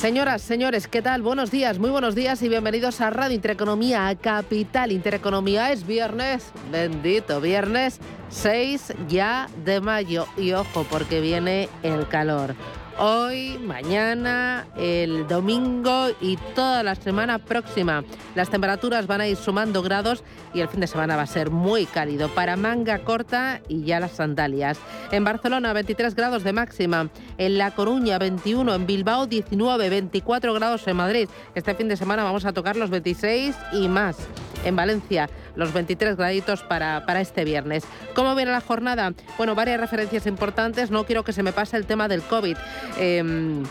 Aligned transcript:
Señoras, 0.00 0.40
señores, 0.40 0.88
¿qué 0.88 1.02
tal? 1.02 1.20
Buenos 1.20 1.50
días, 1.50 1.78
muy 1.78 1.90
buenos 1.90 2.14
días 2.14 2.42
y 2.42 2.48
bienvenidos 2.48 3.02
a 3.02 3.10
Radio 3.10 3.34
Intereconomía, 3.34 4.08
a 4.08 4.14
Capital 4.16 4.92
Intereconomía. 4.92 5.72
Es 5.72 5.86
viernes, 5.86 6.52
bendito 6.72 7.38
viernes, 7.38 8.00
6 8.30 8.94
ya 9.08 9.50
de 9.62 9.82
mayo. 9.82 10.24
Y 10.38 10.52
ojo, 10.52 10.86
porque 10.88 11.20
viene 11.20 11.68
el 11.82 12.08
calor 12.08 12.54
hoy, 13.00 13.58
mañana, 13.58 14.66
el 14.76 15.26
domingo 15.26 16.08
y 16.20 16.36
toda 16.54 16.82
la 16.82 16.94
semana 16.94 17.38
próxima. 17.38 18.04
Las 18.34 18.50
temperaturas 18.50 19.06
van 19.06 19.22
a 19.22 19.26
ir 19.26 19.36
sumando 19.36 19.82
grados 19.82 20.22
y 20.52 20.60
el 20.60 20.68
fin 20.68 20.80
de 20.80 20.86
semana 20.86 21.16
va 21.16 21.22
a 21.22 21.26
ser 21.26 21.50
muy 21.50 21.86
cálido 21.86 22.28
para 22.28 22.56
manga 22.56 22.98
corta 22.98 23.62
y 23.68 23.84
ya 23.84 24.00
las 24.00 24.12
sandalias. 24.12 24.78
En 25.12 25.24
Barcelona 25.24 25.72
23 25.72 26.14
grados 26.14 26.44
de 26.44 26.52
máxima, 26.52 27.08
en 27.38 27.56
La 27.56 27.70
Coruña 27.70 28.18
21, 28.18 28.74
en 28.74 28.86
Bilbao 28.86 29.26
19, 29.26 29.88
24 29.88 30.52
grados 30.52 30.86
en 30.86 30.96
Madrid. 30.96 31.28
Este 31.54 31.74
fin 31.74 31.88
de 31.88 31.96
semana 31.96 32.22
vamos 32.22 32.44
a 32.44 32.52
tocar 32.52 32.76
los 32.76 32.90
26 32.90 33.56
y 33.72 33.88
más. 33.88 34.16
En 34.62 34.76
Valencia 34.76 35.30
los 35.60 35.72
23 35.72 36.16
graditos 36.16 36.62
para, 36.62 37.06
para 37.06 37.20
este 37.20 37.44
viernes. 37.44 37.84
¿Cómo 38.14 38.34
viene 38.34 38.50
la 38.50 38.60
jornada? 38.60 39.12
Bueno, 39.36 39.54
varias 39.54 39.78
referencias 39.78 40.26
importantes. 40.26 40.90
No 40.90 41.04
quiero 41.04 41.22
que 41.22 41.32
se 41.32 41.44
me 41.44 41.52
pase 41.52 41.76
el 41.76 41.86
tema 41.86 42.08
del 42.08 42.22
COVID. 42.22 42.56
Em, 42.98 43.62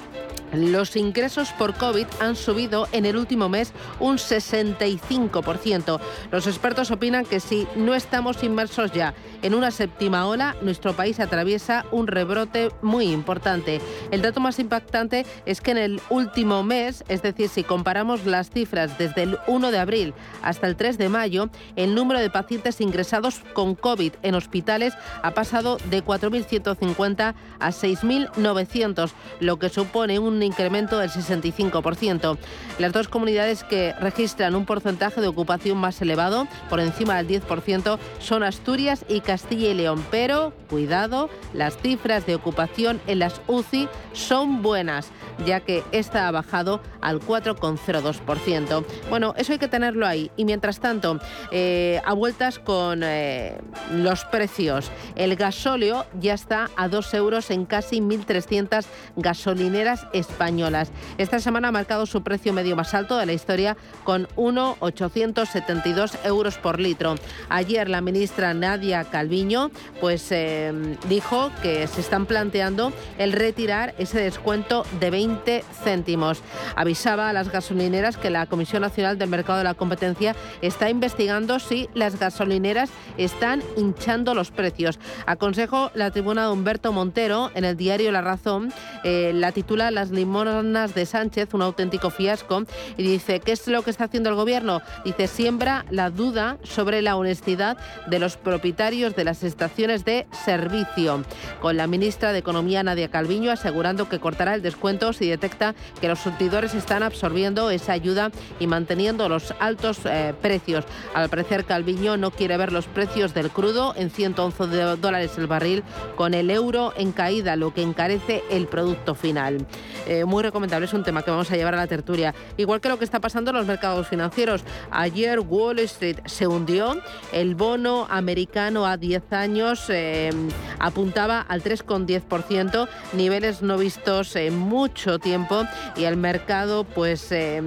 los 0.54 0.96
ingresos 0.96 1.52
por 1.52 1.76
COVID 1.76 2.06
han 2.20 2.36
subido 2.36 2.88
en 2.92 3.06
el 3.06 3.18
último 3.18 3.50
mes 3.50 3.74
un 4.00 4.18
65%. 4.18 6.00
Los 6.32 6.48
expertos 6.48 6.92
opinan 6.92 7.26
que 7.26 7.40
si 7.40 7.68
no 7.76 7.96
estamos 7.96 8.44
inmersos 8.44 8.92
ya 8.92 9.14
en 9.42 9.54
una 9.54 9.72
séptima 9.72 10.28
ola, 10.28 10.56
nuestro 10.62 10.94
país 10.94 11.20
atraviesa 11.20 11.86
un 11.92 12.08
rebrote 12.08 12.70
muy 12.82 13.12
importante. 13.12 13.80
El 14.12 14.22
dato 14.22 14.40
más 14.40 14.60
impactante 14.60 15.26
es 15.46 15.62
que 15.62 15.72
en 15.72 15.78
el 15.78 16.02
último 16.10 16.64
mes, 16.64 17.04
es 17.08 17.22
decir, 17.22 17.50
si 17.50 17.64
comparamos 17.64 18.26
las 18.26 18.50
cifras 18.50 18.98
desde 18.98 19.24
el 19.24 19.38
1 19.48 19.72
de 19.72 19.80
abril 19.80 20.14
hasta 20.42 20.68
el 20.68 20.76
3 20.76 20.98
de 20.98 21.10
mayo, 21.10 21.50
el 21.76 21.96
número 21.96 22.20
de 22.20 22.30
pacientes 22.30 22.82
ingresados 22.82 23.42
con 23.54 23.76
COVID 23.76 24.14
en 24.24 24.36
hospitales 24.36 24.94
ha 25.22 25.32
pasado 25.32 25.78
de 25.90 26.04
4.150 26.04 27.34
a 27.60 27.70
6.900, 27.70 29.12
lo 29.40 29.60
que 29.60 29.70
supone 29.70 30.20
un 30.20 30.39
incremento 30.44 30.98
del 30.98 31.10
65%. 31.10 32.38
Las 32.78 32.94
dos 32.94 33.08
comunidades 33.08 33.64
que 33.64 33.94
registran 34.00 34.56
un 34.56 34.66
porcentaje 34.66 35.22
de 35.22 35.28
ocupación 35.28 35.78
más 35.78 36.02
elevado, 36.02 36.48
por 36.70 36.80
encima 36.80 37.22
del 37.22 37.42
10%, 37.42 37.98
son 38.20 38.44
Asturias 38.44 39.06
y 39.08 39.22
Castilla 39.22 39.70
y 39.70 39.74
León. 39.74 40.04
Pero, 40.12 40.54
cuidado, 40.70 41.30
las 41.54 41.78
cifras 41.78 42.26
de 42.26 42.36
ocupación 42.36 43.02
en 43.08 43.20
las 43.20 43.42
UCI 43.48 43.88
son 44.14 44.62
buenas, 44.62 45.12
ya 45.46 45.60
que 45.60 45.84
esta 45.92 46.28
ha 46.28 46.32
bajado 46.32 46.82
al 47.02 47.20
4,02%. 47.20 48.86
Bueno, 49.10 49.34
eso 49.38 49.54
hay 49.54 49.60
que 49.60 49.68
tenerlo 49.68 50.06
ahí. 50.06 50.32
Y 50.36 50.46
mientras 50.46 50.80
tanto, 50.80 51.20
eh, 51.52 52.02
a 52.06 52.14
vueltas 52.14 52.60
con 52.60 53.02
eh, 53.04 53.58
los 53.92 54.26
precios. 54.26 54.92
El 55.16 55.36
gasóleo 55.36 56.06
ya 56.20 56.34
está 56.34 56.70
a 56.76 56.88
2 56.88 57.14
euros 57.14 57.52
en 57.52 57.66
casi 57.66 58.02
1.300 58.02 58.86
gasolineras 59.16 60.08
españolas. 60.30 60.92
Esta 61.18 61.40
semana 61.40 61.70
ha 61.70 61.72
marcado 61.72 62.06
su 62.06 62.22
precio 62.24 62.54
medio 62.54 62.76
más 62.76 62.94
alto 62.94 63.18
de 63.18 63.26
la 63.26 63.34
historia 63.34 63.76
con 64.04 64.28
1,872 64.36 66.18
euros 66.24 66.58
por 66.58 66.80
litro. 66.80 67.16
Ayer 67.50 67.90
la 67.90 68.02
ministra 68.02 68.54
Nadia 68.54 69.04
Calviño 69.06 69.72
pues, 70.00 70.32
eh, 70.32 70.72
dijo 71.08 71.52
que 71.62 71.88
se 71.88 72.02
están 72.02 72.26
planteando 72.26 72.94
el 73.18 73.34
retirar 73.34 73.94
ese 73.98 74.20
descuento 74.20 74.86
de 75.00 75.10
20 75.10 75.64
céntimos. 75.84 76.42
Avisaba 76.76 77.30
a 77.30 77.34
las 77.34 77.52
gasolineras 77.52 78.18
que 78.18 78.30
la 78.30 78.46
Comisión 78.46 78.82
Nacional 78.82 79.18
del 79.18 79.30
Mercado 79.30 79.58
de 79.60 79.64
la 79.64 79.74
Competencia 79.74 80.36
está 80.62 80.90
investigando 80.90 81.60
si 81.60 81.90
las 81.94 82.20
gasolineras 82.20 82.90
están 83.18 83.64
hinchando 83.78 84.34
los 84.34 84.52
precios. 84.52 85.00
Aconsejo 85.26 85.92
la 85.94 86.12
tribuna 86.12 86.46
de 86.46 86.52
Humberto 86.52 86.92
Montero 86.92 87.52
en 87.56 87.66
el 87.66 87.76
diario 87.78 88.12
La 88.12 88.22
Razón, 88.22 88.72
eh, 89.04 89.32
la 89.34 89.52
titula 89.52 89.92
Las 89.92 90.12
limonas 90.20 90.94
de 90.94 91.06
Sánchez, 91.06 91.54
un 91.54 91.62
auténtico 91.62 92.10
fiasco, 92.10 92.64
y 92.98 93.04
dice, 93.04 93.40
¿qué 93.40 93.54
es 93.54 93.68
lo 93.68 93.82
que 93.82 93.92
está 93.92 94.06
haciendo 94.06 94.30
el 94.30 94.36
gobierno? 94.36 94.82
Dice, 95.06 95.28
siembra 95.28 95.86
la 95.90 96.10
duda 96.10 96.58
sobre 96.64 97.02
la 97.02 97.16
honestidad 97.16 97.78
de 98.08 98.20
los 98.20 98.38
propietarios 98.38 99.16
de 99.16 99.24
las 99.24 99.44
estaciones 99.44 100.06
de 100.06 100.28
servicio, 100.46 101.24
con 101.62 101.78
la 101.78 101.88
ministra 101.88 102.34
de 102.34 102.40
Economía 102.40 102.84
Nadia 102.84 103.10
Calviño 103.10 103.52
asegurando 103.52 104.10
que 104.10 104.20
cortará 104.20 104.56
el 104.56 104.62
descuento 104.62 105.14
si 105.14 105.30
detecta 105.30 105.76
que 106.02 106.08
los 106.08 106.20
surtidores 106.20 106.74
están 106.74 107.04
absorbiendo 107.04 107.70
esa 107.70 107.94
ayuda 107.94 108.32
y 108.60 108.68
manteniendo 108.68 109.30
los 109.30 109.54
altos 109.60 110.00
eh, 110.06 110.34
precios. 110.42 110.86
Al 111.14 111.30
parecer 111.30 111.66
Calviño 111.66 112.18
no 112.18 112.32
quiere 112.32 112.58
ver 112.58 112.72
los 112.72 112.88
precios 112.88 113.34
del 113.34 113.50
crudo 113.50 113.94
en 113.96 114.10
111 114.10 114.98
dólares 114.98 115.38
el 115.38 115.48
barril 115.48 115.84
con 116.16 116.34
el 116.34 116.50
euro 116.52 116.94
en 116.98 117.12
caída, 117.12 117.56
lo 117.56 117.74
que 117.74 117.82
encarece 117.82 118.44
el 118.50 118.68
producto 118.68 119.16
final. 119.16 119.66
Eh, 120.10 120.26
muy 120.26 120.42
recomendable, 120.42 120.88
es 120.88 120.94
un 120.94 121.04
tema 121.04 121.22
que 121.22 121.30
vamos 121.30 121.52
a 121.52 121.56
llevar 121.56 121.76
a 121.76 121.78
la 121.78 121.86
tertulia. 121.86 122.34
Igual 122.58 122.82
que 122.82 122.90
lo 122.90 122.98
que 122.98 123.06
está 123.06 123.20
pasando 123.20 123.52
en 123.52 123.58
los 123.58 123.68
mercados 123.68 124.08
financieros. 124.08 124.64
Ayer 124.90 125.40
Wall 125.40 125.78
Street 125.78 126.18
se 126.26 126.48
hundió, 126.48 127.00
el 127.32 127.54
bono 127.54 128.08
americano 128.10 128.88
a 128.88 128.98
10 128.98 129.32
años 129.34 129.86
eh, 129.90 130.32
apuntaba 130.80 131.42
al 131.42 131.62
3,10%, 131.62 132.90
niveles 133.14 133.62
no 133.62 133.78
vistos 133.78 134.36
en 134.36 134.58
mucho 134.58 135.20
tiempo 135.20 135.64
y 135.96 136.06
el 136.06 136.18
mercado 136.18 136.86
pues... 136.86 137.32
Eh, 137.32 137.62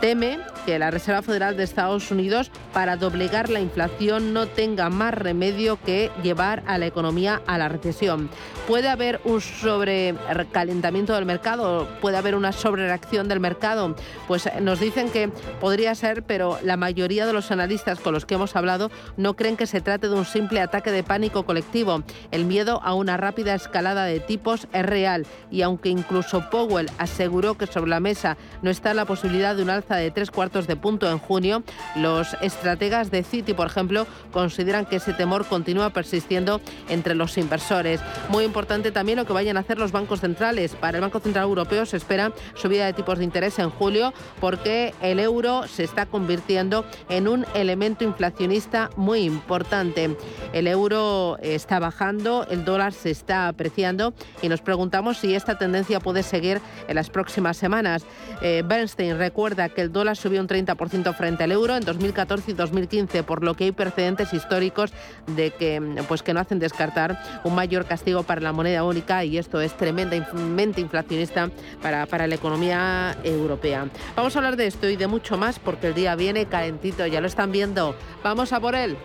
teme 0.00 0.38
que 0.66 0.78
la 0.78 0.90
Reserva 0.90 1.22
Federal 1.22 1.56
de 1.56 1.64
Estados 1.64 2.10
Unidos, 2.10 2.50
para 2.72 2.96
doblegar 2.96 3.48
la 3.48 3.60
inflación, 3.60 4.32
no 4.32 4.46
tenga 4.46 4.90
más 4.90 5.14
remedio 5.14 5.78
que 5.84 6.10
llevar 6.22 6.62
a 6.66 6.78
la 6.78 6.86
economía 6.86 7.40
a 7.46 7.58
la 7.58 7.68
recesión. 7.68 8.28
¿Puede 8.66 8.88
haber 8.88 9.20
un 9.24 9.40
sobrecalentamiento 9.40 11.14
del 11.14 11.24
mercado? 11.24 11.88
¿Puede 12.02 12.18
haber 12.18 12.34
una 12.34 12.52
sobrereacción 12.52 13.28
del 13.28 13.40
mercado? 13.40 13.96
Pues 14.26 14.46
eh, 14.46 14.60
nos 14.60 14.78
dicen 14.78 15.10
que 15.10 15.30
podría 15.60 15.94
ser, 15.94 16.22
pero 16.22 16.58
la 16.62 16.76
mayoría 16.76 17.26
de 17.26 17.32
los 17.32 17.50
analistas 17.50 17.98
con 17.98 18.12
los 18.12 18.26
que 18.26 18.34
hemos 18.34 18.54
hablado 18.54 18.90
no 19.16 19.34
creen 19.36 19.56
que 19.56 19.66
se 19.66 19.80
trate 19.80 20.08
de 20.08 20.14
un 20.14 20.26
simple 20.26 20.60
ataque 20.60 20.92
de 20.92 21.02
pánico 21.02 21.44
colectivo. 21.44 22.02
El 22.30 22.44
miedo 22.44 22.80
a 22.84 22.92
una 22.92 23.16
rápida 23.16 23.54
escalada 23.54 24.04
de 24.04 24.20
tipos 24.20 24.68
es 24.72 24.84
real 24.84 25.26
y 25.50 25.62
aunque 25.62 25.88
incluso 25.88 26.50
Powell 26.50 26.90
aseguró 26.98 27.56
que 27.56 27.66
sobre 27.66 27.90
la 27.90 28.00
mesa 28.00 28.36
no 28.60 28.70
está 28.70 28.92
la 28.92 29.06
posibilidad 29.06 29.56
de 29.56 29.62
un 29.62 29.70
alza 29.78 29.96
de 29.96 30.10
tres 30.10 30.30
cuartos 30.30 30.66
de 30.66 30.76
punto 30.76 31.10
en 31.10 31.18
junio, 31.18 31.62
los 31.96 32.36
estrategas 32.40 33.10
de 33.10 33.22
Citi, 33.22 33.54
por 33.54 33.66
ejemplo, 33.66 34.06
consideran 34.32 34.86
que 34.86 34.96
ese 34.96 35.12
temor 35.12 35.46
continúa 35.46 35.90
persistiendo 35.90 36.60
entre 36.88 37.14
los 37.14 37.38
inversores. 37.38 38.00
Muy 38.28 38.44
importante 38.44 38.92
también 38.92 39.18
lo 39.18 39.24
que 39.24 39.32
vayan 39.32 39.56
a 39.56 39.60
hacer 39.60 39.78
los 39.78 39.92
bancos 39.92 40.20
centrales. 40.20 40.74
Para 40.74 40.98
el 40.98 41.02
Banco 41.02 41.20
Central 41.20 41.44
Europeo 41.44 41.86
se 41.86 41.96
espera 41.96 42.32
subida 42.54 42.86
de 42.86 42.92
tipos 42.92 43.18
de 43.18 43.24
interés 43.24 43.58
en 43.58 43.70
julio 43.70 44.12
porque 44.40 44.94
el 45.02 45.18
euro 45.18 45.66
se 45.66 45.84
está 45.84 46.06
convirtiendo 46.06 46.84
en 47.08 47.28
un 47.28 47.46
elemento 47.54 48.04
inflacionista 48.04 48.90
muy 48.96 49.20
importante. 49.20 50.16
El 50.52 50.66
euro 50.66 51.38
está 51.42 51.78
bajando, 51.78 52.46
el 52.50 52.64
dólar 52.64 52.92
se 52.92 53.10
está 53.10 53.48
apreciando 53.48 54.14
y 54.42 54.48
nos 54.48 54.60
preguntamos 54.60 55.18
si 55.18 55.34
esta 55.34 55.58
tendencia 55.58 56.00
puede 56.00 56.22
seguir 56.22 56.60
en 56.88 56.94
las 56.94 57.10
próximas 57.10 57.56
semanas. 57.56 58.04
Eh, 58.42 58.62
Bernstein 58.64 59.18
recuerda 59.18 59.67
que 59.70 59.82
el 59.82 59.92
dólar 59.92 60.16
subió 60.16 60.40
un 60.40 60.48
30% 60.48 61.14
frente 61.14 61.44
al 61.44 61.52
euro 61.52 61.76
en 61.76 61.84
2014 61.84 62.50
y 62.50 62.54
2015, 62.54 63.22
por 63.22 63.44
lo 63.44 63.54
que 63.54 63.64
hay 63.64 63.72
precedentes 63.72 64.32
históricos 64.32 64.92
de 65.26 65.50
que, 65.50 65.80
pues, 66.08 66.22
que 66.22 66.34
no 66.34 66.40
hacen 66.40 66.58
descartar 66.58 67.18
un 67.44 67.54
mayor 67.54 67.86
castigo 67.86 68.22
para 68.22 68.40
la 68.40 68.52
moneda 68.52 68.84
única 68.84 69.24
y 69.24 69.38
esto 69.38 69.60
es 69.60 69.76
tremendamente 69.76 70.80
inflacionista 70.80 71.50
para, 71.82 72.06
para 72.06 72.26
la 72.26 72.34
economía 72.34 73.16
europea. 73.24 73.86
Vamos 74.16 74.34
a 74.34 74.38
hablar 74.38 74.56
de 74.56 74.66
esto 74.66 74.88
y 74.88 74.96
de 74.96 75.06
mucho 75.06 75.36
más 75.36 75.58
porque 75.58 75.88
el 75.88 75.94
día 75.94 76.14
viene 76.14 76.46
calentito, 76.46 77.06
ya 77.06 77.20
lo 77.20 77.26
están 77.26 77.52
viendo. 77.52 77.94
¿Vamos 78.22 78.52
a 78.52 78.60
por 78.60 78.74
él? 78.74 78.96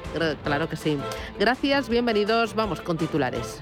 Claro 0.43 0.69
que 0.69 0.75
sí. 0.75 0.97
Gracias, 1.39 1.89
bienvenidos, 1.89 2.55
vamos 2.55 2.81
con 2.81 2.97
titulares. 2.97 3.61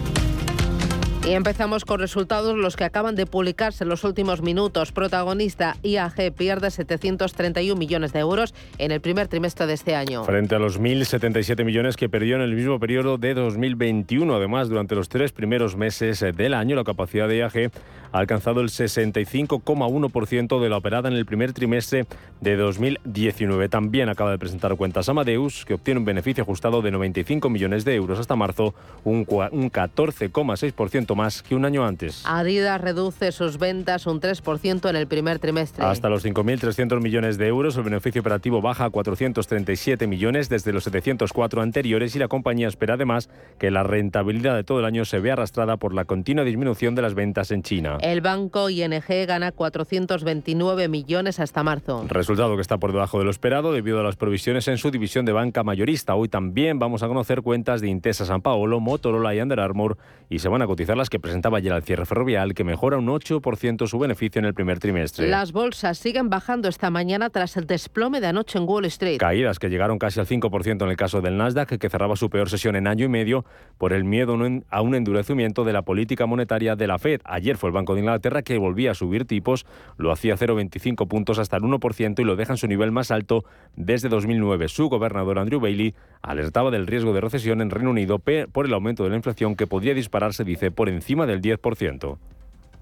Y 1.27 1.33
empezamos 1.33 1.85
con 1.85 1.99
resultados 1.99 2.57
los 2.57 2.75
que 2.75 2.83
acaban 2.83 3.15
de 3.15 3.27
publicarse 3.27 3.83
en 3.83 3.89
los 3.89 4.03
últimos 4.03 4.41
minutos. 4.41 4.91
Protagonista 4.91 5.77
IAG 5.83 6.33
pierde 6.33 6.71
731 6.71 7.77
millones 7.77 8.11
de 8.11 8.19
euros 8.19 8.55
en 8.79 8.91
el 8.91 9.01
primer 9.01 9.27
trimestre 9.27 9.67
de 9.67 9.73
este 9.73 9.95
año. 9.95 10.23
Frente 10.23 10.55
a 10.55 10.59
los 10.59 10.81
1.077 10.81 11.63
millones 11.63 11.95
que 11.95 12.09
perdió 12.09 12.37
en 12.37 12.41
el 12.41 12.55
mismo 12.55 12.79
periodo 12.79 13.19
de 13.19 13.35
2021. 13.35 14.35
Además, 14.35 14.67
durante 14.67 14.95
los 14.95 15.09
tres 15.09 15.31
primeros 15.31 15.75
meses 15.75 16.25
del 16.35 16.55
año, 16.55 16.75
la 16.75 16.83
capacidad 16.83 17.27
de 17.27 17.37
IAG 17.37 17.71
ha 18.11 18.19
alcanzado 18.19 18.61
el 18.61 18.69
65,1% 18.69 20.61
de 20.61 20.69
la 20.69 20.77
operada 20.77 21.09
en 21.09 21.15
el 21.15 21.25
primer 21.25 21.53
trimestre 21.53 22.05
de 22.39 22.55
2019. 22.55 23.69
También 23.69 24.09
acaba 24.09 24.31
de 24.31 24.37
presentar 24.37 24.75
cuentas 24.75 25.09
Amadeus, 25.09 25.65
que 25.65 25.73
obtiene 25.75 25.99
un 25.99 26.05
beneficio 26.05 26.43
ajustado 26.43 26.81
de 26.81 26.91
95 26.91 27.49
millones 27.49 27.85
de 27.85 27.95
euros 27.95 28.19
hasta 28.19 28.35
marzo, 28.35 28.73
un 29.03 29.25
14,6% 29.25 31.15
más 31.15 31.41
que 31.43 31.55
un 31.55 31.65
año 31.65 31.85
antes. 31.85 32.23
Adidas 32.25 32.81
reduce 32.81 33.31
sus 33.31 33.57
ventas 33.57 34.05
un 34.07 34.19
3% 34.19 34.89
en 34.89 34.95
el 34.95 35.07
primer 35.07 35.39
trimestre. 35.39 35.85
Hasta 35.85 36.09
los 36.09 36.25
5.300 36.25 37.01
millones 37.01 37.37
de 37.37 37.47
euros, 37.47 37.77
el 37.77 37.83
beneficio 37.83 38.21
operativo 38.21 38.61
baja 38.61 38.85
a 38.85 38.89
437 38.89 40.07
millones 40.07 40.49
desde 40.49 40.73
los 40.73 40.83
704 40.83 41.61
anteriores 41.61 42.15
y 42.15 42.19
la 42.19 42.27
compañía 42.27 42.67
espera 42.67 42.95
además 42.95 43.29
que 43.57 43.71
la 43.71 43.83
rentabilidad 43.83 44.55
de 44.55 44.63
todo 44.63 44.79
el 44.79 44.85
año 44.85 45.05
se 45.05 45.19
vea 45.19 45.33
arrastrada 45.33 45.77
por 45.77 45.93
la 45.93 46.05
continua 46.05 46.43
disminución 46.43 46.95
de 46.95 47.01
las 47.01 47.13
ventas 47.13 47.51
en 47.51 47.63
China. 47.63 47.97
El 48.01 48.21
banco 48.21 48.67
ING 48.71 49.03
gana 49.27 49.51
429 49.51 50.87
millones 50.87 51.39
hasta 51.39 51.61
marzo. 51.61 52.03
Resultado 52.07 52.55
que 52.55 52.61
está 52.61 52.79
por 52.79 52.93
debajo 52.93 53.19
de 53.19 53.25
lo 53.25 53.29
esperado 53.29 53.73
debido 53.73 53.99
a 53.99 54.03
las 54.03 54.15
provisiones 54.15 54.67
en 54.67 54.79
su 54.79 54.89
división 54.89 55.23
de 55.23 55.33
banca 55.33 55.63
mayorista. 55.63 56.15
Hoy 56.15 56.27
también 56.27 56.79
vamos 56.79 57.03
a 57.03 57.07
conocer 57.07 57.43
cuentas 57.43 57.79
de 57.79 57.89
Intesa 57.89 58.25
San 58.25 58.41
Paolo, 58.41 58.79
Motorola 58.79 59.35
y 59.35 59.39
Under 59.39 59.59
Armour 59.59 59.99
y 60.31 60.39
se 60.39 60.49
van 60.49 60.63
a 60.63 60.67
cotizar 60.67 60.97
las 60.97 61.11
que 61.11 61.19
presentaba 61.19 61.59
ayer 61.59 61.73
al 61.73 61.83
cierre 61.83 62.07
ferrovial 62.07 62.55
que 62.55 62.63
mejora 62.63 62.97
un 62.97 63.05
8% 63.05 63.85
su 63.85 63.99
beneficio 63.99 64.39
en 64.39 64.45
el 64.45 64.55
primer 64.55 64.79
trimestre. 64.79 65.27
Las 65.27 65.51
bolsas 65.51 65.99
siguen 65.99 66.31
bajando 66.31 66.69
esta 66.69 66.89
mañana 66.89 67.29
tras 67.29 67.55
el 67.55 67.67
desplome 67.67 68.19
de 68.19 68.27
anoche 68.27 68.57
en 68.57 68.67
Wall 68.67 68.85
Street. 68.85 69.19
Caídas 69.19 69.59
que 69.59 69.69
llegaron 69.69 69.99
casi 69.99 70.19
al 70.19 70.25
5% 70.25 70.83
en 70.83 70.89
el 70.89 70.97
caso 70.97 71.21
del 71.21 71.37
Nasdaq 71.37 71.77
que 71.77 71.89
cerraba 71.89 72.15
su 72.15 72.31
peor 72.31 72.49
sesión 72.49 72.75
en 72.75 72.87
año 72.87 73.05
y 73.05 73.09
medio 73.09 73.45
por 73.77 73.93
el 73.93 74.05
miedo 74.05 74.39
a 74.71 74.81
un 74.81 74.95
endurecimiento 74.95 75.63
de 75.65 75.73
la 75.73 75.83
política 75.83 76.25
monetaria 76.25 76.75
de 76.75 76.87
la 76.87 76.97
Fed. 76.97 77.21
Ayer 77.25 77.57
fue 77.57 77.69
el 77.69 77.73
Banco 77.73 77.90
de 77.93 78.01
Inglaterra 78.01 78.41
que 78.41 78.57
volvía 78.57 78.91
a 78.91 78.95
subir 78.95 79.25
tipos, 79.25 79.65
lo 79.97 80.11
hacía 80.11 80.35
0,25 80.35 81.07
puntos 81.07 81.39
hasta 81.39 81.57
el 81.57 81.63
1% 81.63 82.19
y 82.19 82.23
lo 82.23 82.35
deja 82.35 82.53
en 82.53 82.57
su 82.57 82.67
nivel 82.67 82.91
más 82.91 83.11
alto 83.11 83.43
desde 83.75 84.09
2009. 84.09 84.67
Su 84.67 84.89
gobernador 84.89 85.39
Andrew 85.39 85.59
Bailey 85.59 85.95
alertaba 86.21 86.71
del 86.71 86.87
riesgo 86.87 87.13
de 87.13 87.21
recesión 87.21 87.61
en 87.61 87.69
Reino 87.69 87.91
Unido 87.91 88.19
por 88.19 88.65
el 88.65 88.73
aumento 88.73 89.03
de 89.03 89.09
la 89.09 89.15
inflación 89.15 89.55
que 89.55 89.67
podría 89.67 89.93
dispararse, 89.93 90.43
dice, 90.43 90.71
por 90.71 90.89
encima 90.89 91.25
del 91.25 91.41
10%. 91.41 92.17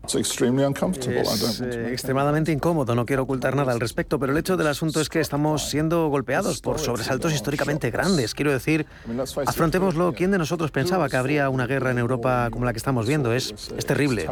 Es 0.05 1.61
eh, 1.61 1.91
extremadamente 1.91 2.51
incómodo, 2.51 2.95
no 2.95 3.05
quiero 3.05 3.23
ocultar 3.23 3.55
nada 3.55 3.73
al 3.73 3.79
respecto, 3.79 4.17
pero 4.17 4.31
el 4.31 4.39
hecho 4.39 4.57
del 4.57 4.67
asunto 4.67 5.01
es 5.01 5.09
que 5.09 5.19
estamos 5.19 5.69
siendo 5.69 6.07
golpeados 6.07 6.61
por 6.61 6.79
sobresaltos 6.79 7.33
históricamente 7.33 7.91
grandes. 7.91 8.33
Quiero 8.33 8.51
decir, 8.51 8.87
afrontémoslo. 9.45 10.13
¿Quién 10.13 10.31
de 10.31 10.37
nosotros 10.37 10.71
pensaba 10.71 11.09
que 11.09 11.17
habría 11.17 11.49
una 11.49 11.67
guerra 11.67 11.91
en 11.91 11.99
Europa 11.99 12.49
como 12.51 12.65
la 12.65 12.73
que 12.73 12.77
estamos 12.77 13.07
viendo? 13.07 13.33
Es, 13.33 13.53
es 13.77 13.85
terrible. 13.85 14.27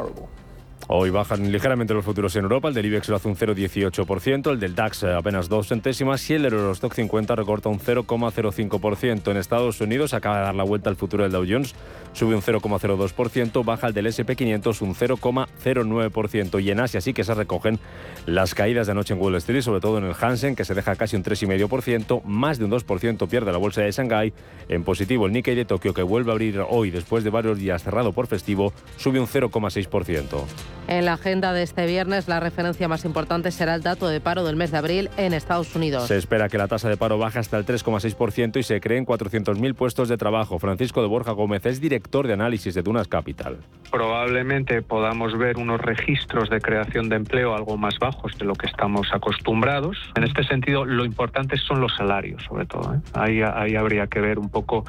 Hoy 0.90 1.10
bajan 1.10 1.52
ligeramente 1.52 1.94
los 1.94 2.06
futuros 2.06 2.34
en 2.38 2.44
Europa, 2.44 2.70
el 2.70 2.74
del 2.74 2.86
IBEX 2.86 3.10
lo 3.10 3.18
hace 3.18 3.28
un 3.28 3.36
0,18%, 3.36 4.52
el 4.52 4.58
del 4.58 4.74
DAX 4.74 5.04
apenas 5.04 5.50
dos 5.50 5.68
centésimas 5.68 6.30
y 6.30 6.36
el 6.36 6.46
Eurostock 6.46 6.94
50 6.94 7.36
recorta 7.36 7.68
un 7.68 7.82
0,05%. 7.82 9.30
En 9.30 9.36
Estados 9.36 9.82
Unidos 9.82 10.14
acaba 10.14 10.38
de 10.38 10.44
dar 10.44 10.56
la 10.56 10.64
vuelta 10.64 10.90
al 10.90 10.96
futuro 10.96 11.24
del 11.24 11.34
Dow 11.34 11.44
Jones, 11.46 11.76
sube 12.14 12.36
un 12.36 12.42
0,02%, 12.42 13.66
baja 13.66 13.88
el 13.88 13.94
del 13.94 14.06
SP500 14.06 14.82
un 14.82 14.96
0,09% 14.96 16.64
y 16.64 16.72
en 16.72 16.80
Asia 16.80 17.02
sí 17.02 17.14
que 17.14 17.26
se 17.26 17.34
recogen 17.34 17.80
las 18.26 18.56
caídas 18.56 18.88
de 18.88 18.92
anoche 18.94 19.14
en 19.14 19.20
Wall 19.20 19.36
Street, 19.36 19.64
sobre 19.64 19.82
todo 19.82 19.98
en 19.98 20.06
el 20.06 20.16
Hansen 20.18 20.56
que 20.56 20.64
se 20.64 20.74
deja 20.74 20.96
casi 20.96 21.18
un 21.18 21.24
3,5%, 21.26 22.24
más 22.24 22.60
de 22.60 22.64
un 22.64 22.72
2% 22.72 23.28
pierde 23.28 23.52
la 23.52 23.58
bolsa 23.58 23.82
de 23.82 23.92
Shanghái. 23.92 24.32
En 24.70 24.86
positivo 24.86 25.26
el 25.26 25.34
Nikkei 25.34 25.56
de 25.56 25.66
Tokio 25.66 25.94
que 25.94 26.04
vuelve 26.04 26.32
a 26.32 26.34
abrir 26.34 26.64
hoy 26.70 26.92
después 26.92 27.26
de 27.26 27.30
varios 27.30 27.58
días 27.58 27.84
cerrado 27.84 28.14
por 28.14 28.28
festivo, 28.28 28.72
sube 28.96 29.20
un 29.20 29.28
0,6%. 29.28 30.77
En 30.88 31.04
la 31.04 31.14
agenda 31.14 31.52
de 31.52 31.64
este 31.64 31.86
viernes, 31.86 32.30
la 32.30 32.40
referencia 32.40 32.88
más 32.88 33.04
importante 33.04 33.52
será 33.52 33.76
el 33.76 33.84
dato 33.84 34.08
de 34.08 34.22
paro 34.22 34.46
del 34.46 34.56
mes 34.56 34.72
de 34.72 34.78
abril 34.78 35.10
en 35.18 35.34
Estados 35.34 35.76
Unidos. 35.76 36.08
Se 36.08 36.16
espera 36.16 36.48
que 36.48 36.58
la 36.58 36.70
tasa 36.70 36.88
de 36.88 36.96
paro 36.96 37.18
baje 37.18 37.40
hasta 37.40 37.58
el 37.58 37.66
3,6% 37.66 38.58
y 38.58 38.64
se 38.64 38.80
creen 38.80 39.06
400.000 39.06 39.76
puestos 39.76 40.08
de 40.08 40.16
trabajo. 40.16 40.60
Francisco 40.60 41.02
de 41.02 41.10
Borja 41.10 41.34
Gómez 41.34 41.66
es 41.66 41.82
director 41.82 42.26
de 42.26 42.34
análisis 42.34 42.74
de 42.74 42.84
Dunas 42.84 43.10
Capital. 43.10 43.58
Probablemente 43.92 44.82
podamos 44.82 45.38
ver 45.38 45.58
unos 45.58 45.82
registros 45.82 46.50
de 46.50 46.62
creación 46.62 47.10
de 47.10 47.18
empleo 47.18 47.54
algo 47.54 47.76
más 47.76 48.00
bajos 48.00 48.38
de 48.38 48.46
lo 48.46 48.54
que 48.54 48.68
estamos 48.68 49.10
acostumbrados. 49.12 49.98
En 50.16 50.24
este 50.24 50.46
sentido, 50.46 50.86
lo 50.86 51.04
importante 51.04 51.58
son 51.58 51.82
los 51.82 51.94
salarios, 51.98 52.44
sobre 52.44 52.66
todo. 52.66 52.96
¿eh? 52.96 53.00
Ahí, 53.14 53.42
ahí 53.42 53.76
habría 53.76 54.08
que 54.08 54.22
ver 54.22 54.40
un 54.40 54.50
poco 54.50 54.86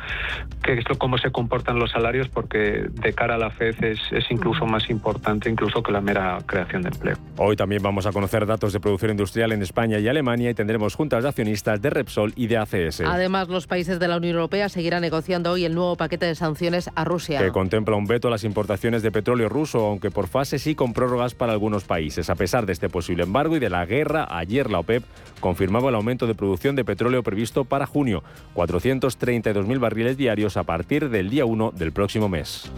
qué 0.63 0.79
cómo 0.99 1.19
se 1.19 1.31
comportan 1.33 1.79
los 1.79 1.91
salarios, 1.91 2.29
porque 2.29 2.87
de 2.89 3.13
cara 3.13 3.35
a 3.35 3.39
la 3.39 3.51
FED 3.51 3.83
es, 3.85 4.01
es 4.13 4.31
incluso 4.31 4.65
más 4.65 4.89
importante, 4.91 5.51
incluso 5.51 5.83
la 5.91 6.01
mera 6.01 6.39
creación 6.47 6.83
de 6.83 6.89
empleo. 6.89 7.17
Hoy 7.37 7.57
también 7.57 7.83
vamos 7.83 8.07
a 8.07 8.13
conocer 8.13 8.47
datos 8.47 8.73
de 8.73 8.81
producción 8.81 9.13
industrial 9.13 9.53
en 9.53 9.63
España 9.63 9.99
y 9.99 10.09
Alemania 10.09 10.51
y 10.51 10.55
tendremos 10.55 10.95
juntas 10.95 11.23
de 11.23 11.29
accionistas 11.29 11.81
de 11.81 11.91
Repsol 11.91 12.33
y 12.37 12.47
de 12.47 12.59
ACS. 12.59 13.03
Además, 13.03 13.49
los 13.49 13.67
países 13.67 13.99
de 13.99 14.09
la 14.09 14.17
Unión 14.17 14.35
Europea 14.35 14.69
seguirán 14.69 15.03
negociando 15.03 15.53
hoy 15.53 15.65
el 15.65 15.75
nuevo 15.75 15.97
paquete 15.97 16.27
de 16.27 16.35
sanciones 16.35 16.91
a 16.95 17.05
Rusia. 17.05 17.41
Que 17.41 17.51
contempla 17.51 17.97
un 17.97 18.07
veto 18.07 18.29
a 18.29 18.31
las 18.31 18.45
importaciones 18.45 19.03
de 19.03 19.11
petróleo 19.11 19.49
ruso, 19.49 19.87
aunque 19.87 20.11
por 20.11 20.29
fases 20.29 20.67
y 20.67 20.75
con 20.75 20.93
prórrogas 20.93 21.35
para 21.35 21.53
algunos 21.53 21.85
países. 21.85 22.31
A 22.31 22.35
pesar 22.35 22.67
de 22.67 22.73
este 22.73 22.89
posible 22.89 23.23
embargo 23.23 23.57
y 23.57 23.61
de 23.61 23.71
la 23.71 23.85
guerra, 23.87 24.27
ayer 24.31 24.71
la 24.71 24.81
OPEP 24.81 25.05
confirmaba 25.41 25.89
el 25.89 25.95
aumento 25.95 26.27
de 26.27 26.35
producción 26.35 26.77
de 26.77 26.85
petróleo 26.85 27.23
previsto 27.23 27.65
para 27.65 27.87
junio, 27.87 28.23
432.000 28.55 29.79
barriles 29.79 30.17
diarios 30.17 30.57
a 30.57 30.65
partir 30.65 31.09
del 31.09 31.31
día 31.31 31.45
1 31.45 31.73
del 31.73 31.93
próximo 31.93 32.29
mes. 32.29 32.71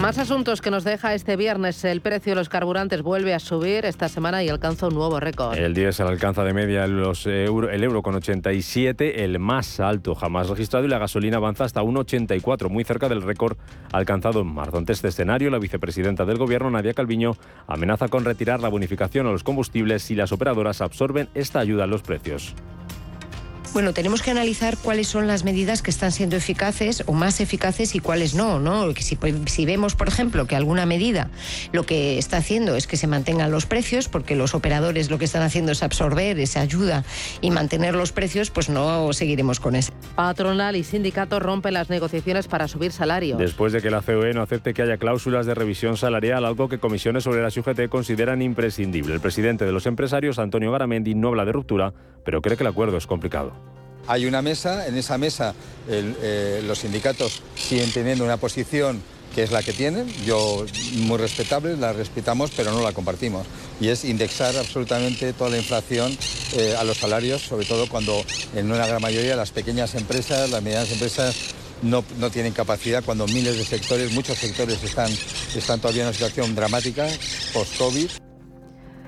Más 0.00 0.18
asuntos 0.18 0.60
que 0.60 0.70
nos 0.70 0.84
deja 0.84 1.14
este 1.14 1.36
viernes. 1.36 1.82
El 1.84 2.02
precio 2.02 2.32
de 2.32 2.36
los 2.36 2.50
carburantes 2.50 3.02
vuelve 3.02 3.32
a 3.32 3.38
subir 3.38 3.86
esta 3.86 4.08
semana 4.08 4.44
y 4.44 4.48
alcanza 4.50 4.88
un 4.88 4.94
nuevo 4.94 5.18
récord. 5.18 5.56
El 5.56 5.72
diésel 5.72 6.06
alcanza 6.06 6.44
de 6.44 6.52
media 6.52 6.86
los 6.86 7.26
euro, 7.26 7.70
el 7.70 7.82
euro 7.82 8.02
con 8.02 8.14
87, 8.14 9.24
el 9.24 9.38
más 9.38 9.80
alto 9.80 10.14
jamás 10.14 10.48
registrado, 10.48 10.84
y 10.84 10.88
la 10.88 10.98
gasolina 10.98 11.38
avanza 11.38 11.64
hasta 11.64 11.82
1,84, 11.82 12.68
muy 12.68 12.84
cerca 12.84 13.08
del 13.08 13.22
récord 13.22 13.56
alcanzado 13.90 14.42
en 14.42 14.48
marzo. 14.48 14.76
Ante 14.76 14.92
este 14.92 15.08
escenario, 15.08 15.50
la 15.50 15.58
vicepresidenta 15.58 16.26
del 16.26 16.36
Gobierno, 16.36 16.70
Nadia 16.70 16.92
Calviño, 16.92 17.32
amenaza 17.66 18.08
con 18.08 18.24
retirar 18.24 18.60
la 18.60 18.68
bonificación 18.68 19.26
a 19.26 19.32
los 19.32 19.44
combustibles 19.44 20.02
si 20.02 20.14
las 20.14 20.30
operadoras 20.30 20.82
absorben 20.82 21.30
esta 21.34 21.58
ayuda 21.58 21.84
en 21.84 21.90
los 21.90 22.02
precios. 22.02 22.54
Bueno, 23.76 23.92
tenemos 23.92 24.22
que 24.22 24.30
analizar 24.30 24.78
cuáles 24.78 25.06
son 25.06 25.26
las 25.26 25.44
medidas 25.44 25.82
que 25.82 25.90
están 25.90 26.10
siendo 26.10 26.34
eficaces 26.34 27.04
o 27.04 27.12
más 27.12 27.42
eficaces 27.42 27.94
y 27.94 27.98
cuáles 27.98 28.34
no, 28.34 28.58
¿no? 28.58 28.90
Si, 28.94 29.18
si, 29.44 29.66
vemos, 29.66 29.94
por 29.94 30.08
ejemplo, 30.08 30.46
que 30.46 30.56
alguna 30.56 30.86
medida 30.86 31.28
lo 31.72 31.82
que 31.82 32.16
está 32.16 32.38
haciendo 32.38 32.74
es 32.76 32.86
que 32.86 32.96
se 32.96 33.06
mantengan 33.06 33.50
los 33.50 33.66
precios, 33.66 34.08
porque 34.08 34.34
los 34.34 34.54
operadores 34.54 35.10
lo 35.10 35.18
que 35.18 35.26
están 35.26 35.42
haciendo 35.42 35.72
es 35.72 35.82
absorber 35.82 36.40
esa 36.40 36.62
ayuda 36.62 37.04
y 37.42 37.50
mantener 37.50 37.94
los 37.94 38.12
precios, 38.12 38.48
pues 38.48 38.70
no 38.70 39.12
seguiremos 39.12 39.60
con 39.60 39.76
eso. 39.76 39.92
Patronal 40.14 40.74
y 40.74 40.82
sindicatos 40.82 41.42
rompen 41.42 41.74
las 41.74 41.90
negociaciones 41.90 42.48
para 42.48 42.68
subir 42.68 42.92
salarios. 42.92 43.36
Después 43.38 43.74
de 43.74 43.82
que 43.82 43.90
la 43.90 44.00
COE 44.00 44.32
no 44.32 44.40
acepte 44.40 44.72
que 44.72 44.80
haya 44.80 44.96
cláusulas 44.96 45.44
de 45.44 45.54
revisión 45.54 45.98
salarial, 45.98 46.46
algo 46.46 46.70
que 46.70 46.78
comisiones 46.78 47.24
sobre 47.24 47.42
la 47.42 47.48
UGT 47.48 47.90
consideran 47.90 48.40
imprescindible. 48.40 49.12
El 49.12 49.20
presidente 49.20 49.66
de 49.66 49.72
los 49.72 49.84
empresarios, 49.84 50.38
Antonio 50.38 50.72
Garamendi, 50.72 51.14
no 51.14 51.28
habla 51.28 51.44
de 51.44 51.52
ruptura, 51.52 51.92
pero 52.26 52.42
cree 52.42 52.58
que 52.58 52.64
el 52.64 52.68
acuerdo 52.68 52.98
es 52.98 53.06
complicado. 53.06 53.52
Hay 54.08 54.26
una 54.26 54.42
mesa, 54.42 54.86
en 54.86 54.96
esa 54.98 55.16
mesa 55.16 55.54
eh, 55.88 56.62
los 56.66 56.80
sindicatos 56.80 57.42
siguen 57.54 57.90
teniendo 57.92 58.24
una 58.24 58.36
posición 58.36 59.00
que 59.34 59.42
es 59.42 59.52
la 59.52 59.62
que 59.62 59.72
tienen, 59.72 60.08
yo 60.24 60.64
muy 60.94 61.18
respetable, 61.18 61.76
la 61.76 61.92
respetamos, 61.92 62.50
pero 62.56 62.72
no 62.72 62.82
la 62.82 62.92
compartimos. 62.92 63.46
Y 63.80 63.88
es 63.88 64.04
indexar 64.04 64.56
absolutamente 64.56 65.32
toda 65.34 65.50
la 65.50 65.58
inflación 65.58 66.16
eh, 66.56 66.74
a 66.76 66.84
los 66.84 66.96
salarios, 66.96 67.42
sobre 67.42 67.66
todo 67.66 67.88
cuando 67.88 68.24
en 68.54 68.72
una 68.72 68.86
gran 68.86 69.02
mayoría 69.02 69.36
las 69.36 69.50
pequeñas 69.50 69.94
empresas, 69.94 70.50
las 70.50 70.62
medianas 70.62 70.90
empresas 70.90 71.54
no, 71.82 72.02
no, 72.18 72.30
tienen 72.30 72.54
capacidad 72.54 73.04
cuando 73.04 73.26
miles 73.26 73.58
de 73.58 73.64
sectores, 73.64 74.12
muchos 74.12 74.38
sectores 74.38 74.82
están, 74.82 75.10
están 75.54 75.80
todavía 75.80 76.02
en 76.02 76.08
una 76.08 76.14
situación 76.14 76.54
dramática 76.54 77.06
post-COVID. 77.52 78.25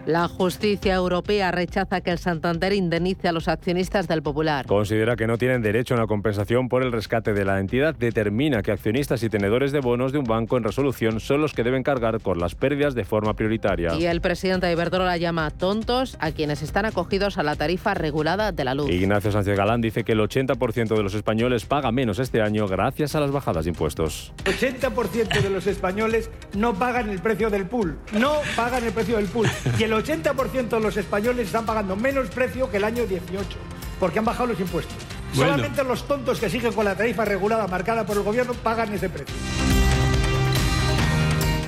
La 0.09 0.27
justicia 0.27 0.95
europea 0.95 1.50
rechaza 1.50 2.00
que 2.00 2.11
el 2.11 2.17
Santander 2.17 2.73
indemnice 2.73 3.29
a 3.29 3.33
los 3.33 3.47
accionistas 3.47 4.09
del 4.09 4.23
Popular. 4.23 4.65
Considera 4.65 5.17
que 5.17 5.27
no 5.27 5.37
tienen 5.37 5.61
derecho 5.61 5.93
a 5.93 5.99
una 5.99 6.07
compensación 6.07 6.71
por 6.71 6.83
el 6.83 6.93
rescate 6.93 7.35
de 7.35 7.45
la 7.45 7.61
entidad. 7.61 7.95
Determina 7.95 8.62
que 8.62 8.73
accionistas 8.73 9.23
y 9.23 9.29
tenedores 9.29 9.71
de 9.71 9.81
bonos 9.81 10.12
de 10.12 10.19
un 10.19 10.25
banco 10.25 10.57
en 10.57 10.65
resolución 10.65 11.21
son 11.21 11.43
los 11.43 11.53
que 11.53 11.62
deben 11.62 11.83
cargar 11.83 12.23
con 12.23 12.38
las 12.38 12.55
pérdidas 12.55 12.95
de 12.95 13.05
forma 13.05 13.35
prioritaria. 13.35 13.97
Y 13.97 14.07
el 14.07 14.23
presidente 14.23 14.67
de 14.67 14.73
Iberdrola 14.73 15.19
llama 15.19 15.50
tontos 15.50 16.17
a 16.21 16.31
quienes 16.31 16.62
están 16.62 16.87
acogidos 16.87 17.37
a 17.37 17.43
la 17.43 17.57
tarifa 17.57 17.93
regulada 17.93 18.50
de 18.50 18.65
la 18.65 18.73
luz. 18.73 18.91
Ignacio 18.91 19.31
Sánchez 19.31 19.59
Galán 19.59 19.83
dice 19.83 20.05
que 20.05 20.12
el 20.12 20.21
80% 20.21 20.97
de 20.97 21.03
los 21.03 21.12
españoles 21.12 21.67
paga 21.67 21.93
menos 21.93 22.19
este 22.19 22.41
año 22.41 22.67
gracias 22.67 23.15
a 23.15 23.21
las 23.21 23.31
bajadas 23.31 23.67
de 23.67 23.73
impuestos. 23.73 24.33
80% 24.47 25.43
de 25.43 25.50
los 25.50 25.67
españoles 25.67 26.31
no 26.57 26.73
pagan 26.73 27.11
el 27.11 27.19
precio 27.19 27.50
del 27.50 27.67
pool. 27.67 27.99
No 28.19 28.37
pagan 28.57 28.85
el 28.85 28.93
precio 28.95 29.19
del 29.19 29.27
pool. 29.27 29.47
Y 29.79 29.83
el 29.83 29.98
80% 30.05 30.69
de 30.69 30.81
los 30.81 30.97
españoles 30.97 31.47
están 31.47 31.67
pagando 31.67 31.97
menos 31.97 32.28
precio 32.28 32.71
que 32.71 32.78
el 32.78 32.85
año 32.85 33.07
18, 33.07 33.59
porque 34.00 34.19
han 34.19 34.25
bajado 34.25 34.49
los 34.49 34.61
impuestos. 34.61 34.97
Solamente 35.33 35.85
los 35.85 36.07
tontos 36.07 36.40
que 36.40 36.49
siguen 36.49 36.73
con 36.73 36.85
la 36.85 36.97
tarifa 36.97 37.25
regulada 37.25 37.67
marcada 37.67 38.07
por 38.07 38.17
el 38.17 38.23
gobierno 38.23 38.55
pagan 38.55 38.93
ese 38.93 39.09
precio. 39.09 39.35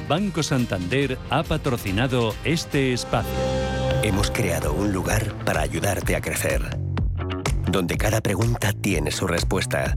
Banco 0.08 0.42
Santander 0.42 1.18
ha 1.30 1.44
patrocinado 1.44 2.34
este 2.44 2.92
espacio. 2.92 3.30
Hemos 4.02 4.30
creado 4.30 4.72
un 4.72 4.92
lugar 4.92 5.34
para 5.44 5.60
ayudarte 5.60 6.16
a 6.16 6.20
crecer, 6.20 6.62
donde 7.70 7.96
cada 7.96 8.20
pregunta 8.20 8.72
tiene 8.72 9.12
su 9.12 9.28
respuesta, 9.28 9.96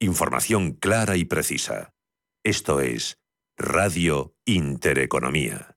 Información 0.00 0.74
clara 0.74 1.16
y 1.16 1.24
precisa. 1.24 1.92
Esto 2.44 2.80
es 2.80 3.18
Radio 3.56 4.32
Intereconomía. 4.44 5.76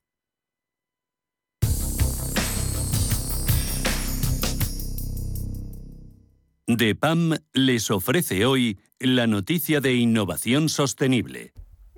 DEPAM 6.68 7.34
les 7.52 7.90
ofrece 7.90 8.46
hoy 8.46 8.78
la 9.00 9.26
noticia 9.26 9.80
de 9.80 9.94
innovación 9.94 10.68
sostenible. 10.68 11.52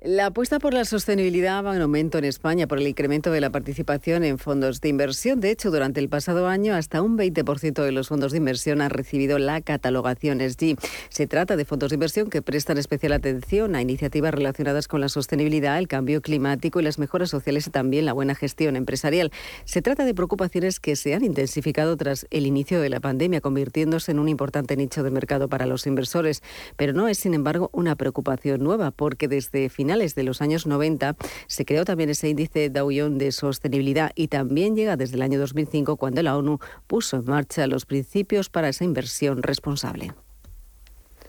La 0.07 0.27
apuesta 0.27 0.59
por 0.59 0.75
la 0.75 0.85
sostenibilidad 0.85 1.65
va 1.65 1.75
en 1.75 1.81
aumento 1.81 2.19
en 2.19 2.25
España 2.25 2.67
por 2.67 2.77
el 2.77 2.87
incremento 2.87 3.31
de 3.31 3.41
la 3.41 3.49
participación 3.49 4.23
en 4.23 4.37
fondos 4.37 4.79
de 4.79 4.89
inversión. 4.89 5.39
De 5.39 5.49
hecho, 5.49 5.71
durante 5.71 5.99
el 5.99 6.09
pasado 6.09 6.47
año, 6.47 6.75
hasta 6.75 7.01
un 7.01 7.17
20% 7.17 7.83
de 7.83 7.91
los 7.91 8.09
fondos 8.09 8.31
de 8.31 8.37
inversión 8.37 8.81
han 8.81 8.91
recibido 8.91 9.39
la 9.39 9.61
catalogación 9.61 10.41
SG. 10.47 10.77
Se 11.09 11.25
trata 11.25 11.55
de 11.55 11.65
fondos 11.65 11.89
de 11.89 11.95
inversión 11.95 12.29
que 12.29 12.43
prestan 12.43 12.77
especial 12.77 13.13
atención 13.13 13.73
a 13.73 13.81
iniciativas 13.81 14.31
relacionadas 14.31 14.87
con 14.87 15.01
la 15.01 15.09
sostenibilidad, 15.09 15.79
el 15.79 15.87
cambio 15.87 16.21
climático 16.21 16.79
y 16.79 16.83
las 16.83 16.99
mejoras 16.99 17.31
sociales 17.31 17.65
y 17.65 17.71
también 17.71 18.05
la 18.05 18.13
buena 18.13 18.35
gestión 18.35 18.75
empresarial. 18.75 19.31
Se 19.63 19.81
trata 19.81 20.05
de 20.05 20.13
preocupaciones 20.13 20.79
que 20.79 20.95
se 20.95 21.15
han 21.15 21.23
intensificado 21.23 21.97
tras 21.97 22.27
el 22.29 22.45
inicio 22.45 22.79
de 22.79 22.91
la 22.91 22.99
pandemia, 22.99 23.41
convirtiéndose 23.41 24.11
en 24.11 24.19
un 24.19 24.29
importante 24.29 24.77
nicho 24.77 25.01
de 25.01 25.09
mercado 25.09 25.49
para 25.49 25.65
los 25.65 25.87
inversores. 25.87 26.43
Pero 26.77 26.93
no 26.93 27.07
es, 27.07 27.17
sin 27.17 27.33
embargo, 27.33 27.71
una 27.73 27.95
preocupación 27.95 28.63
nueva, 28.63 28.91
porque 28.91 29.27
desde 29.27 29.67
finales 29.95 30.15
de 30.15 30.23
los 30.23 30.41
años 30.41 30.65
90 30.65 31.15
se 31.47 31.63
creó 31.63 31.85
también 31.85 32.09
ese 32.09 32.27
índice 32.27 32.69
Dow 32.69 32.89
Jones 32.93 33.17
de 33.17 33.31
sostenibilidad 33.31 34.11
y 34.13 34.27
también 34.27 34.75
llega 34.75 34.97
desde 34.97 35.15
el 35.15 35.21
año 35.21 35.39
2005 35.39 35.95
cuando 35.95 36.21
la 36.21 36.35
ONU 36.35 36.59
puso 36.85 37.17
en 37.17 37.25
marcha 37.25 37.65
los 37.67 37.85
principios 37.85 38.49
para 38.49 38.67
esa 38.67 38.83
inversión 38.83 39.41
responsable. 39.41 40.13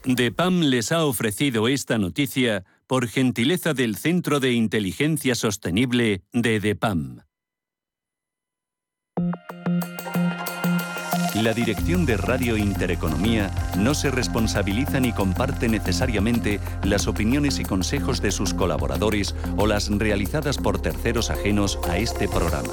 DEPAM 0.05 0.63
les 0.63 0.91
ha 0.91 1.05
ofrecido 1.05 1.69
esta 1.69 1.97
noticia 1.99 2.65
por 2.89 3.07
gentileza 3.07 3.73
del 3.73 3.95
Centro 3.95 4.41
de 4.41 4.53
Inteligencia 4.53 5.37
Sostenible 5.37 6.23
de 6.33 6.59
DEPAM. 6.59 7.21
La 11.43 11.53
dirección 11.53 12.07
de 12.07 12.17
Radio 12.17 12.57
Intereconomía 12.57 13.51
no 13.77 13.95
se 13.95 14.11
responsabiliza 14.11 15.01
ni 15.01 15.13
comparte 15.13 15.69
necesariamente 15.69 16.61
las 16.83 17.07
opiniones 17.09 17.59
y 17.59 17.65
consejos 17.65 18.23
de 18.23 18.31
sus 18.31 18.55
colaboradores 18.55 19.35
o 19.59 19.67
las 19.67 19.91
realizadas 19.91 20.57
por 20.57 20.81
terceros 20.81 21.31
ajenos 21.31 21.79
a 21.89 21.99
este 21.99 22.27
programa. 22.27 22.73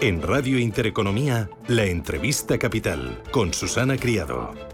En 0.00 0.22
Radio 0.22 0.58
Intereconomía, 0.60 1.50
la 1.66 1.84
entrevista 1.84 2.58
capital 2.58 3.22
con 3.32 3.52
Susana 3.52 3.96
Criado. 3.96 4.69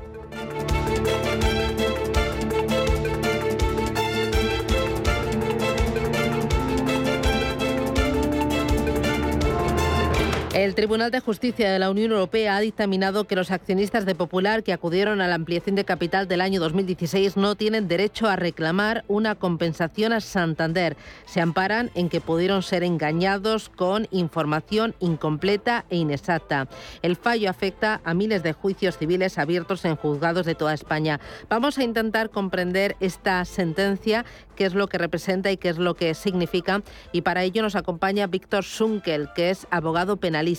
El 10.67 10.75
Tribunal 10.75 11.13
de 11.13 11.21
Justicia 11.21 11.71
de 11.71 11.79
la 11.79 11.91
Unión 11.91 12.11
Europea 12.11 12.57
ha 12.57 12.61
dictaminado 12.61 13.29
que 13.29 13.37
los 13.37 13.53
accionistas 13.53 14.05
de 14.05 14.17
Popular 14.17 14.65
que 14.65 14.73
acudieron 14.73 15.21
a 15.21 15.29
la 15.29 15.37
ampliación 15.37 15.77
de 15.77 15.85
capital 15.85 16.27
del 16.27 16.41
año 16.41 16.59
2016 16.59 17.37
no 17.37 17.55
tienen 17.55 17.87
derecho 17.87 18.27
a 18.27 18.35
reclamar 18.35 19.05
una 19.07 19.37
compensación 19.37 20.13
a 20.13 20.21
Santander. 20.21 20.97
Se 21.25 21.41
amparan 21.41 21.93
en 21.95 22.09
que 22.09 22.21
pudieron 22.21 22.65
ser 22.65 22.83
engañados 22.83 23.69
con 23.69 24.09
información 24.11 24.97
incompleta 24.99 25.85
e 25.89 25.99
inexacta. 25.99 26.67
El 27.01 27.15
fallo 27.15 27.49
afecta 27.49 28.01
a 28.03 28.13
miles 28.13 28.43
de 28.43 28.53
juicios 28.53 28.99
civiles 28.99 29.39
abiertos 29.39 29.85
en 29.85 29.95
juzgados 29.95 30.47
de 30.47 30.57
toda 30.57 30.75
España. 30.75 31.21
Vamos 31.49 31.79
a 31.79 31.85
intentar 31.85 32.31
comprender 32.31 32.97
esta 32.99 33.45
sentencia, 33.45 34.25
qué 34.57 34.65
es 34.65 34.75
lo 34.75 34.89
que 34.89 34.99
representa 34.99 35.53
y 35.53 35.59
qué 35.59 35.69
es 35.69 35.79
lo 35.79 35.95
que 35.95 36.13
significa. 36.15 36.83
Y 37.13 37.21
para 37.21 37.45
ello 37.45 37.63
nos 37.63 37.77
acompaña 37.77 38.27
Víctor 38.27 38.65
Sunkel, 38.65 39.29
que 39.37 39.51
es 39.51 39.69
abogado 39.71 40.17
penalista 40.17 40.56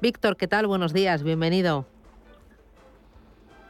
Víctor, 0.00 0.36
¿qué 0.36 0.48
tal? 0.48 0.66
Buenos 0.66 0.92
días, 0.92 1.22
bienvenido. 1.22 1.86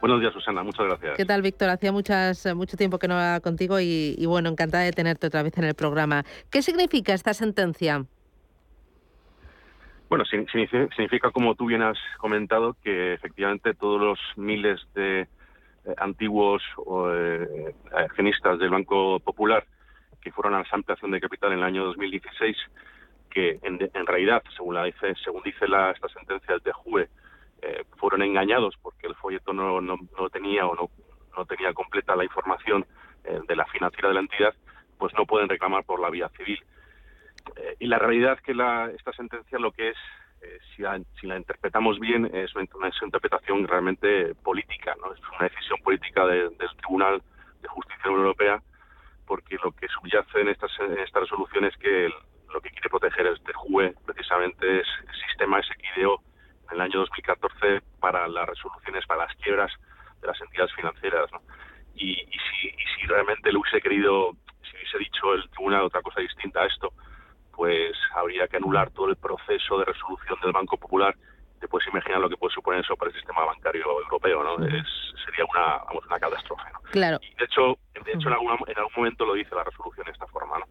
Buenos 0.01 0.21
días, 0.21 0.33
Susana, 0.33 0.63
muchas 0.63 0.85
gracias. 0.87 1.17
¿Qué 1.17 1.25
tal, 1.25 1.41
Víctor? 1.41 1.69
Hacía 1.69 1.91
muchas, 1.91 2.45
mucho 2.55 2.77
tiempo 2.77 2.99
que 2.99 3.07
no 3.07 3.15
hablaba 3.15 3.41
contigo 3.41 3.79
y, 3.81 4.25
bueno, 4.25 4.49
encantada 4.49 4.83
de 4.83 4.93
tenerte 4.93 5.27
otra 5.27 5.43
vez 5.43 5.57
en 5.57 5.65
el 5.65 5.75
programa. 5.75 6.23
¿Qué 6.49 6.61
significa 6.61 7.13
esta 7.13 7.33
sentencia? 7.33 8.05
Bueno, 10.07 10.23
significa, 10.25 11.31
como 11.31 11.53
tú 11.55 11.65
bien 11.65 11.81
has 11.81 11.97
comentado, 12.17 12.75
que 12.81 13.13
efectivamente 13.13 13.73
todos 13.73 14.01
los 14.01 14.19
miles 14.37 14.79
de 14.95 15.21
eh, 15.21 15.27
antiguos 15.97 16.63
eh, 17.13 17.73
accionistas 17.91 18.57
del 18.57 18.69
Banco 18.69 19.19
Popular 19.19 19.65
que 20.21 20.31
fueron 20.31 20.53
a 20.53 20.59
la 20.59 20.67
ampliación 20.71 21.11
de 21.11 21.21
capital 21.21 21.51
en 21.51 21.59
el 21.59 21.63
año 21.63 21.85
2016 21.85 22.57
que 23.29 23.59
en, 23.61 24.05
realidad, 24.05 24.43
según, 24.55 24.75
la 24.75 24.83
dice, 24.83 25.13
según 25.23 25.41
dice 25.43 25.67
la, 25.67 25.91
esta 25.91 26.09
sentencia 26.09 26.53
del 26.53 26.61
TJUE, 26.61 27.09
eh, 27.61 27.83
fueron 27.97 28.21
engañados 28.21 28.75
porque 28.81 29.07
el 29.07 29.15
folleto 29.15 29.53
no, 29.53 29.81
no, 29.81 29.97
tenía 30.31 30.65
o 30.65 30.75
no, 30.75 30.89
no, 31.37 31.45
tenía 31.45 31.73
completa 31.73 32.15
la 32.15 32.23
información 32.23 32.85
eh, 33.23 33.39
de 33.47 33.55
la 33.55 33.65
financiera 33.65 34.09
de 34.09 34.15
la 34.15 34.21
entidad, 34.21 34.53
pues 34.97 35.13
no 35.17 35.25
pueden 35.25 35.49
reclamar 35.49 35.83
por 35.83 35.99
la 35.99 36.09
vía 36.09 36.29
civil. 36.29 36.59
Eh, 37.55 37.75
y 37.79 37.87
la 37.87 37.99
realidad 37.99 38.33
es 38.33 38.41
que 38.41 38.53
la, 38.53 38.91
esta 38.95 39.13
sentencia 39.13 39.59
lo 39.59 39.71
que 39.71 39.89
es, 39.89 39.97
si, 40.73 40.83
la, 40.83 40.97
si, 41.19 41.27
la, 41.27 41.37
interpretamos 41.37 41.99
bien, 41.99 42.33
es 42.33 42.55
una, 42.55 42.91
interpretación 43.03 43.67
realmente 43.67 44.33
política, 44.35 44.95
¿no? 45.01 45.13
es 45.13 45.19
una 45.37 45.49
decisión 45.49 45.79
política 45.83 46.25
del 46.25 46.55
Tribunal 46.77 47.21
de 47.61 47.67
Justicia 47.67 48.05
Europea, 48.05 48.61
porque 49.27 49.57
lo 49.61 49.73
que 49.73 49.87
subyace 49.89 50.39
en 50.39 50.47
estas, 50.47 50.71
en 50.79 50.97
esta 50.99 51.19
resolución 51.19 51.65
es 51.65 51.75
que 51.75 52.05
el, 52.05 52.13
lo 52.53 52.61
que 52.61 52.69
quiere 52.71 52.89
proteger 52.89 53.27
este 53.27 53.53
juez 53.53 53.95
precisamente 54.05 54.81
es 54.81 54.87
el 55.07 55.27
sistema 55.27 55.59
ese 55.59 55.73
que 55.75 55.87
ideó 55.99 56.19
en 56.69 56.75
el 56.75 56.81
año 56.81 56.99
2014 56.99 57.81
para 57.99 58.27
las 58.27 58.47
resoluciones, 58.47 59.05
para 59.07 59.25
las 59.25 59.35
quiebras 59.37 59.71
de 60.21 60.27
las 60.27 60.39
entidades 60.41 60.73
financieras. 60.73 61.29
Y, 61.95 62.15
si, 62.15 62.69
si, 62.69 63.07
realmente 63.07 63.51
lo 63.51 63.59
hubiese 63.59 63.81
querido, 63.81 64.35
si 64.63 64.75
hubiese 64.75 64.97
dicho 64.99 65.33
el 65.33 65.49
tribunal 65.49 65.83
otra 65.83 66.01
cosa 66.01 66.21
distinta 66.21 66.61
a 66.61 66.65
esto, 66.65 66.93
pues 67.53 67.95
habría 68.15 68.47
que 68.47 68.57
anular 68.57 68.89
todo 68.91 69.09
el 69.09 69.17
proceso 69.17 69.79
de 69.79 69.85
resolución 69.85 70.39
del 70.41 70.53
Banco 70.53 70.77
Popular. 70.77 71.15
Te 71.59 71.67
puedes 71.67 71.87
imaginar 71.89 72.21
lo 72.21 72.29
que 72.29 72.37
puede 72.37 72.53
suponer 72.53 72.81
eso 72.81 72.95
para 72.95 73.11
el 73.11 73.17
sistema 73.17 73.43
bancario 73.43 73.83
europeo, 73.83 74.43
¿no? 74.43 74.65
Es, 74.65 74.87
sería 75.25 75.43
una, 75.43 75.83
vamos, 75.85 76.05
una 76.05 76.19
catástrofe, 76.19 76.71
¿no? 76.71 76.79
Claro. 76.91 77.19
de 77.19 77.45
hecho, 77.45 77.77
de 78.05 78.11
hecho 78.13 78.27
en, 78.29 78.33
algún, 78.33 78.57
en 78.65 78.77
algún 78.77 78.93
momento 78.95 79.25
lo 79.25 79.33
dice 79.33 79.53
la 79.53 79.65
resolución 79.65 80.05
de 80.05 80.11
esta 80.13 80.27
forma, 80.27 80.59
¿no? 80.59 80.65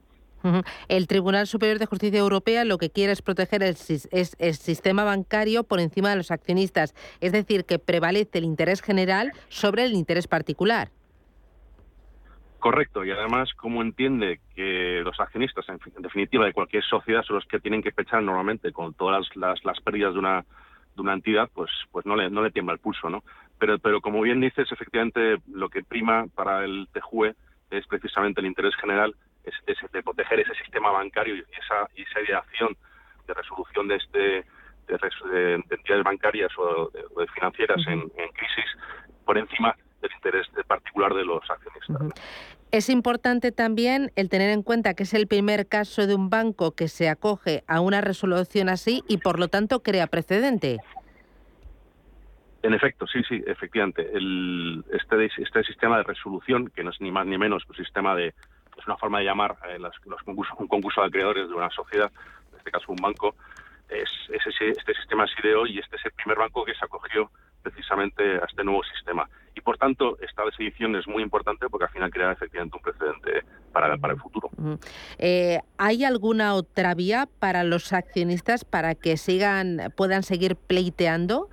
El 0.88 1.06
Tribunal 1.06 1.46
Superior 1.46 1.78
de 1.78 1.86
Justicia 1.86 2.18
Europea 2.18 2.64
lo 2.64 2.78
que 2.78 2.90
quiere 2.90 3.12
es 3.12 3.22
proteger 3.22 3.62
el, 3.62 3.76
sistema 3.76 5.04
bancario 5.04 5.64
por 5.64 5.80
encima 5.80 6.10
de 6.10 6.16
los 6.16 6.30
accionistas, 6.30 6.94
es 7.20 7.32
decir, 7.32 7.64
que 7.64 7.78
prevalece 7.78 8.38
el 8.38 8.44
interés 8.44 8.82
general 8.82 9.32
sobre 9.48 9.84
el 9.84 9.94
interés 9.94 10.28
particular. 10.28 10.90
Correcto, 12.58 13.04
y 13.04 13.10
además, 13.12 13.52
como 13.54 13.82
entiende 13.82 14.40
que 14.56 15.00
los 15.04 15.18
accionistas, 15.20 15.64
en, 15.68 15.78
definitiva, 16.02 16.44
de 16.44 16.52
cualquier 16.52 16.82
sociedad 16.82 17.22
son 17.22 17.36
los 17.36 17.46
que 17.46 17.60
tienen 17.60 17.82
que 17.82 17.92
pechar 17.92 18.22
normalmente 18.22 18.72
con 18.72 18.94
todas 18.94 19.24
las, 19.36 19.80
pérdidas 19.80 20.12
de 20.14 20.18
una, 20.18 20.44
de 20.96 21.02
una 21.02 21.14
entidad, 21.14 21.48
pues, 21.54 21.70
pues 21.92 22.04
no, 22.04 22.16
le, 22.16 22.30
no 22.30 22.42
le 22.42 22.50
tiembla 22.50 22.74
el 22.74 22.80
pulso, 22.80 23.08
¿no? 23.08 23.22
Pero, 23.60 23.78
pero 23.78 24.00
como 24.00 24.20
bien 24.22 24.40
dices, 24.40 24.70
efectivamente, 24.72 25.36
lo 25.52 25.68
que 25.68 25.84
prima 25.84 26.26
para 26.34 26.64
el 26.64 26.88
TJUE 26.92 27.34
es 27.70 27.86
precisamente 27.86 28.40
el 28.40 28.46
interés 28.46 28.74
general 28.76 29.14
de, 29.66 30.02
proteger 30.02 30.40
ese 30.40 30.54
sistema 30.54 30.90
bancario 30.90 31.36
y 31.36 31.40
esa, 31.40 31.88
y 31.94 32.02
esa 32.02 32.20
ideación 32.20 32.76
de 33.26 33.34
resolución 33.34 33.88
de 33.88 33.96
este 33.96 34.44
de, 34.88 35.54
entidades 35.70 36.04
bancarias 36.04 36.50
o 36.58 36.90
de, 36.90 37.26
financieras 37.34 37.80
en, 37.86 38.08
crisis 38.08 38.64
por 39.24 39.36
encima 39.36 39.76
del 40.00 40.10
interés 40.12 40.46
particular 40.66 41.12
de 41.12 41.24
los 41.24 41.42
accionistas. 41.50 42.22
Es 42.70 42.88
importante 42.88 43.52
también 43.52 44.12
el 44.16 44.28
tener 44.28 44.50
en 44.50 44.62
cuenta 44.62 44.94
que 44.94 45.02
es 45.02 45.14
el 45.14 45.26
primer 45.26 45.68
caso 45.68 46.06
de 46.06 46.14
un 46.14 46.30
banco 46.30 46.72
que 46.72 46.88
se 46.88 47.08
acoge 47.08 47.64
a 47.66 47.80
una 47.80 48.00
resolución 48.00 48.68
así 48.68 49.02
y 49.08 49.18
por 49.18 49.38
lo 49.38 49.48
tanto 49.48 49.82
crea 49.82 50.06
precedente. 50.06 50.78
En 52.62 52.74
efecto, 52.74 53.06
sí, 53.06 53.22
sí, 53.28 53.42
efectivamente. 53.46 54.10
El, 54.12 54.84
este, 54.92 55.42
este 55.42 55.64
sistema 55.64 55.98
de 55.98 56.02
resolución, 56.02 56.68
que 56.74 56.82
no 56.82 56.90
es 56.90 57.00
ni 57.00 57.10
más 57.10 57.26
ni 57.26 57.38
menos 57.38 57.64
un 57.68 57.76
sistema 57.76 58.14
de, 58.16 58.34
es 58.78 58.86
una 58.86 58.96
forma 58.96 59.18
de 59.18 59.24
llamar 59.24 59.56
eh, 59.68 59.78
los, 59.78 60.22
concursos, 60.24 60.58
un 60.58 60.68
concurso 60.68 61.00
de 61.00 61.08
acreedores 61.08 61.48
de 61.48 61.54
una 61.54 61.70
sociedad, 61.70 62.10
en 62.52 62.58
este 62.58 62.70
caso 62.70 62.86
un 62.88 62.96
banco, 62.96 63.34
es, 63.88 64.10
este 64.30 64.94
sistema 64.94 65.26
SIDEO 65.26 65.66
y 65.66 65.78
este 65.78 65.96
es 65.96 66.04
el 66.04 66.12
primer 66.12 66.38
banco 66.38 66.64
que 66.64 66.74
se 66.74 66.84
acogió 66.84 67.30
precisamente 67.62 68.22
a 68.36 68.44
este 68.44 68.62
nuevo 68.64 68.82
sistema. 68.84 69.28
Y 69.54 69.60
por 69.60 69.76
tanto, 69.78 70.16
esta 70.20 70.44
decisión 70.44 70.94
es 70.96 71.08
muy 71.08 71.22
importante 71.22 71.68
porque 71.68 71.86
al 71.86 71.90
final 71.90 72.10
crea 72.10 72.32
efectivamente 72.32 72.76
un 72.76 72.82
precedente 72.82 73.44
para, 73.72 73.96
para 73.96 74.14
el 74.14 74.20
futuro. 74.20 74.50
Eh, 75.18 75.60
¿Hay 75.78 76.04
alguna 76.04 76.54
otra 76.54 76.94
vía 76.94 77.28
para 77.38 77.64
los 77.64 77.92
accionistas 77.92 78.64
para 78.64 78.94
que 78.94 79.16
sigan 79.16 79.92
puedan 79.96 80.22
seguir 80.22 80.56
pleiteando? 80.56 81.48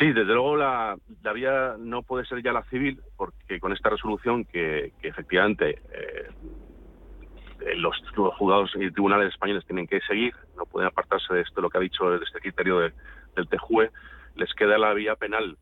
Sí, 0.00 0.14
desde 0.14 0.32
luego 0.32 0.56
la, 0.56 0.96
vía 1.34 1.74
no 1.78 2.02
puede 2.02 2.24
ser 2.24 2.42
ya 2.42 2.54
la 2.54 2.62
civil, 2.70 3.02
porque 3.18 3.60
con 3.60 3.74
esta 3.74 3.90
resolución 3.90 4.46
que, 4.46 4.94
efectivamente 5.02 5.78
eh, 5.92 7.74
los, 7.76 7.94
juzgados 8.38 8.72
y 8.76 8.90
tribunales 8.92 9.30
españoles 9.30 9.66
tienen 9.66 9.86
que 9.86 10.00
seguir, 10.00 10.34
no 10.56 10.64
pueden 10.64 10.88
apartarse 10.88 11.34
de 11.34 11.42
esto, 11.42 11.60
lo 11.60 11.68
que 11.68 11.76
ha 11.76 11.82
dicho 11.82 12.08
de 12.08 12.24
este 12.24 12.40
criterio 12.40 12.78
del 12.78 13.48
TJUE, 13.50 13.90
les 14.36 14.54
queda 14.54 14.78
la 14.78 14.94
vía 14.94 15.16
penal, 15.16 15.58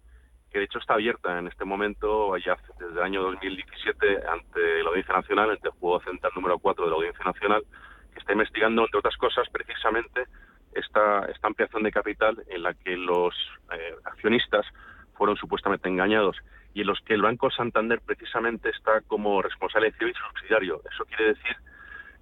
que 0.53 0.61
de 0.61 0.67
hecho 0.67 0.79
está 0.79 0.95
abierta 0.95 1.37
en 1.37 1.49
este 1.49 1.65
momento, 1.65 2.37
ya 2.37 2.57
desde 2.79 2.93
el 2.93 3.03
año 3.03 3.23
2017, 3.23 4.25
ante 4.25 4.83
la 4.85 4.91
Audiencia 4.91 5.17
Nacional, 5.17 5.51
el 5.51 5.59
TJUE 5.59 6.05
Central 6.05 6.33
número 6.37 6.61
4 6.61 6.85
de 6.85 6.91
la 6.91 6.97
Audiencia 6.97 7.25
Nacional, 7.25 7.65
que 8.13 8.21
está 8.21 8.35
investigando, 8.35 8.83
entre 8.83 9.01
otras 9.01 9.17
cosas, 9.17 9.49
precisamente 9.51 10.27
esta, 10.75 11.25
esta 11.25 11.49
ampliación 11.49 11.83
de 11.83 11.91
capital 11.91 12.41
en 12.47 12.63
la 12.63 12.75
que 12.75 12.97
los 12.97 13.35
accionistas 14.29 14.67
fueron 15.17 15.37
supuestamente 15.37 15.89
engañados 15.89 16.37
y 16.75 16.83
en 16.83 16.87
los 16.87 17.01
que 17.01 17.15
el 17.15 17.23
Banco 17.23 17.51
Santander 17.51 18.01
precisamente 18.05 18.69
está 18.71 19.01
como 19.03 19.43
responsable 19.43 19.93
civil 19.93 20.15
subsidiario. 20.15 20.81
Eso 20.93 21.05
quiere 21.07 21.35
decir 21.35 21.57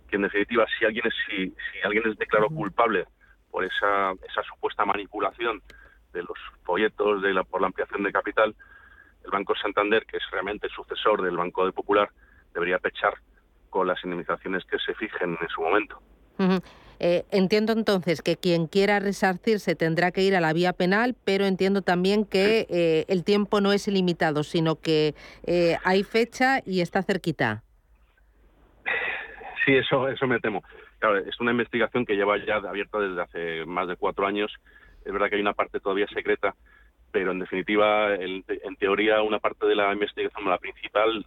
que 0.09 0.17
en 0.17 0.23
definitiva 0.23 0.65
si 0.79 0.85
alguien 0.85 1.07
es, 1.07 1.15
si, 1.27 1.49
si 1.49 1.83
alguien 1.85 2.09
es 2.09 2.17
declarado 2.17 2.49
culpable 2.55 3.07
por 3.51 3.65
esa, 3.65 4.13
esa 4.13 4.43
supuesta 4.45 4.85
manipulación 4.85 5.61
de 6.13 6.23
los 6.23 6.39
folletos 6.65 7.23
de 7.23 7.35
la, 7.35 7.43
por 7.43 7.61
la 7.61 7.67
ampliación 7.67 8.05
de 8.05 8.13
capital, 8.13 8.55
el 9.25 9.31
Banco 9.31 9.55
Santander, 9.57 10.07
que 10.07 10.19
es 10.19 10.23
realmente 10.31 10.69
el 10.69 10.73
sucesor 10.73 11.23
del 11.23 11.37
Banco 11.37 11.67
de 11.67 11.73
Popular, 11.73 12.09
debería 12.55 12.79
pechar 12.79 13.15
con 13.69 13.89
las 13.89 14.03
indemnizaciones 14.05 14.65
que 14.65 14.79
se 14.79 14.95
fijen 14.95 15.37
en 15.41 15.49
su 15.49 15.61
momento. 15.61 16.01
Eh, 16.99 17.25
entiendo 17.31 17.73
entonces 17.73 18.23
que 18.23 18.37
quien 18.37 18.67
quiera 18.67 19.01
resarcirse 19.01 19.75
tendrá 19.75 20.13
que 20.13 20.23
ir 20.23 20.35
a 20.35 20.41
la 20.41 20.53
vía 20.53 20.73
penal, 20.73 21.15
pero 21.25 21.45
entiendo 21.45 21.83
también 21.83 22.25
que 22.25 22.67
eh, 22.71 23.05
el 23.09 23.25
tiempo 23.25 23.61
no 23.61 23.73
es 23.73 23.87
ilimitado, 23.89 24.43
sino 24.43 24.77
que 24.81 25.15
eh, 25.47 25.77
hay 25.85 26.05
fecha 26.05 26.61
y 26.65 26.81
está 26.81 27.03
cerquita. 27.03 27.63
Sí, 29.65 29.75
eso, 29.75 30.09
eso 30.09 30.27
me 30.27 30.41
temo. 30.41 30.63
Claro, 30.99 31.19
es 31.19 31.39
una 31.41 31.51
investigación 31.51 32.07
que 32.07 32.15
lleva 32.15 32.39
ya 32.39 32.57
abierta 32.57 32.99
desde 32.99 33.21
hace 33.21 33.67
más 33.67 33.89
de 33.89 33.97
cuatro 33.97 34.27
años. 34.27 34.53
Es 35.05 35.13
verdad 35.13 35.29
que 35.29 35.37
hay 35.37 35.43
una 35.43 35.53
parte 35.53 35.81
todavía 35.81 36.07
secreta, 36.09 36.55
pero 37.13 37.33
en 37.33 37.41
definitiva, 37.41 38.15
en 38.15 38.77
teoría, 38.79 39.23
una 39.23 39.39
parte 39.39 39.67
de 39.67 39.75
la 39.75 39.93
investigación, 39.93 40.49
la 40.49 40.59
principal, 40.59 41.25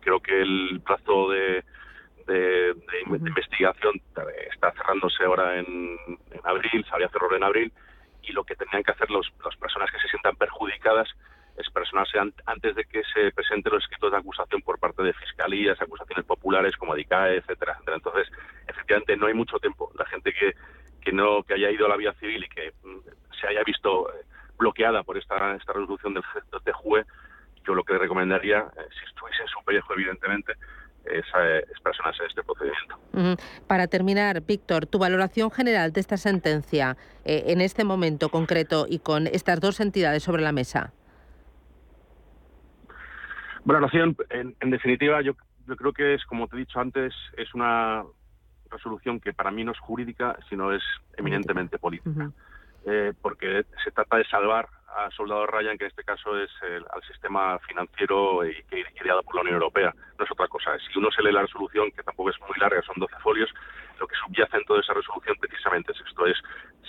creo 0.00 0.20
que 0.20 0.40
el 0.40 0.80
plazo 0.84 1.30
de 1.30 1.64
de, 2.26 2.74
investigación 3.08 3.94
está 4.52 4.72
cerrándose 4.72 5.24
ahora 5.24 5.58
en, 5.58 5.96
abril, 6.44 6.84
se 6.84 6.94
había 6.94 7.08
cerrado 7.08 7.36
en 7.36 7.44
abril, 7.44 7.72
y 8.22 8.32
lo 8.32 8.44
que 8.44 8.56
tendrían 8.56 8.82
que 8.82 8.92
hacer 8.92 9.10
los, 9.10 9.32
las 9.44 9.56
personas 9.56 9.90
que 9.90 9.98
se 10.00 10.08
sientan 10.08 10.36
perjudicadas 10.36 11.08
es 11.56 11.70
personarse 11.70 12.18
antes 12.18 12.74
de 12.74 12.84
que 12.84 13.02
se 13.14 13.32
presenten 13.32 13.72
los 13.72 13.82
escritos 13.82 14.12
de 14.12 14.18
acusación 14.18 14.60
por 14.62 14.78
parte 14.78 15.02
de 15.02 15.14
fiscalías, 15.14 15.80
acusaciones 15.80 16.24
populares 16.26 16.76
como 16.76 16.92
ADICAE, 16.92 17.36
etcétera, 17.36 17.72
etcétera. 17.72 17.96
Entonces, 17.96 18.28
efectivamente 18.66 19.16
no 19.16 19.26
hay 19.26 19.34
mucho 19.34 19.58
tiempo. 19.58 19.90
La 19.98 20.04
gente 20.06 20.32
que, 20.32 20.54
que 21.00 21.12
no 21.12 21.42
que 21.44 21.54
haya 21.54 21.70
ido 21.70 21.86
a 21.86 21.88
la 21.88 21.96
vía 21.96 22.12
civil 22.14 22.44
y 22.44 22.48
que 22.48 22.72
mm, 22.82 22.98
se 23.40 23.46
haya 23.46 23.62
visto 23.64 24.10
eh, 24.10 24.24
bloqueada 24.58 25.02
por 25.02 25.16
esta, 25.16 25.54
esta 25.54 25.72
resolución 25.72 26.14
del 26.14 26.24
TJUE, 26.64 27.04
yo 27.66 27.74
lo 27.74 27.84
que 27.84 27.94
le 27.94 28.00
recomendaría, 28.00 28.58
eh, 28.58 28.88
si 28.98 29.04
estuviese 29.06 29.42
en 29.42 29.48
su 29.48 29.64
pellejo, 29.64 29.94
evidentemente, 29.94 30.54
es, 31.10 31.24
eh, 31.38 31.64
es 31.72 31.80
personarse 31.80 32.22
en 32.22 32.28
este 32.28 32.42
procedimiento. 32.42 32.98
Para 33.66 33.86
terminar, 33.86 34.42
Víctor, 34.42 34.86
tu 34.86 34.98
valoración 34.98 35.50
general 35.50 35.92
de 35.92 36.00
esta 36.00 36.16
sentencia 36.16 36.96
eh, 37.24 37.44
en 37.48 37.60
este 37.60 37.84
momento 37.84 38.28
concreto 38.28 38.86
y 38.88 38.98
con 38.98 39.26
estas 39.26 39.60
dos 39.60 39.80
entidades 39.80 40.22
sobre 40.22 40.42
la 40.42 40.52
mesa. 40.52 40.92
Valoración, 43.64 44.16
en, 44.30 44.54
en 44.60 44.70
definitiva, 44.70 45.22
yo, 45.22 45.32
yo 45.66 45.76
creo 45.76 45.92
que 45.92 46.14
es, 46.14 46.24
como 46.26 46.46
te 46.46 46.56
he 46.56 46.60
dicho 46.60 46.78
antes, 46.78 47.12
es 47.36 47.52
una 47.54 48.04
resolución 48.70 49.20
que 49.20 49.32
para 49.32 49.50
mí 49.50 49.64
no 49.64 49.72
es 49.72 49.78
jurídica, 49.78 50.38
sino 50.48 50.72
es 50.72 50.82
eminentemente 51.16 51.78
política. 51.78 52.30
Eh, 52.88 53.12
porque 53.20 53.64
se 53.82 53.90
trata 53.90 54.16
de 54.16 54.24
salvar 54.26 54.68
a 54.96 55.10
Soldado 55.10 55.46
Ryan, 55.46 55.76
que 55.78 55.84
en 55.84 55.90
este 55.90 56.04
caso 56.04 56.36
es 56.38 56.50
el, 56.62 56.84
al 56.90 57.02
sistema 57.02 57.58
financiero 57.60 58.44
y 58.46 58.62
que 58.64 58.84
ideado 59.02 59.22
por 59.22 59.34
la 59.36 59.40
Unión 59.42 59.56
Europea. 59.56 59.94
No 60.18 60.24
es 60.24 60.30
otra 60.30 60.48
cosa. 60.48 60.72
Si 60.78 60.98
uno 60.98 61.10
se 61.10 61.22
lee 61.22 61.32
la 61.32 61.42
resolución, 61.42 61.90
que 61.92 62.02
tampoco 62.02 62.30
es 62.30 62.40
muy 62.40 62.56
larga, 62.58 62.80
son 62.82 62.94
12 62.98 63.14
folios, 63.20 63.50
lo 64.00 64.06
que 64.06 64.16
subyace 64.16 64.56
en 64.56 64.64
toda 64.64 64.80
esa 64.80 64.94
resolución 64.94 65.36
precisamente 65.40 65.92
es 65.92 66.00
esto. 66.06 66.26
Es, 66.26 66.38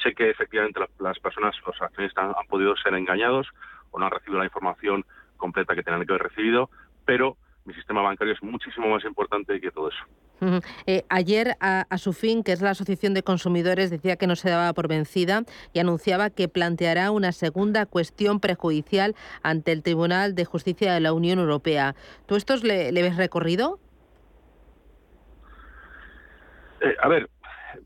sé 0.02 0.13
que 0.13 0.30
efectivamente 0.30 0.80
la- 0.80 0.89
las 1.00 1.20
personas, 1.20 1.56
los 1.65 1.82
accionistas 1.82 2.24
han, 2.26 2.30
han 2.38 2.48
podido 2.48 2.76
ser 2.78 2.93
engañados 2.93 3.48
o 3.91 4.00
no 4.00 4.06
han 4.06 4.12
recibido 4.12 4.39
la 4.39 4.46
información 4.46 5.06
completa 5.38 5.76
que 5.76 5.84
tenían 5.84 6.06
que 6.06 6.13
haber 6.13 6.24
recibido, 6.24 6.70
pero 7.06 7.38
mi 7.67 7.73
sistema 7.73 8.01
bancario 8.01 8.34
es 8.34 8.41
muchísimo 8.41 8.88
más 8.88 9.03
importante 9.03 9.60
que 9.60 9.69
todo 9.71 9.89
eso. 9.89 10.62
Eh, 10.86 11.03
ayer, 11.10 11.58
a, 11.60 11.86
a 11.89 11.97
su 11.97 12.13
fin, 12.13 12.43
que 12.43 12.53
es 12.53 12.62
la 12.62 12.69
Asociación 12.69 13.13
de 13.13 13.23
Consumidores, 13.23 13.89
decía 13.89 14.15
que 14.15 14.25
no 14.25 14.38
se 14.38 14.49
daba 14.49 14.71
por 14.71 14.88
vencida 14.88 15.43
y 15.73 15.80
anunciaba 15.80 16.30
que 16.30 16.47
planteará 16.47 17.12
una 17.12 17.34
segunda 17.34 17.86
cuestión 17.86 18.39
prejudicial 18.39 19.15
ante 19.43 19.73
el 19.73 19.84
Tribunal 19.84 20.34
de 20.34 20.45
Justicia 20.45 20.93
de 20.93 21.01
la 21.01 21.12
Unión 21.12 21.39
Europea. 21.39 21.93
¿Tú 22.25 22.38
estos 22.38 22.63
le, 22.63 22.93
le 22.93 23.01
ves 23.01 23.17
recorrido? 23.17 23.80
Eh, 26.80 26.95
a 27.01 27.08
ver, 27.10 27.30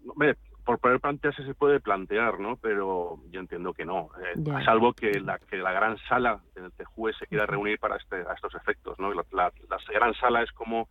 hombre, 0.08 0.36
por 0.72 0.80
poder 0.80 1.02
plantearse 1.02 1.44
se 1.44 1.54
puede 1.54 1.82
plantear, 1.82 2.40
¿no? 2.40 2.56
Pero 2.56 3.18
yo 3.30 3.42
entiendo 3.42 3.74
que 3.74 3.84
no. 3.84 4.10
Eh, 4.24 4.36
Ya. 4.38 4.64
salvo 4.64 4.94
que 4.94 5.20
la, 5.20 5.38
que 5.38 5.58
la 5.58 5.74
gran 5.74 5.98
sala 6.08 6.40
del 6.56 6.72
TJUE 6.72 7.12
se 7.14 7.28
quiera 7.28 7.46
reunir 7.46 7.78
para 7.78 7.98
este, 7.98 8.16
a 8.16 8.34
estos 8.34 8.56
efectos, 8.56 8.98
¿no? 8.98 9.14
La, 9.14 9.24
la- 9.32 9.52
la 9.70 9.78
gran 9.94 10.14
sala 10.16 10.42
es 10.44 10.52
como, 10.54 10.88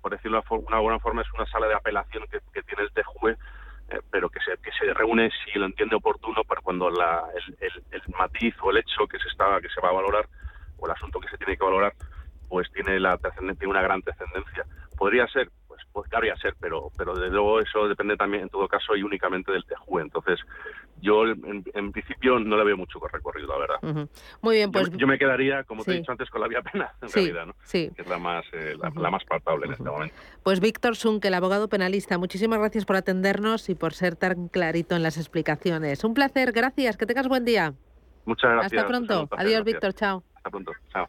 por 0.00 0.10
decirlo 0.10 0.40
de 0.42 0.56
una 0.56 0.80
buena 0.80 0.98
forma, 0.98 1.22
es 1.22 1.32
una 1.34 1.46
sala 1.46 1.68
de 1.68 1.74
apelación 1.74 2.24
que, 2.28 2.40
que 2.52 2.62
tiene 2.64 2.82
el 2.82 2.90
TJUE, 2.92 3.32
eh, 3.90 4.00
pero 4.10 4.28
que 4.28 4.40
se, 4.40 4.56
que 4.60 4.72
se 4.72 4.92
reúne 4.92 5.30
si 5.44 5.56
lo 5.56 5.66
entiende 5.66 5.94
oportuno 5.94 6.42
para 6.42 6.60
cuando 6.60 6.90
la, 6.90 7.22
el, 7.36 7.56
el- 7.60 7.84
el 7.92 8.02
matiz 8.18 8.56
o 8.60 8.70
el 8.72 8.78
hecho 8.78 9.06
que 9.06 9.20
se 9.20 9.28
está 9.28 9.60
que 9.60 9.68
se 9.68 9.80
va 9.80 9.90
a 9.90 9.92
valorar 9.92 10.28
o 10.78 10.86
el 10.86 10.92
asunto 10.92 11.20
que 11.20 11.28
se 11.28 11.38
tiene 11.38 11.56
que 11.56 11.64
valorar 11.64 11.94
pues 12.48 12.68
tiene 12.72 12.98
la 12.98 13.16
tiene 13.18 13.56
una 13.70 13.82
gran 13.82 14.02
trascendencia. 14.02 14.66
Podría 14.98 15.26
ser, 15.28 15.48
pues, 15.72 15.86
pues 15.90 16.10
podría 16.10 16.36
ser, 16.36 16.54
pero 16.60 16.90
pero 16.98 17.14
desde 17.14 17.30
luego 17.30 17.60
eso 17.60 17.88
depende 17.88 18.14
también 18.16 18.42
en 18.42 18.48
todo 18.50 18.68
caso 18.68 18.94
y 18.94 19.02
únicamente 19.02 19.50
del 19.52 19.64
TJUE. 19.64 20.02
Entonces, 20.02 20.38
yo 21.00 21.24
en, 21.26 21.64
en 21.72 21.92
principio 21.92 22.38
no 22.38 22.58
le 22.58 22.64
veo 22.64 22.76
mucho 22.76 22.98
recorrido, 23.10 23.48
la 23.48 23.58
verdad. 23.58 24.08
Muy 24.42 24.56
bien, 24.56 24.70
pues 24.70 24.90
yo, 24.90 24.98
yo 24.98 25.06
me 25.06 25.18
quedaría, 25.18 25.64
como 25.64 25.82
te 25.82 25.92
he 25.92 25.94
dicho 25.94 26.12
antes, 26.12 26.28
con 26.28 26.42
la 26.42 26.48
vía 26.48 26.60
pena, 26.60 26.92
en 27.00 27.08
Sí, 27.08 27.20
realidad, 27.20 27.46
¿no? 27.46 27.54
sí. 27.64 27.90
Que 27.96 28.02
es 28.02 28.08
la 28.08 28.18
más, 28.18 28.44
eh, 28.52 28.76
la, 28.78 28.92
la 28.94 29.10
más 29.10 29.24
palpable 29.24 29.64
en 29.66 29.72
este 29.72 29.84
momento. 29.84 30.14
Pues 30.42 30.60
Víctor 30.60 30.94
Sunk, 30.94 31.24
el 31.24 31.34
abogado 31.34 31.68
penalista, 31.68 32.18
muchísimas 32.18 32.58
gracias 32.58 32.84
por 32.84 32.96
atendernos 32.96 33.70
y 33.70 33.74
por 33.74 33.94
ser 33.94 34.14
tan 34.16 34.48
clarito 34.48 34.94
en 34.94 35.02
las 35.02 35.16
explicaciones. 35.16 36.04
Un 36.04 36.12
placer, 36.12 36.52
gracias, 36.52 36.98
que 36.98 37.06
tengas 37.06 37.28
buen 37.28 37.46
día. 37.46 37.72
Muchas 38.26 38.50
gracias. 38.52 38.82
Hasta 38.82 38.88
pronto. 38.88 39.14
Adiós, 39.14 39.30
gracias. 39.30 39.64
Víctor, 39.64 39.94
chao. 39.94 40.22
Hasta 40.36 40.50
pronto. 40.50 40.72
Chao. 40.92 41.08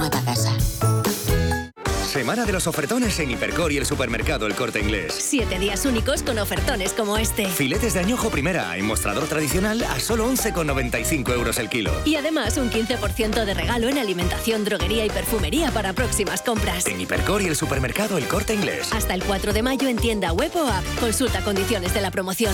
Semana 2.11 2.43
de 2.43 2.51
los 2.51 2.67
ofertones 2.67 3.17
en 3.21 3.31
Hipercor 3.31 3.71
y 3.71 3.77
el 3.77 3.85
supermercado 3.85 4.45
El 4.45 4.53
Corte 4.53 4.81
Inglés. 4.81 5.13
Siete 5.17 5.57
días 5.57 5.85
únicos 5.85 6.23
con 6.23 6.39
ofertones 6.39 6.91
como 6.91 7.17
este. 7.17 7.45
Filetes 7.45 7.93
de 7.93 8.01
añojo 8.01 8.29
primera 8.29 8.75
en 8.75 8.85
mostrador 8.85 9.29
tradicional 9.29 9.81
a 9.81 9.97
solo 10.01 10.29
11,95 10.29 11.33
euros 11.33 11.57
el 11.57 11.69
kilo. 11.69 11.93
Y 12.03 12.17
además 12.17 12.57
un 12.57 12.69
15% 12.69 13.45
de 13.45 13.53
regalo 13.53 13.87
en 13.87 13.97
alimentación, 13.97 14.65
droguería 14.65 15.05
y 15.05 15.09
perfumería 15.09 15.71
para 15.71 15.93
próximas 15.93 16.41
compras. 16.41 16.85
En 16.85 16.99
Hipercor 16.99 17.43
y 17.43 17.45
el 17.45 17.55
supermercado 17.55 18.17
El 18.17 18.27
Corte 18.27 18.55
Inglés. 18.55 18.91
Hasta 18.91 19.13
el 19.13 19.23
4 19.23 19.53
de 19.53 19.63
mayo 19.63 19.87
en 19.87 19.95
tienda 19.95 20.33
web 20.33 20.51
o 20.55 20.67
app. 20.67 20.83
Consulta 20.99 21.41
condiciones 21.45 21.93
de 21.93 22.01
la 22.01 22.11
promoción. 22.11 22.53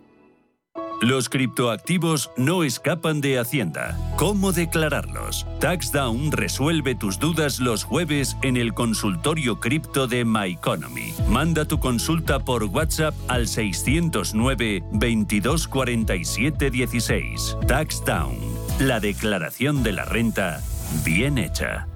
Los 1.01 1.29
criptoactivos 1.29 2.29
no 2.37 2.63
escapan 2.63 3.21
de 3.21 3.39
Hacienda. 3.39 3.97
¿Cómo 4.17 4.51
declararlos? 4.51 5.47
TaxDown 5.59 6.31
resuelve 6.31 6.93
tus 6.93 7.17
dudas 7.17 7.59
los 7.59 7.83
jueves 7.83 8.37
en 8.43 8.55
el 8.55 8.75
consultorio 8.75 9.59
cripto 9.59 10.05
de 10.05 10.23
MyEconomy. 10.25 11.11
Manda 11.27 11.65
tu 11.65 11.79
consulta 11.79 12.37
por 12.37 12.65
WhatsApp 12.65 13.15
al 13.29 13.47
609 13.47 14.83
2247 14.91 16.69
16. 16.69 17.57
TaxDown. 17.67 18.37
La 18.81 18.99
declaración 18.99 19.81
de 19.81 19.93
la 19.93 20.05
renta 20.05 20.61
bien 21.03 21.39
hecha. 21.39 21.87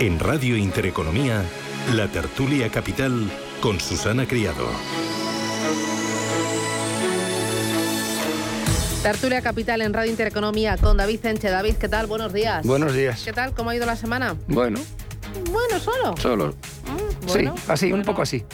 En 0.00 0.18
Radio 0.20 0.56
Intereconomía, 0.56 1.42
la 1.94 2.08
tertulia 2.08 2.70
capital 2.70 3.28
con 3.60 3.80
Susana 3.80 4.26
Criado. 4.26 4.66
Tertulia 9.02 9.40
Capital 9.42 9.80
en 9.82 9.92
Radio 9.94 10.10
Intereconomía 10.10 10.76
con 10.76 10.96
David 10.96 11.24
Enche. 11.26 11.48
David, 11.50 11.76
¿qué 11.76 11.88
tal? 11.88 12.06
Buenos 12.06 12.32
días. 12.32 12.64
Buenos 12.66 12.94
días. 12.94 13.22
¿Qué 13.24 13.32
tal? 13.32 13.52
¿Cómo 13.54 13.70
ha 13.70 13.76
ido 13.76 13.86
la 13.86 13.96
semana? 13.96 14.36
Bueno, 14.48 14.80
Bueno, 15.50 15.78
solo. 15.80 16.16
solo. 16.16 16.54
bueno, 17.26 17.54
sí, 17.56 17.62
así, 17.68 17.92
un 17.92 18.02
poco 18.02 18.22
así. 18.22 18.44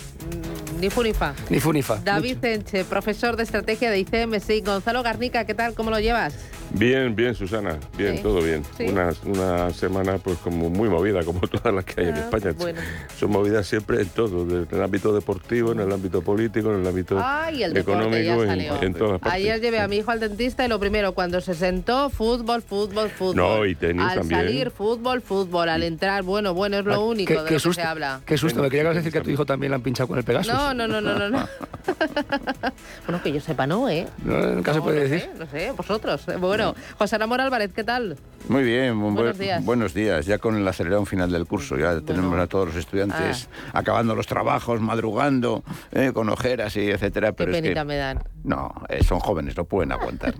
Ni 0.80 0.90
fu 0.90 1.02
ni 1.02 1.12
fa. 1.14 1.34
Ni 1.50 1.60
fu 1.60 1.72
ni 1.72 1.82
fa. 1.82 1.96
David 2.04 2.44
Enche, 2.44 2.84
profesor 2.84 3.36
de 3.36 3.42
estrategia 3.44 3.90
de 3.90 3.98
ICMSI. 4.00 4.60
Gonzalo 4.60 5.02
Garnica, 5.02 5.44
¿qué 5.44 5.54
tal? 5.54 5.74
¿Cómo 5.74 5.90
lo 5.90 5.98
llevas? 5.98 6.34
Bien, 6.76 7.14
bien, 7.14 7.34
Susana, 7.36 7.78
bien, 7.96 8.16
Sí. 8.16 8.22
todo 8.22 8.42
bien. 8.42 8.62
Sí. 8.76 8.84
Una, 8.88 9.10
una 9.26 9.70
semana 9.70 10.18
pues 10.18 10.38
como 10.38 10.68
muy 10.70 10.88
movida, 10.88 11.22
como 11.22 11.40
todas 11.48 11.72
las 11.72 11.84
que 11.84 12.00
hay 12.00 12.08
en 12.08 12.14
Ah, 12.14 12.18
España. 12.20 12.52
bueno. 12.58 12.80
Son 13.16 13.30
movidas 13.30 13.66
siempre 13.66 14.00
en 14.02 14.08
todo, 14.08 14.44
desde 14.44 14.76
el 14.76 14.82
ámbito 14.82 15.14
deportivo, 15.14 15.70
en 15.72 15.80
el 15.80 15.92
ámbito 15.92 16.20
político, 16.22 16.72
en 16.74 16.80
el 16.80 16.86
ámbito 16.86 17.16
el 17.48 17.76
económico, 17.76 18.42
en, 18.44 18.60
en 18.60 18.94
todas 18.94 19.20
partes. 19.20 19.32
Ayer 19.32 19.60
llevé 19.60 19.78
a 19.80 19.86
mi 19.88 19.98
hijo 19.98 20.10
al 20.10 20.18
dentista 20.18 20.64
y 20.64 20.68
lo 20.68 20.80
primero, 20.80 21.12
cuando 21.12 21.40
se 21.40 21.54
sentó, 21.54 22.10
fútbol, 22.10 22.60
fútbol, 22.62 23.08
fútbol. 23.08 23.36
No, 23.36 23.64
y 23.64 23.76
tenis 23.76 24.04
Al 24.04 24.18
también. 24.18 24.40
salir, 24.40 24.70
fútbol, 24.72 25.20
fútbol. 25.22 25.68
Al 25.68 25.82
entrar, 25.84 26.24
bueno, 26.24 26.54
bueno, 26.54 26.78
es 26.78 26.84
lo 26.84 27.04
único 27.06 27.32
Qué, 27.34 27.38
de 27.40 27.44
qué 27.46 27.54
lo 27.54 27.60
susto, 27.60 27.80
que 27.80 27.82
se 27.84 27.88
habla. 27.88 28.20
qué 28.26 28.36
susto, 28.36 28.60
me 28.60 28.68
quería 28.68 28.92
decir 28.92 29.12
que 29.12 29.18
a 29.18 29.22
tu 29.22 29.30
hijo 29.30 29.46
también 29.46 29.70
le 29.70 29.76
han 29.76 29.82
pinchado 29.82 30.08
con 30.08 30.18
el 30.18 30.24
Pegasus. 30.24 30.52
No, 30.52 30.74
no, 30.74 30.88
no, 30.88 31.00
no, 31.00 31.18
no. 31.18 31.28
no. 31.30 31.48
bueno, 33.06 33.22
que 33.22 33.32
yo 33.32 33.40
sepa, 33.40 33.66
no, 33.66 33.88
¿eh? 33.88 34.06
No, 34.24 34.38
nunca 34.40 34.72
se 34.74 34.80
puede 34.80 34.96
no 35.04 35.08
decir. 35.08 35.20
Sé, 35.32 35.38
no 35.38 35.46
sé, 35.46 35.70
vosotros. 35.72 36.22
Bueno, 36.40 36.63
José 36.98 37.18
Ramón 37.18 37.40
Álvarez, 37.40 37.70
¿qué 37.74 37.84
tal? 37.84 38.16
Muy 38.48 38.62
bien, 38.62 38.94
bu- 39.00 39.14
Buenos 39.14 39.38
días. 39.38 39.64
buenos 39.64 39.94
días. 39.94 40.26
Ya 40.26 40.38
con 40.38 40.56
el 40.56 40.66
acelerón 40.68 41.06
final 41.06 41.30
del 41.30 41.46
curso, 41.46 41.76
ya 41.76 42.00
tenemos 42.00 42.38
a 42.38 42.46
todos 42.46 42.68
los 42.68 42.76
estudiantes 42.76 43.48
Ah. 43.72 43.78
acabando 43.80 44.14
los 44.14 44.26
trabajos, 44.26 44.80
madrugando, 44.80 45.64
eh, 45.92 46.12
con 46.14 46.28
ojeras 46.28 46.76
y 46.76 46.90
etcétera. 46.90 47.28
Qué 47.28 47.34
Pero 47.38 47.52
es 47.52 47.60
penita 47.62 47.80
que 47.80 47.86
me 47.86 47.96
dan. 47.96 48.18
No, 48.44 48.74
eh, 48.90 49.02
son 49.02 49.20
jóvenes, 49.20 49.56
lo 49.56 49.64
pueden 49.64 49.90
aguantar. 49.90 50.34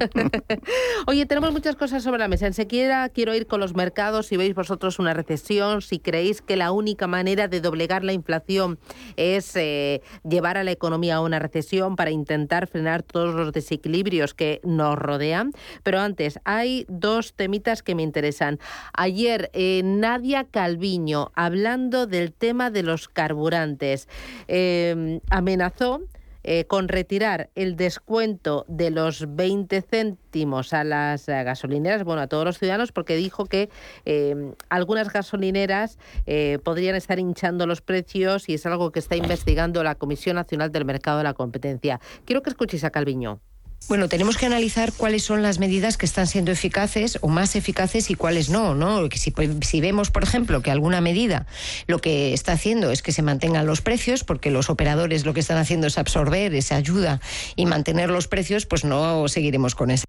Oye, 1.07 1.25
tenemos 1.25 1.53
muchas 1.53 1.75
cosas 1.75 2.03
sobre 2.03 2.19
la 2.19 2.29
mesa. 2.29 2.47
Enseguida 2.47 3.09
quiero 3.09 3.35
ir 3.35 3.47
con 3.47 3.61
los 3.61 3.75
mercados. 3.75 4.27
Si 4.27 4.37
veis 4.37 4.55
vosotros 4.55 4.99
una 4.99 5.15
recesión, 5.15 5.81
si 5.81 5.99
creéis 5.99 6.43
que 6.43 6.57
la 6.57 6.71
única 6.71 7.07
manera 7.07 7.49
de 7.49 7.63
doblegar 7.63 8.05
la 8.05 8.13
inflación 8.13 8.79
es 9.17 9.57
eh, 9.57 10.03
llevar 10.23 10.59
a 10.59 10.65
la 10.65 10.71
economía 10.71 11.17
a 11.17 11.21
una 11.23 11.39
recesión 11.39 11.97
para 11.97 12.11
intentar 12.11 12.67
frenar 12.67 13.03
todos 13.03 13.35
los 13.35 13.53
desequilibrios 13.53 14.35
que 14.35 14.61
nos 14.65 14.99
rodean. 14.99 15.53
Pero 15.83 15.99
antes, 15.99 16.39
hay 16.45 16.85
dos 16.91 17.33
temitas 17.33 17.83
que 17.83 17.95
me 17.95 18.03
interesan. 18.03 18.59
Ayer, 18.93 19.51
eh, 19.55 19.81
Nadia 19.83 20.45
Calviño, 20.45 21.33
hablando 21.35 22.07
del 22.07 22.35
tema 22.35 22.71
de 22.71 22.83
los 22.83 23.09
carburantes, 23.09 24.09
eh, 24.47 25.21
amenazó 25.31 26.03
eh, 26.45 26.65
con 26.67 26.89
retirar 26.89 27.51
el 27.55 27.77
descuento 27.77 28.65
de 28.69 28.91
los 28.91 29.35
20 29.35 29.83
céntimos 29.83 30.73
a 30.73 30.85
las 30.85 31.29
eh, 31.29 31.43
gasolineras, 31.43 32.05
bueno, 32.05 32.23
a 32.23 32.27
todos 32.27 32.45
los 32.45 32.59
ciudadanos, 32.59 32.93
porque 32.93 33.17
dijo 33.17 33.47
que 33.47 33.71
eh, 34.05 34.53
algunas 34.69 35.13
gasolineras 35.13 35.99
eh, 36.27 36.59
podrían 36.63 36.95
estar 36.95 37.19
hinchando 37.19 37.67
los 37.67 37.81
precios 37.81 38.49
y 38.49 38.55
es 38.55 38.67
algo 38.67 38.93
que 38.93 38.99
está 38.99 39.17
investigando 39.17 39.83
la 39.83 39.95
Comisión 39.95 40.37
Nacional 40.37 40.71
del 40.71 40.85
Mercado 40.85 41.19
de 41.19 41.25
la 41.25 41.35
Competencia. 41.35 42.01
Quiero 42.25 42.43
que 42.43 42.51
escuchéis 42.51 42.85
a 42.85 42.91
Calviño. 42.91 43.41
Bueno, 43.87 44.09
tenemos 44.09 44.39
que 44.39 44.47
analizar 44.47 44.93
cuáles 44.97 45.23
son 45.25 45.43
las 45.43 45.59
medidas 45.59 45.99
que 45.99 46.07
están 46.07 46.27
siendo 46.27 46.51
eficaces 46.51 47.19
o 47.21 47.29
más 47.29 47.55
eficaces 47.55 48.11
y 48.11 48.15
cuáles 48.15 48.49
no, 48.49 48.75
¿no? 48.75 49.09
Que 49.11 49.19
si, 49.19 49.31
pues, 49.31 49.51
si 49.61 49.81
vemos, 49.83 50.11
por 50.11 50.23
ejemplo, 50.23 50.63
que 50.63 50.71
alguna 50.71 51.03
medida 51.03 51.47
lo 51.87 51.99
que 51.99 52.33
está 52.33 52.53
haciendo 52.53 52.91
es 52.91 53.03
que 53.03 53.13
se 53.13 53.21
mantengan 53.23 53.67
los 53.67 53.83
precios, 53.83 54.25
porque 54.25 54.51
los 54.51 54.71
operadores 54.71 55.27
lo 55.27 55.35
que 55.35 55.41
están 55.41 55.59
haciendo 55.59 55.87
es 55.87 55.99
absorber 55.99 56.55
esa 56.55 56.77
ayuda 56.77 57.21
y 57.57 57.67
mantener 57.67 58.09
los 58.11 58.27
precios, 58.27 58.65
pues 58.65 58.85
no 58.85 59.29
seguiremos 59.29 59.75
con 59.75 59.91
eso. 59.91 60.05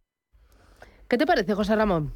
¿Qué 1.09 1.17
te 1.17 1.25
parece, 1.27 1.53
José 1.53 1.75
Ramón? 1.75 2.13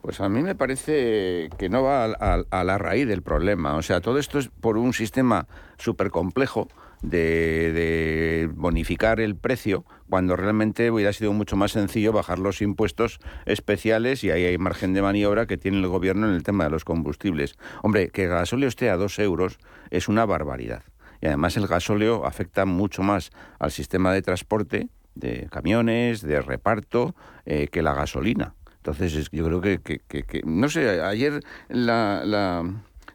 Pues 0.00 0.20
a 0.20 0.28
mí 0.30 0.42
me 0.42 0.54
parece 0.54 1.50
que 1.58 1.68
no 1.68 1.82
va 1.82 2.04
a, 2.06 2.14
a- 2.20 2.44
a 2.50 2.64
la 2.64 2.78
raíz 2.78 3.06
del 3.06 3.22
problema. 3.22 3.76
O 3.76 3.82
sea, 3.82 4.00
todo 4.00 4.18
esto 4.18 4.38
es 4.38 4.48
por 4.48 4.78
un 4.78 4.94
sistema 4.94 5.46
súper 5.78 6.10
complejo 6.10 6.68
de, 7.06 7.72
de 7.72 8.50
bonificar 8.52 9.20
el 9.20 9.36
precio, 9.36 9.84
cuando 10.08 10.36
realmente 10.36 10.90
hubiera 10.90 11.12
sido 11.12 11.32
mucho 11.32 11.56
más 11.56 11.72
sencillo 11.72 12.12
bajar 12.12 12.38
los 12.38 12.60
impuestos 12.62 13.18
especiales 13.44 14.24
y 14.24 14.30
ahí 14.30 14.44
hay 14.44 14.58
margen 14.58 14.92
de 14.92 15.02
maniobra 15.02 15.46
que 15.46 15.56
tiene 15.56 15.78
el 15.78 15.86
gobierno 15.88 16.28
en 16.28 16.34
el 16.34 16.42
tema 16.42 16.64
de 16.64 16.70
los 16.70 16.84
combustibles. 16.84 17.56
Hombre, 17.82 18.08
que 18.10 18.24
el 18.24 18.30
gasóleo 18.30 18.68
esté 18.68 18.90
a 18.90 18.96
dos 18.96 19.18
euros 19.18 19.58
es 19.90 20.08
una 20.08 20.26
barbaridad. 20.26 20.82
Y 21.20 21.26
además 21.26 21.56
el 21.56 21.66
gasóleo 21.66 22.26
afecta 22.26 22.66
mucho 22.66 23.02
más 23.02 23.30
al 23.58 23.70
sistema 23.70 24.12
de 24.12 24.22
transporte, 24.22 24.88
de 25.14 25.48
camiones, 25.50 26.20
de 26.20 26.42
reparto, 26.42 27.14
eh, 27.46 27.68
que 27.68 27.82
la 27.82 27.94
gasolina. 27.94 28.54
Entonces, 28.78 29.14
es- 29.14 29.30
yo 29.32 29.44
creo 29.46 29.60
que, 29.60 29.78
que- 29.78 30.00
que- 30.06 30.22
que- 30.24 30.42
no 30.44 30.68
sé, 30.68 31.00
ayer 31.00 31.40
la, 31.68 32.22
la- 32.24 32.62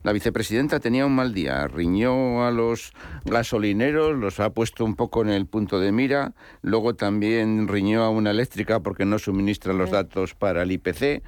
la 0.04 0.14
vicepresidenta 0.14 0.80
tenía 0.80 1.06
un 1.06 1.16
mal 1.16 1.34
día, 1.34 1.68
riñó 1.68 2.46
a 2.46 2.52
los 2.52 2.92
gasolineros, 3.26 4.18
los 4.18 4.40
ha 4.40 4.50
puesto 4.50 4.84
un 4.84 4.96
poco 4.96 5.22
en 5.22 5.30
el 5.30 5.46
punto 5.46 5.80
de 5.80 5.92
mira, 5.92 6.34
luego 6.62 6.96
también 6.96 7.68
riñó 7.68 8.04
a 8.04 8.10
una 8.10 8.32
eléctrica 8.32 8.80
porque 8.80 9.06
no 9.06 9.20
suministra 9.20 9.74
los 9.74 9.92
datos 9.92 10.34
para 10.34 10.64
el 10.64 10.72
IPC. 10.72 11.24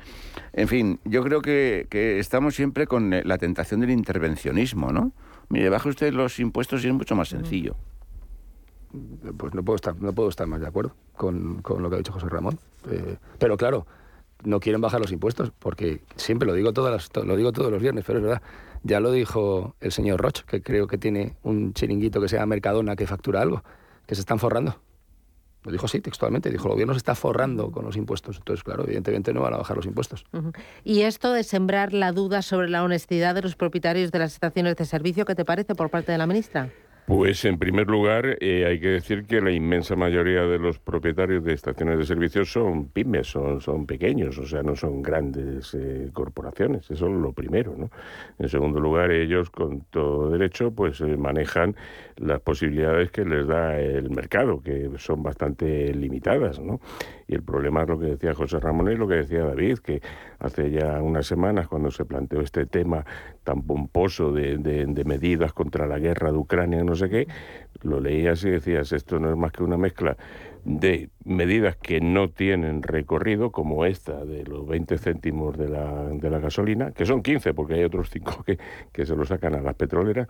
En 0.53 0.67
fin, 0.67 0.99
yo 1.05 1.23
creo 1.23 1.41
que, 1.41 1.87
que 1.89 2.19
estamos 2.19 2.55
siempre 2.55 2.87
con 2.87 3.13
eh, 3.13 3.21
la 3.25 3.37
tentación 3.37 3.81
del 3.81 3.91
intervencionismo, 3.91 4.91
¿no? 4.91 5.11
Mire, 5.49 5.69
baje 5.69 5.89
usted 5.89 6.13
los 6.13 6.39
impuestos 6.39 6.83
y 6.83 6.87
es 6.87 6.93
mucho 6.93 7.15
más 7.15 7.29
sencillo. 7.29 7.75
Pues 9.37 9.53
no 9.53 9.63
puedo 9.63 9.75
estar, 9.75 9.99
no 9.99 10.13
puedo 10.13 10.29
estar 10.29 10.47
más 10.47 10.61
de 10.61 10.67
acuerdo 10.67 10.95
con, 11.15 11.61
con 11.61 11.81
lo 11.81 11.89
que 11.89 11.95
ha 11.95 11.97
dicho 11.97 12.11
José 12.11 12.29
Ramón. 12.29 12.59
Eh, 12.89 13.17
pero 13.39 13.57
claro, 13.57 13.85
no 14.45 14.59
quieren 14.59 14.81
bajar 14.81 14.99
los 15.01 15.11
impuestos, 15.11 15.51
porque 15.59 16.01
siempre 16.15 16.45
lo 16.47 16.53
digo, 16.53 16.73
todas 16.73 16.91
las- 16.91 17.25
lo 17.25 17.35
digo 17.35 17.51
todos 17.51 17.71
los 17.71 17.81
viernes, 17.81 18.03
pero 18.05 18.19
es 18.19 18.25
verdad. 18.25 18.41
Ya 18.83 18.99
lo 18.99 19.11
dijo 19.11 19.75
el 19.79 19.91
señor 19.91 20.21
Roch, 20.21 20.41
que 20.41 20.61
creo 20.61 20.87
que 20.87 20.97
tiene 20.97 21.37
un 21.43 21.73
chiringuito 21.73 22.19
que 22.21 22.27
se 22.27 22.35
llama 22.35 22.47
Mercadona 22.47 22.95
que 22.95 23.07
factura 23.07 23.41
algo, 23.41 23.63
que 24.05 24.15
se 24.15 24.21
están 24.21 24.39
forrando. 24.39 24.79
Lo 25.63 25.71
dijo 25.71 25.85
así 25.85 26.01
textualmente, 26.01 26.49
dijo, 26.49 26.67
el 26.67 26.73
gobierno 26.73 26.93
se 26.93 26.97
está 26.97 27.15
forrando 27.15 27.71
con 27.71 27.85
los 27.85 27.95
impuestos. 27.95 28.35
Entonces, 28.37 28.65
claro, 28.65 28.83
evidentemente 28.83 29.33
no 29.33 29.41
van 29.41 29.53
a 29.53 29.57
bajar 29.57 29.77
los 29.77 29.85
impuestos. 29.85 30.25
Y 30.83 31.01
esto 31.03 31.31
de 31.31 31.43
sembrar 31.43 31.93
la 31.93 32.11
duda 32.11 32.41
sobre 32.41 32.69
la 32.69 32.83
honestidad 32.83 33.33
de 33.33 33.41
los 33.43 33.55
propietarios 33.55 34.11
de 34.11 34.19
las 34.19 34.33
estaciones 34.33 34.75
de 34.75 34.83
servicio, 34.83 35.23
¿qué 35.23 35.35
te 35.35 35.45
parece 35.45 35.73
por 35.73 35.89
parte 35.89 36.11
de 36.11 36.17
la 36.17 36.27
ministra? 36.27 36.69
Pues 37.05 37.43
en 37.43 37.59
primer 37.59 37.87
lugar 37.87 38.37
eh, 38.39 38.65
hay 38.65 38.79
que 38.79 38.87
decir 38.87 39.25
que 39.25 39.41
la 39.41 39.51
inmensa 39.51 39.93
mayoría 39.93 40.43
de 40.43 40.57
los 40.57 40.79
propietarios 40.79 41.43
de 41.43 41.53
estaciones 41.53 41.97
de 41.97 42.05
servicio 42.05 42.45
son 42.45 42.87
pymes, 42.87 43.27
son, 43.27 43.59
son 43.59 43.85
pequeños, 43.85 44.37
o 44.37 44.45
sea, 44.45 44.63
no 44.63 44.73
son 44.77 45.01
grandes 45.01 45.73
eh, 45.73 46.09
corporaciones, 46.13 46.89
eso 46.89 47.07
es 47.07 47.11
lo 47.11 47.33
primero. 47.33 47.75
¿no? 47.77 47.89
En 48.39 48.47
segundo 48.47 48.79
lugar, 48.79 49.11
ellos 49.11 49.49
con 49.49 49.81
todo 49.89 50.29
derecho 50.29 50.71
pues 50.71 51.01
eh, 51.01 51.17
manejan 51.17 51.75
las 52.15 52.39
posibilidades 52.39 53.11
que 53.11 53.25
les 53.25 53.47
da 53.47 53.77
el 53.77 54.09
mercado, 54.09 54.61
que 54.61 54.89
son 54.97 55.23
bastante 55.23 55.93
limitadas. 55.93 56.61
¿no? 56.61 56.79
Y 57.27 57.35
el 57.35 57.43
problema 57.43 57.81
es 57.81 57.89
lo 57.89 57.99
que 57.99 58.05
decía 58.05 58.33
José 58.33 58.61
Ramón 58.61 58.89
y 58.89 58.95
lo 58.95 59.09
que 59.09 59.15
decía 59.15 59.43
David, 59.43 59.79
que 59.79 60.01
hace 60.43 60.69
ya 60.71 61.01
unas 61.01 61.25
semanas 61.25 61.67
cuando 61.67 61.89
se 61.89 62.05
planteó 62.05 62.41
este 62.41 62.65
tema 62.65 63.05
tan 63.43 63.63
pomposo 63.63 64.31
de, 64.31 64.57
de- 64.57 65.03
medidas 65.03 65.51
contra 65.53 65.85
la 65.87 65.99
guerra 65.99 66.31
de 66.31 66.37
Ucrania, 66.37 66.83
no 66.83 66.95
sé 66.95 67.09
qué, 67.09 67.27
lo 67.81 67.99
leías 67.99 68.43
y 68.45 68.49
decías, 68.51 68.91
esto 68.91 69.19
no 69.19 69.29
es 69.29 69.35
más 69.35 69.51
que 69.51 69.63
una 69.63 69.77
mezcla 69.77 70.15
de 70.63 71.09
medidas 71.25 71.75
que 71.75 71.99
no 71.99 72.29
tienen 72.29 72.83
recorrido, 72.83 73.51
como 73.51 73.85
esta 73.85 74.23
de 74.23 74.45
los 74.45 74.65
20 74.65 74.97
céntimos 74.97 75.57
de 75.57 75.67
la, 75.67 76.07
de 76.09 76.29
la 76.29 76.39
gasolina, 76.39 76.91
que 76.91 77.05
son 77.05 77.21
15, 77.21 77.53
porque 77.53 77.73
hay 77.73 77.83
otros 77.83 78.09
5 78.09 78.43
que, 78.45 78.57
que 78.93 79.05
se 79.05 79.15
lo 79.15 79.25
sacan 79.25 79.55
a 79.55 79.61
las 79.61 79.75
petroleras, 79.75 80.27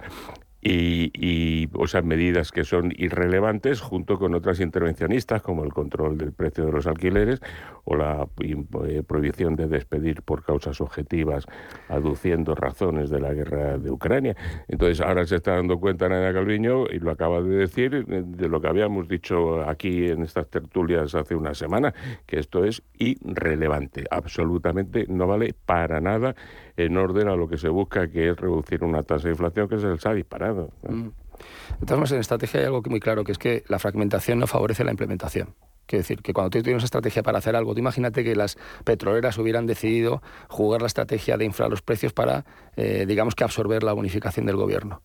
y, 0.64 1.12
y, 1.14 1.70
o 1.74 1.88
sea, 1.88 2.02
medidas 2.02 2.52
que 2.52 2.64
son 2.64 2.94
irrelevantes 2.96 3.82
junto 3.82 4.18
con 4.18 4.34
otras 4.34 4.62
intervencionistas 4.62 5.42
como 5.42 5.64
el 5.66 5.74
control 5.74 6.18
del 6.18 6.32
precio 6.32 6.66
de 6.66 6.72
los 6.72 6.88
alquileres 6.88 7.42
o 7.84 7.98
la 7.98 8.28
eh, 8.40 9.04
prohibición 9.06 9.58
de 9.58 9.68
despedir 9.68 10.22
por 10.22 10.44
causas 10.44 10.80
objetivas 10.80 11.46
aduciendo 11.90 12.56
razones 12.56 13.10
de 13.10 13.20
la 13.20 13.34
guerra 13.34 13.78
de 13.78 13.92
Ucrania. 13.92 14.38
Entonces 14.70 15.02
ahora 15.02 15.26
se 15.26 15.36
está 15.36 15.56
dando 15.56 15.80
cuenta 15.80 16.08
Nadia 16.08 16.34
Calviño 16.34 16.86
y 16.88 17.00
lo 17.00 17.12
acaba 17.12 17.42
de 17.42 17.56
decir 17.58 18.06
eh, 18.08 18.24
de 18.26 18.48
lo 18.48 18.62
que 18.62 18.70
habíamos 18.70 19.10
dicho 19.10 19.68
aquí 19.68 20.08
en 20.08 20.24
estas 20.24 20.48
tertulias 20.48 21.14
hace 21.14 21.36
una 21.36 21.54
semana, 21.54 21.94
que 22.26 22.40
esto 22.40 22.64
es 22.64 22.82
irrelevante, 22.98 24.06
absolutamente 24.10 25.06
no 25.10 25.28
vale 25.28 25.54
para 25.66 26.00
nada 26.00 26.36
en 26.78 26.98
orden 26.98 27.28
a 27.28 27.36
lo 27.36 27.48
que 27.48 27.58
se 27.58 27.70
busca, 27.70 28.08
que 28.10 28.30
es 28.30 28.38
reducir 28.38 28.84
una 28.84 29.04
tasa 29.04 29.26
de 29.26 29.32
inflación 29.32 29.68
que 29.68 29.78
se 29.78 29.88
les 29.88 30.06
ha 30.06 30.14
disparado. 30.14 30.72
Mm. 30.88 31.04
De 31.04 31.86
todas 31.86 31.90
formas, 31.90 32.12
en 32.12 32.20
estrategia 32.20 32.60
hay 32.60 32.66
algo 32.68 32.82
que 32.82 32.90
muy 32.90 33.00
claro, 33.00 33.24
que 33.24 33.32
es 33.32 33.38
que 33.38 33.64
la 33.68 33.80
fragmentación 33.80 34.40
no 34.40 34.48
favorece 34.48 34.84
la 34.84 34.92
implementación. 34.92 35.56
Quiere 35.86 36.02
decir 36.02 36.22
que 36.22 36.34
cuando 36.34 36.50
tú 36.50 36.64
tienes 36.64 36.82
una 36.82 36.86
estrategia 36.86 37.24
para 37.24 37.40
hacer 37.40 37.56
algo, 37.56 37.74
tú 37.74 37.80
imagínate 37.80 38.24
que 38.24 38.36
las 38.36 38.58
petroleras 38.86 39.38
hubieran 39.38 39.66
decidido 39.66 40.22
jugar 40.48 40.82
la 40.82 40.88
estrategia 40.88 41.38
de 41.38 41.46
inflar 41.46 41.70
los 41.70 41.82
precios 41.82 42.14
para, 42.14 42.46
eh, 42.78 43.06
digamos 43.08 43.36
que 43.36 43.44
absorber 43.44 43.84
la 43.84 43.92
bonificación 43.92 44.46
del 44.46 44.56
gobierno. 44.56 45.02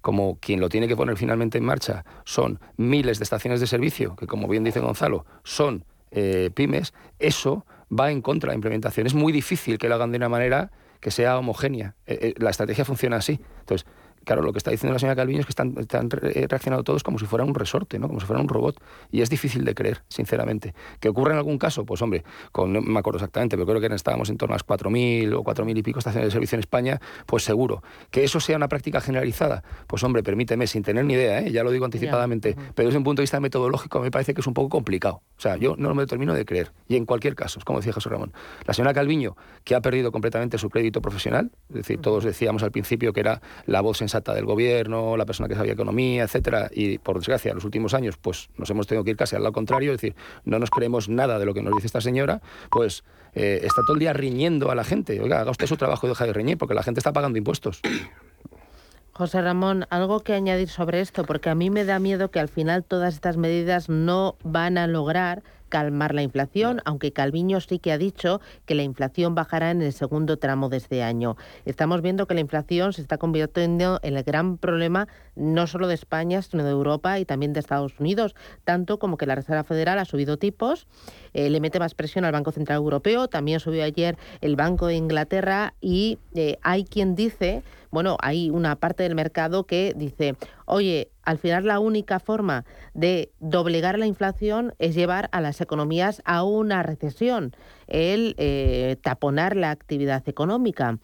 Como 0.00 0.38
quien 0.40 0.58
lo 0.60 0.68
tiene 0.68 0.88
que 0.88 0.96
poner 0.96 1.16
finalmente 1.16 1.58
en 1.58 1.64
marcha 1.64 2.04
son 2.24 2.58
miles 2.76 3.18
de 3.18 3.24
estaciones 3.24 3.60
de 3.60 3.66
servicio, 3.66 4.16
que 4.16 4.26
como 4.26 4.48
bien 4.48 4.64
dice 4.64 4.80
Gonzalo, 4.80 5.26
son 5.44 5.84
eh, 6.10 6.50
pymes, 6.54 6.92
eso 7.18 7.66
va 7.96 8.10
en 8.10 8.22
contra 8.22 8.48
de 8.48 8.52
la 8.52 8.56
implementación. 8.56 9.06
Es 9.06 9.14
muy 9.14 9.32
difícil 9.32 9.78
que 9.78 9.88
lo 9.88 9.94
hagan 9.94 10.10
de 10.10 10.16
una 10.16 10.28
manera 10.28 10.72
que 11.02 11.10
sea 11.10 11.36
homogénea. 11.36 11.96
Eh, 12.06 12.18
eh, 12.22 12.34
la 12.38 12.48
estrategia 12.48 12.84
funciona 12.84 13.16
así. 13.16 13.40
Entonces, 13.60 13.86
claro, 14.24 14.42
lo 14.42 14.52
que 14.52 14.58
está 14.58 14.70
diciendo 14.70 14.92
la 14.92 14.98
señora 14.98 15.16
Calviño 15.16 15.40
es 15.40 15.46
que 15.46 15.50
están, 15.50 15.74
están 15.78 16.10
re- 16.10 16.46
reaccionando 16.48 16.84
todos 16.84 17.02
como 17.02 17.18
si 17.18 17.26
fuera 17.26 17.44
un 17.44 17.54
resorte, 17.54 17.98
¿no? 17.98 18.08
como 18.08 18.20
si 18.20 18.26
fuera 18.26 18.40
un 18.40 18.48
robot. 18.48 18.80
Y 19.10 19.20
es 19.22 19.30
difícil 19.30 19.64
de 19.64 19.74
creer, 19.74 20.02
sinceramente. 20.08 20.74
¿Que 21.00 21.08
ocurre 21.08 21.32
en 21.32 21.38
algún 21.38 21.58
caso? 21.58 21.84
Pues 21.84 22.00
hombre, 22.02 22.24
con, 22.52 22.72
no 22.72 22.80
me 22.80 22.98
acuerdo 22.98 23.18
exactamente, 23.18 23.56
pero 23.56 23.66
creo 23.66 23.80
que 23.80 23.94
estábamos 23.94 24.30
en 24.30 24.36
torno 24.36 24.54
a 24.54 24.56
las 24.56 24.66
4.000 24.66 25.34
o 25.34 25.42
4.000 25.42 25.78
y 25.78 25.82
pico 25.82 25.98
estaciones 25.98 26.28
de 26.28 26.30
servicio 26.30 26.56
en 26.56 26.60
España, 26.60 27.00
pues 27.26 27.42
seguro. 27.44 27.82
¿Que 28.10 28.22
eso 28.24 28.38
sea 28.40 28.56
una 28.56 28.68
práctica 28.68 29.00
generalizada? 29.00 29.64
Pues 29.86 30.02
hombre, 30.04 30.22
permíteme, 30.22 30.66
sin 30.66 30.82
tener 30.82 31.04
ni 31.04 31.14
idea, 31.14 31.40
¿eh? 31.40 31.50
ya 31.50 31.64
lo 31.64 31.70
digo 31.72 31.84
anticipadamente, 31.84 32.56
pero 32.74 32.88
desde 32.88 32.98
un 32.98 33.04
punto 33.04 33.20
de 33.20 33.24
vista 33.24 33.40
metodológico 33.40 34.00
me 34.00 34.10
parece 34.12 34.34
que 34.34 34.40
es 34.40 34.46
un 34.46 34.54
poco 34.54 34.68
complicado. 34.68 35.22
O 35.36 35.40
sea, 35.40 35.56
yo 35.56 35.74
no 35.76 35.92
me 35.94 36.06
termino 36.06 36.32
de 36.34 36.44
creer. 36.44 36.70
Y 36.88 36.94
en 36.96 37.06
cualquier 37.06 37.34
caso, 37.34 37.58
es 37.58 37.64
como 37.64 37.80
decía 37.80 37.92
José 37.92 38.08
Ramón, 38.08 38.32
la 38.66 38.72
señora 38.74 38.94
Calviño, 38.94 39.36
que 39.64 39.74
ha 39.74 39.80
perdido 39.80 40.12
completamente 40.12 40.58
su 40.58 40.70
crédito 40.70 41.00
profesional, 41.02 41.50
es 41.70 41.74
decir, 41.76 42.00
todos 42.00 42.22
decíamos 42.24 42.62
al 42.62 42.70
principio 42.70 43.12
que 43.12 43.20
era 43.20 43.42
la 43.66 43.80
voz 43.80 43.98
sensible 43.98 44.11
sensata 44.12 44.34
del 44.34 44.44
gobierno, 44.44 45.16
la 45.16 45.24
persona 45.24 45.48
que 45.48 45.54
sabía 45.54 45.72
economía, 45.72 46.24
etcétera, 46.24 46.70
y 46.70 46.98
por 46.98 47.16
desgracia, 47.18 47.50
en 47.50 47.56
los 47.56 47.64
últimos 47.64 47.94
años, 47.94 48.16
pues 48.20 48.50
nos 48.58 48.68
hemos 48.68 48.86
tenido 48.86 49.04
que 49.04 49.10
ir 49.12 49.16
casi 49.16 49.36
al 49.36 49.42
lado 49.42 49.52
contrario, 49.52 49.92
es 49.92 50.00
decir, 50.00 50.14
no 50.44 50.58
nos 50.58 50.70
creemos 50.70 51.08
nada 51.08 51.38
de 51.38 51.46
lo 51.46 51.54
que 51.54 51.62
nos 51.62 51.74
dice 51.74 51.86
esta 51.86 52.00
señora, 52.00 52.42
pues 52.70 53.04
eh, 53.34 53.60
está 53.62 53.80
todo 53.86 53.94
el 53.94 54.00
día 54.00 54.12
riñendo 54.12 54.70
a 54.70 54.74
la 54.74 54.84
gente. 54.84 55.18
Oiga, 55.20 55.40
haga 55.40 55.50
usted 55.50 55.66
su 55.66 55.76
trabajo 55.76 56.06
y 56.06 56.10
deja 56.10 56.26
de 56.26 56.32
reñir, 56.34 56.58
porque 56.58 56.74
la 56.74 56.82
gente 56.82 57.00
está 57.00 57.12
pagando 57.12 57.38
impuestos. 57.38 57.80
José 59.14 59.40
Ramón, 59.42 59.86
algo 59.90 60.20
que 60.20 60.34
añadir 60.34 60.68
sobre 60.68 61.00
esto, 61.00 61.24
porque 61.24 61.48
a 61.50 61.54
mí 61.54 61.70
me 61.70 61.84
da 61.84 61.98
miedo 61.98 62.30
que 62.30 62.40
al 62.40 62.48
final 62.48 62.84
todas 62.84 63.14
estas 63.14 63.36
medidas 63.36 63.88
no 63.88 64.36
van 64.42 64.78
a 64.78 64.86
lograr 64.86 65.42
calmar 65.72 66.14
la 66.14 66.20
inflación, 66.20 66.82
aunque 66.84 67.14
Calviño 67.14 67.58
sí 67.62 67.78
que 67.78 67.92
ha 67.92 67.98
dicho 67.98 68.42
que 68.66 68.74
la 68.74 68.82
inflación 68.82 69.34
bajará 69.34 69.70
en 69.70 69.80
el 69.80 69.94
segundo 69.94 70.36
tramo 70.36 70.68
de 70.68 70.76
este 70.76 71.02
año. 71.02 71.38
Estamos 71.64 72.02
viendo 72.02 72.26
que 72.26 72.34
la 72.34 72.40
inflación 72.40 72.92
se 72.92 73.00
está 73.00 73.16
convirtiendo 73.16 73.98
en 74.02 74.18
el 74.18 74.22
gran 74.22 74.58
problema 74.58 75.08
no 75.34 75.66
solo 75.66 75.88
de 75.88 75.94
España, 75.94 76.42
sino 76.42 76.62
de 76.62 76.70
Europa 76.70 77.18
y 77.18 77.24
también 77.24 77.54
de 77.54 77.60
Estados 77.60 77.98
Unidos, 77.98 78.34
tanto 78.64 78.98
como 78.98 79.16
que 79.16 79.24
la 79.24 79.34
Reserva 79.34 79.64
Federal 79.64 79.98
ha 79.98 80.04
subido 80.04 80.36
tipos, 80.36 80.86
eh, 81.32 81.48
le 81.48 81.58
mete 81.58 81.78
más 81.78 81.94
presión 81.94 82.26
al 82.26 82.32
Banco 82.32 82.52
Central 82.52 82.76
Europeo, 82.76 83.28
también 83.28 83.58
subió 83.58 83.82
ayer 83.82 84.18
el 84.42 84.56
Banco 84.56 84.88
de 84.88 84.96
Inglaterra 84.96 85.72
y 85.80 86.18
eh, 86.34 86.58
hay 86.60 86.84
quien 86.84 87.14
dice, 87.14 87.62
bueno, 87.92 88.16
hay 88.20 88.50
una 88.50 88.74
parte 88.76 89.04
del 89.04 89.14
mercado 89.14 89.64
que 89.64 89.92
dice, 89.94 90.34
oye, 90.64 91.10
al 91.22 91.38
final 91.38 91.66
la 91.66 91.78
única 91.78 92.18
forma 92.18 92.64
de 92.94 93.30
doblegar 93.38 93.98
la 93.98 94.06
inflación 94.06 94.74
es 94.78 94.94
llevar 94.94 95.28
a 95.30 95.40
las 95.40 95.60
economías 95.60 96.22
a 96.24 96.42
una 96.42 96.82
recesión, 96.82 97.54
el 97.86 98.34
eh, 98.38 98.96
taponar 99.02 99.56
la 99.56 99.70
actividad 99.70 100.26
económica. 100.26 100.98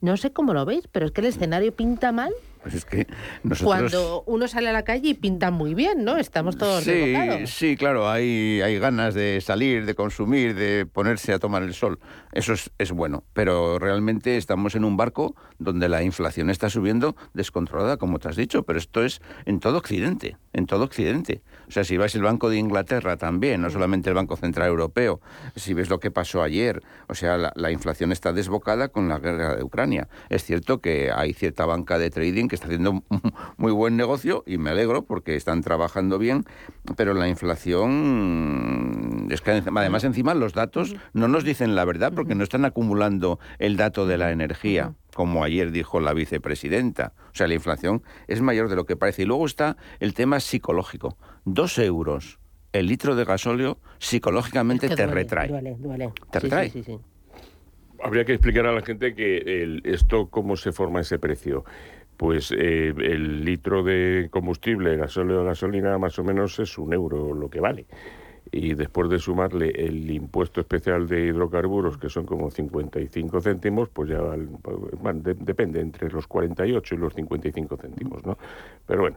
No 0.00 0.16
sé 0.16 0.32
cómo 0.32 0.54
lo 0.54 0.64
veis, 0.64 0.88
pero 0.90 1.04
es 1.06 1.12
que 1.12 1.20
el 1.20 1.26
escenario 1.26 1.74
pinta 1.74 2.12
mal 2.12 2.32
pues 2.62 2.74
es 2.74 2.84
que 2.84 3.06
Cuando 3.62 4.22
uno 4.26 4.46
sale 4.46 4.68
a 4.68 4.72
la 4.72 4.82
calle 4.82 5.10
y 5.10 5.14
pinta 5.14 5.50
muy 5.50 5.74
bien, 5.74 6.04
¿no? 6.04 6.16
Estamos 6.18 6.58
todos 6.58 6.84
Sí, 6.84 7.14
sí, 7.46 7.76
claro, 7.76 8.08
hay, 8.08 8.60
hay 8.60 8.78
ganas 8.78 9.14
de 9.14 9.40
salir, 9.40 9.86
de 9.86 9.94
consumir, 9.94 10.54
de 10.54 10.86
ponerse 10.86 11.32
a 11.32 11.38
tomar 11.38 11.62
el 11.62 11.74
sol. 11.74 11.98
Eso 12.32 12.52
es, 12.52 12.70
es 12.78 12.92
bueno, 12.92 13.24
pero 13.32 13.78
realmente 13.78 14.36
estamos 14.36 14.74
en 14.74 14.84
un 14.84 14.96
barco 14.96 15.34
donde 15.58 15.88
la 15.88 16.02
inflación 16.02 16.50
está 16.50 16.70
subiendo 16.70 17.16
descontrolada, 17.34 17.96
como 17.96 18.18
te 18.18 18.28
has 18.28 18.36
dicho, 18.36 18.62
pero 18.64 18.78
esto 18.78 19.04
es 19.04 19.20
en 19.46 19.58
todo 19.58 19.78
Occidente, 19.78 20.36
en 20.52 20.66
todo 20.66 20.84
Occidente. 20.84 21.42
O 21.68 21.72
sea, 21.72 21.84
si 21.84 21.96
vais 21.96 22.14
el 22.14 22.22
Banco 22.22 22.50
de 22.50 22.58
Inglaterra 22.58 23.16
también, 23.16 23.62
no 23.62 23.70
solamente 23.70 24.10
el 24.10 24.14
Banco 24.14 24.36
Central 24.36 24.68
Europeo, 24.68 25.20
si 25.56 25.74
ves 25.74 25.88
lo 25.88 25.98
que 25.98 26.10
pasó 26.10 26.42
ayer, 26.42 26.82
o 27.08 27.14
sea, 27.14 27.36
la, 27.36 27.52
la 27.56 27.70
inflación 27.70 28.12
está 28.12 28.32
desbocada 28.32 28.88
con 28.88 29.08
la 29.08 29.18
guerra 29.18 29.56
de 29.56 29.64
Ucrania. 29.64 30.08
Es 30.28 30.44
cierto 30.44 30.80
que 30.80 31.10
hay 31.14 31.32
cierta 31.32 31.64
banca 31.66 31.98
de 31.98 32.10
trading 32.10 32.49
que 32.50 32.56
está 32.56 32.66
haciendo 32.66 33.02
muy 33.56 33.72
buen 33.72 33.96
negocio 33.96 34.44
y 34.46 34.58
me 34.58 34.68
alegro 34.68 35.06
porque 35.06 35.36
están 35.36 35.62
trabajando 35.62 36.18
bien, 36.18 36.44
pero 36.96 37.14
la 37.14 37.28
inflación 37.28 39.28
es 39.30 39.40
que 39.40 39.52
además 39.52 40.04
encima 40.04 40.34
los 40.34 40.52
datos 40.52 40.94
no 41.14 41.28
nos 41.28 41.44
dicen 41.44 41.74
la 41.74 41.86
verdad 41.86 42.12
porque 42.14 42.34
no 42.34 42.44
están 42.44 42.66
acumulando 42.66 43.38
el 43.58 43.78
dato 43.78 44.06
de 44.06 44.18
la 44.18 44.30
energía 44.30 44.92
como 45.14 45.44
ayer 45.44 45.72
dijo 45.72 46.00
la 46.00 46.14
vicepresidenta. 46.14 47.12
O 47.32 47.34
sea, 47.34 47.48
la 47.48 47.54
inflación 47.54 48.02
es 48.28 48.40
mayor 48.40 48.68
de 48.68 48.76
lo 48.76 48.86
que 48.86 48.96
parece. 48.96 49.22
Y 49.22 49.26
luego 49.26 49.44
está 49.44 49.76
el 49.98 50.14
tema 50.14 50.38
psicológico. 50.38 51.18
Dos 51.44 51.78
euros 51.78 52.38
el 52.72 52.86
litro 52.86 53.16
de 53.16 53.24
gasóleo 53.24 53.78
psicológicamente 53.98 54.88
te 54.88 55.06
retrae. 55.06 55.48
Duele, 55.48 55.76
duele. 55.78 56.12
Te 56.30 56.40
retrae. 56.40 56.70
Sí, 56.70 56.82
sí, 56.84 56.94
sí. 56.94 57.00
Habría 58.02 58.24
que 58.24 58.32
explicar 58.32 58.66
a 58.66 58.72
la 58.72 58.80
gente 58.80 59.14
que 59.14 59.38
el, 59.38 59.82
esto, 59.84 60.30
cómo 60.30 60.56
se 60.56 60.72
forma 60.72 61.00
ese 61.00 61.18
precio 61.18 61.64
pues 62.20 62.52
eh, 62.52 62.92
el 62.98 63.46
litro 63.46 63.82
de 63.82 64.28
combustible, 64.30 64.94
gasóleo 64.98 65.40
o 65.40 65.44
gasolina, 65.46 65.96
más 65.96 66.18
o 66.18 66.22
menos 66.22 66.58
es 66.58 66.76
un 66.76 66.92
euro 66.92 67.32
lo 67.32 67.48
que 67.48 67.60
vale. 67.60 67.86
Y 68.52 68.74
después 68.74 69.08
de 69.08 69.18
sumarle 69.18 69.70
el 69.70 70.10
impuesto 70.10 70.60
especial 70.60 71.08
de 71.08 71.28
hidrocarburos, 71.28 71.96
que 71.96 72.10
son 72.10 72.26
como 72.26 72.50
55 72.50 73.40
céntimos, 73.40 73.88
pues 73.88 74.10
ya 74.10 74.20
bueno, 74.20 75.20
de- 75.20 75.32
depende 75.32 75.80
entre 75.80 76.10
los 76.10 76.26
48 76.26 76.94
y 76.94 76.98
los 76.98 77.14
55 77.14 77.78
céntimos, 77.78 78.22
¿no? 78.26 78.36
Pero 78.86 79.00
bueno, 79.00 79.16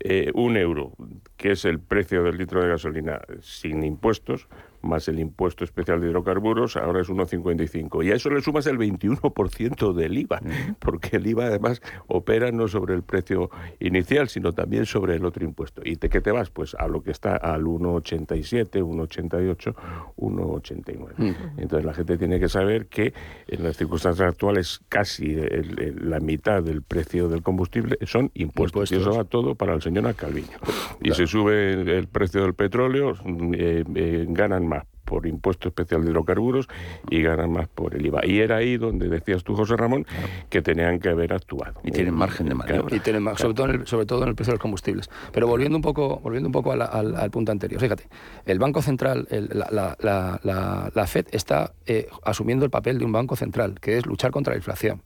eh, 0.00 0.30
un 0.34 0.58
euro, 0.58 0.92
que 1.38 1.52
es 1.52 1.64
el 1.64 1.80
precio 1.80 2.22
del 2.22 2.36
litro 2.36 2.60
de 2.62 2.68
gasolina 2.68 3.22
sin 3.40 3.82
impuestos, 3.82 4.46
más 4.82 5.08
el 5.08 5.18
impuesto 5.20 5.64
especial 5.64 6.00
de 6.00 6.08
hidrocarburos, 6.10 6.76
ahora 6.76 7.00
es 7.00 7.08
1,55. 7.08 8.04
Y 8.04 8.10
a 8.10 8.14
eso 8.14 8.30
le 8.30 8.40
sumas 8.40 8.66
el 8.66 8.78
21% 8.78 9.92
del 9.94 10.18
IVA, 10.18 10.40
porque 10.78 11.16
el 11.16 11.26
IVA 11.26 11.46
además 11.46 11.80
opera 12.06 12.50
no 12.52 12.68
sobre 12.68 12.94
el 12.94 13.02
precio 13.02 13.50
inicial, 13.80 14.28
sino 14.28 14.52
también 14.52 14.86
sobre 14.86 15.16
el 15.16 15.24
otro 15.24 15.44
impuesto. 15.44 15.82
¿Y 15.84 15.96
de 15.96 16.08
qué 16.08 16.20
te 16.20 16.30
vas? 16.32 16.50
Pues 16.50 16.74
a 16.74 16.88
lo 16.88 17.02
que 17.02 17.10
está 17.10 17.36
al 17.36 17.64
1,87, 17.64 18.82
1,88, 18.82 19.74
1,89. 20.16 21.36
Entonces 21.58 21.84
la 21.86 21.94
gente 21.94 22.18
tiene 22.18 22.38
que 22.40 22.48
saber 22.48 22.86
que 22.86 23.12
en 23.48 23.62
las 23.62 23.76
circunstancias 23.76 24.28
actuales 24.28 24.80
casi 24.88 25.32
el- 25.34 25.78
el- 25.80 26.10
la 26.10 26.20
mitad 26.20 26.62
del 26.62 26.82
precio 26.82 27.28
del 27.28 27.42
combustible 27.42 27.98
son 28.02 28.30
impuestos. 28.34 28.90
Y 28.92 28.96
eso 28.96 29.12
va 29.16 29.24
todo 29.24 29.54
para 29.54 29.74
el 29.74 29.82
señor 29.82 30.02
Calviño. 30.14 30.58
Y 31.00 31.12
se 31.12 31.26
sube 31.26 31.72
el, 31.72 31.88
el 31.88 32.06
precio 32.08 32.42
del 32.42 32.54
petróleo, 32.54 33.14
mm, 33.24 33.54
eh, 33.54 33.84
eh, 33.94 34.26
ganan 34.28 34.66
por 35.12 35.26
impuesto 35.26 35.68
especial 35.68 36.02
de 36.04 36.10
hidrocarburos 36.10 36.68
y 37.10 37.20
ganan 37.20 37.52
más 37.52 37.68
por 37.68 37.94
el 37.94 38.06
IVA. 38.06 38.24
Y 38.24 38.38
era 38.40 38.56
ahí 38.56 38.78
donde 38.78 39.10
decías 39.10 39.44
tú, 39.44 39.54
José 39.54 39.76
Ramón, 39.76 40.06
que 40.48 40.62
tenían 40.62 41.00
que 41.00 41.10
haber 41.10 41.34
actuado. 41.34 41.74
Y 41.84 41.90
tienen 41.90 42.14
margen 42.14 42.48
de 42.48 42.54
maniobra. 42.54 42.96
Y 42.96 43.00
tienen 43.00 43.22
más, 43.22 43.38
sobre, 43.38 43.52
todo 43.52 43.66
en 43.68 43.80
el, 43.82 43.86
sobre 43.86 44.06
todo 44.06 44.22
en 44.22 44.30
el 44.30 44.34
precio 44.34 44.52
de 44.52 44.56
los 44.56 44.62
combustibles. 44.62 45.10
Pero 45.30 45.46
volviendo 45.46 45.76
un 45.76 45.82
poco, 45.82 46.18
volviendo 46.20 46.48
un 46.48 46.52
poco 46.52 46.72
a 46.72 46.76
la- 46.76 46.86
al, 46.86 47.14
al 47.14 47.30
punto 47.30 47.52
anterior, 47.52 47.78
fíjate, 47.78 48.04
el 48.46 48.58
Banco 48.58 48.80
Central, 48.80 49.26
el- 49.30 49.50
la, 49.52 49.68
la- 49.70 49.96
la- 50.00 50.40
la- 50.44 50.90
la 50.94 51.06
FED 51.06 51.26
está 51.32 51.74
eh, 51.84 52.08
asumiendo 52.24 52.64
el 52.64 52.70
papel 52.70 52.98
de 52.98 53.04
un 53.04 53.12
banco 53.12 53.36
central, 53.36 53.74
que 53.80 53.98
es 53.98 54.06
luchar 54.06 54.30
contra 54.30 54.54
la 54.54 54.56
inflación. 54.56 55.02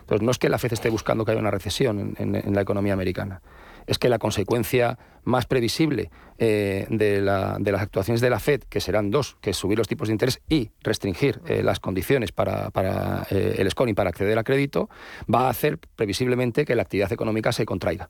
Entonces, 0.00 0.24
no 0.24 0.30
es 0.30 0.38
que 0.38 0.48
la 0.48 0.56
FED 0.56 0.72
esté 0.72 0.88
buscando 0.88 1.26
que 1.26 1.32
haya 1.32 1.40
una 1.40 1.50
recesión 1.50 1.98
en, 1.98 2.14
en- 2.16 2.36
en 2.36 2.54
la 2.54 2.62
economía 2.62 2.94
americana. 2.94 3.42
Es 3.86 3.98
que 3.98 4.08
la 4.08 4.18
consecuencia 4.18 4.98
más 5.24 5.46
previsible 5.46 6.10
eh, 6.38 6.86
de, 6.90 7.20
la- 7.20 7.56
de 7.58 7.72
las 7.72 7.82
actuaciones 7.82 8.20
de 8.20 8.30
la 8.30 8.38
FED, 8.38 8.62
que 8.68 8.80
serán 8.80 9.10
dos, 9.10 9.36
que 9.40 9.50
es 9.50 9.56
subir 9.56 9.76
los 9.78 9.88
tipos 9.88 10.08
de 10.08 10.12
interés 10.14 10.40
y 10.48 10.70
restringir 10.82 11.40
eh, 11.46 11.62
las 11.62 11.80
condiciones 11.80 12.30
para, 12.32 12.70
para, 12.70 13.26
eh, 13.30 13.56
el 13.58 13.70
scoring 13.70 13.94
para 13.94 14.10
acceder 14.10 14.38
a 14.38 14.44
crédito, 14.44 14.88
va 15.32 15.46
a 15.46 15.50
hacer 15.50 15.78
previsiblemente 15.96 16.64
que 16.64 16.74
la 16.76 16.82
actividad 16.82 17.12
económica 17.12 17.52
se 17.52 17.64
contraiga. 17.66 18.08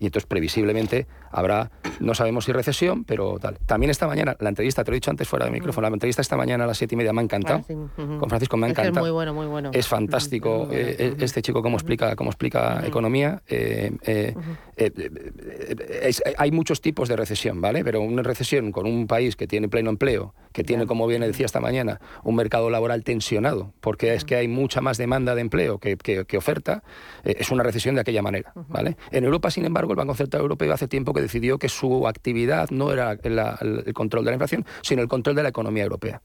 Y 0.00 0.06
entonces 0.06 0.26
previsiblemente 0.26 1.06
habrá, 1.30 1.70
no 2.00 2.14
sabemos 2.14 2.44
si 2.44 2.52
recesión, 2.52 3.04
pero 3.04 3.38
tal. 3.38 3.58
También 3.64 3.90
esta 3.90 4.06
mañana, 4.06 4.36
la 4.40 4.48
entrevista, 4.48 4.82
te 4.84 4.90
lo 4.90 4.94
he 4.94 4.98
dicho 4.98 5.10
antes 5.10 5.26
fuera 5.28 5.44
de 5.46 5.50
micrófono, 5.52 5.88
la 5.88 5.94
entrevista 5.94 6.20
esta 6.20 6.36
mañana 6.36 6.64
a 6.64 6.66
las 6.66 6.78
siete 6.78 6.94
y 6.94 6.98
media 6.98 7.12
me 7.12 7.20
ha 7.20 7.24
encantado. 7.24 7.60
Ah, 7.60 7.64
sí. 7.66 7.74
Con 7.96 8.28
Francisco 8.28 8.56
me 8.56 8.66
ha 8.66 8.70
Es 8.70 8.74
que 8.74 8.80
es 8.82 8.86
encantado. 8.88 9.06
muy 9.06 9.12
bueno, 9.12 9.34
muy 9.34 9.46
bueno. 9.46 9.70
Es 9.72 9.86
fantástico 9.86 10.68
eh, 10.72 10.96
eh, 10.98 11.14
este 11.20 11.42
chico 11.42 11.62
cómo 11.62 11.76
explica, 11.76 12.14
cómo 12.16 12.30
explica 12.30 12.84
economía. 12.86 13.42
eh, 13.48 13.92
eh, 14.02 14.34
eh, 14.76 14.90
eh, 14.96 16.00
es- 16.02 16.22
hay 16.36 16.50
muchos 16.50 16.80
tipos 16.80 17.08
de 17.08 17.16
recesión, 17.16 17.60
¿vale? 17.60 17.84
Pero 17.84 18.00
una 18.00 18.22
recesión 18.22 18.72
con 18.72 18.86
un 18.86 19.06
país 19.06 19.36
que 19.36 19.46
tiene 19.46 19.68
pleno 19.68 19.90
empleo, 19.90 20.34
que 20.52 20.64
tiene, 20.64 20.86
como 20.86 21.06
bien 21.06 21.22
decía 21.22 21.46
esta 21.46 21.60
mañana, 21.60 22.00
un 22.22 22.34
mercado 22.36 22.70
laboral 22.70 23.02
tensionado, 23.04 23.72
porque 23.80 24.14
es 24.14 24.24
que 24.24 24.36
hay 24.36 24.48
mucha 24.48 24.80
más 24.80 24.98
demanda 24.98 25.34
de 25.34 25.40
empleo 25.40 25.78
que, 25.78 25.96
que- 25.96 26.24
que 26.24 26.36
oferta, 26.36 26.82
es 27.24 27.50
una 27.50 27.62
recesión 27.62 27.94
de 27.94 28.00
aquella 28.02 28.22
manera, 28.22 28.52
¿vale? 28.68 28.96
En 29.10 29.24
Europa, 29.24 29.50
sin 29.50 29.64
embargo, 29.64 29.83
el 29.92 29.96
Banco 29.96 30.14
Central 30.14 30.42
Europeo 30.42 30.72
hace 30.72 30.88
tiempo 30.88 31.12
que 31.12 31.20
decidió 31.20 31.58
que 31.58 31.68
su 31.68 32.06
actividad 32.08 32.70
no 32.70 32.92
era 32.92 33.12
el 33.12 33.94
control 33.94 34.24
de 34.24 34.30
la 34.30 34.34
inflación, 34.34 34.64
sino 34.82 35.02
el 35.02 35.08
control 35.08 35.36
de 35.36 35.42
la 35.42 35.48
economía 35.50 35.84
europea. 35.84 36.22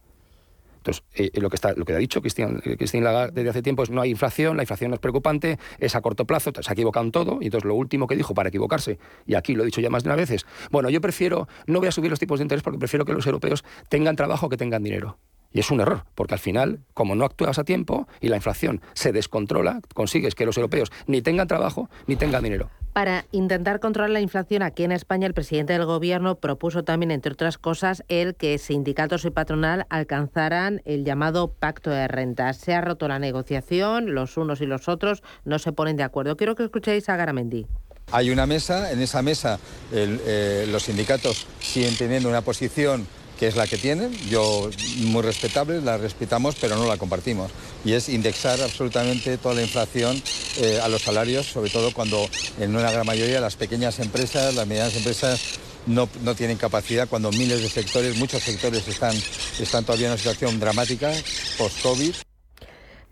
Entonces, 0.80 1.04
eh, 1.14 1.30
lo, 1.42 1.50
que 1.50 1.56
está, 1.56 1.74
lo 1.74 1.84
que 1.84 1.94
ha 1.94 1.98
dicho 1.98 2.22
Christine, 2.22 2.60
eh, 2.64 3.02
Lagarde 3.02 3.34
desde 3.34 3.50
hace 3.50 3.62
tiempo 3.62 3.84
es 3.84 3.90
no 3.90 4.02
hay 4.02 4.12
inflación, 4.12 4.56
la 4.56 4.64
inflación 4.64 4.92
no 4.92 4.96
es 4.96 5.02
preocupante, 5.02 5.60
es 5.78 5.96
a 5.96 6.02
corto 6.02 6.26
plazo, 6.26 6.52
se 6.60 6.70
ha 6.70 6.74
equivocado 6.74 7.06
en 7.06 7.12
todo, 7.12 7.40
y 7.42 7.46
entonces 7.46 7.68
lo 7.68 7.76
último 7.76 8.08
que 8.08 8.16
dijo 8.16 8.34
para 8.34 8.50
equivocarse, 8.50 8.98
y 9.26 9.36
aquí 9.36 9.56
lo 9.56 9.64
he 9.64 9.66
dicho 9.66 9.82
ya 9.82 9.90
más 9.90 10.04
de 10.04 10.10
una 10.10 10.16
vez, 10.16 10.46
bueno, 10.72 10.90
yo 10.90 11.02
prefiero, 11.02 11.48
no 11.68 11.80
voy 11.80 11.90
a 11.90 11.92
subir 11.92 12.10
los 12.10 12.20
tipos 12.20 12.40
de 12.40 12.44
interés 12.44 12.64
porque 12.64 12.80
prefiero 12.80 13.04
que 13.04 13.14
los 13.14 13.26
europeos 13.26 13.66
tengan 13.90 14.16
trabajo 14.16 14.48
que 14.48 14.58
tengan 14.58 14.82
dinero. 14.82 15.18
Y 15.52 15.60
es 15.60 15.72
un 15.72 15.82
error, 15.82 16.06
porque 16.16 16.36
al 16.36 16.40
final, 16.40 16.80
como 16.94 17.16
no 17.16 17.26
actúas 17.26 17.58
a 17.58 17.64
tiempo 17.64 18.08
y 18.22 18.30
la 18.30 18.36
inflación 18.36 18.82
se 18.94 19.12
descontrola, 19.12 19.82
consigues 19.94 20.36
que 20.36 20.46
los 20.46 20.58
europeos 20.58 20.92
ni 21.08 21.22
tengan 21.22 21.48
trabajo 21.48 21.90
ni 22.08 22.16
tengan 22.16 22.44
dinero. 22.44 22.70
Para 22.94 23.26
intentar 23.32 23.80
controlar 23.80 24.10
la 24.10 24.20
inflación 24.20 24.62
aquí 24.62 24.84
en 24.84 24.92
España, 24.92 25.28
el 25.28 25.34
presidente 25.34 25.74
del 25.74 25.86
Gobierno 25.86 26.36
propuso 26.36 26.84
también, 26.84 27.12
entre 27.12 27.34
otras 27.34 27.58
cosas, 27.58 28.04
el 28.10 28.36
que 28.36 28.58
sindicatos 28.58 29.26
y 29.26 29.30
patronal 29.30 29.86
alcanzaran 29.90 30.82
el 30.86 31.06
llamado 31.06 31.54
pacto 31.54 31.92
de 31.92 32.08
renta. 32.08 32.52
Se 32.54 32.74
ha 32.74 32.82
roto 32.82 33.08
la 33.08 33.20
negociación, 33.20 34.14
los 34.14 34.38
unos 34.38 34.62
y 34.62 34.66
los 34.66 34.90
otros 34.90 35.24
no 35.46 35.60
se 35.60 35.72
ponen 35.72 35.98
de 35.98 36.04
acuerdo. 36.04 36.36
Quiero 36.36 36.56
que 36.56 36.64
escuchéis 36.64 37.10
a 37.10 37.16
Garamendi. 37.16 37.68
Hay 38.12 38.32
una 38.32 38.48
mesa, 38.48 38.92
en 38.92 39.02
esa 39.02 39.22
mesa 39.22 39.60
el, 39.92 40.20
eh, 40.26 40.66
los 40.72 40.84
sindicatos 40.84 41.46
siguen 41.60 41.96
teniendo 41.96 42.28
una 42.28 42.42
posición 42.42 43.08
que 43.40 43.48
es 43.48 43.56
la 43.56 43.68
que 43.68 43.78
tienen, 43.78 44.12
yo 44.30 44.70
muy 44.98 45.22
respetable, 45.22 45.82
la 45.82 45.98
respetamos, 45.98 46.56
pero 46.60 46.76
no 46.76 46.86
la 46.86 46.98
compartimos. 46.98 47.50
Y 47.86 47.94
es 47.94 48.10
indexar 48.10 48.60
absolutamente 48.62 49.38
toda 49.38 49.56
la 49.56 49.62
inflación 49.62 50.22
eh, 50.58 50.80
a 50.84 50.90
los 50.90 51.02
salarios, 51.02 51.46
sobre 51.46 51.70
todo 51.70 51.94
cuando 51.94 52.28
en 52.60 52.76
una 52.76 52.92
gran 52.92 53.06
mayoría 53.06 53.40
las 53.40 53.56
pequeñas 53.56 54.00
empresas, 54.00 54.54
las 54.56 54.68
medianas 54.68 54.98
empresas 54.98 55.58
no, 55.88 56.10
no, 56.22 56.36
tienen 56.36 56.58
capacidad 56.58 57.08
cuando 57.08 57.32
miles 57.32 57.62
de 57.62 57.70
sectores, 57.70 58.18
muchos 58.18 58.44
sectores 58.44 58.86
están, 58.90 59.16
están 59.58 59.86
todavía 59.86 60.08
en 60.08 60.12
una 60.12 60.18
situación 60.18 60.60
dramática 60.60 61.10
post-COVID. 61.58 62.16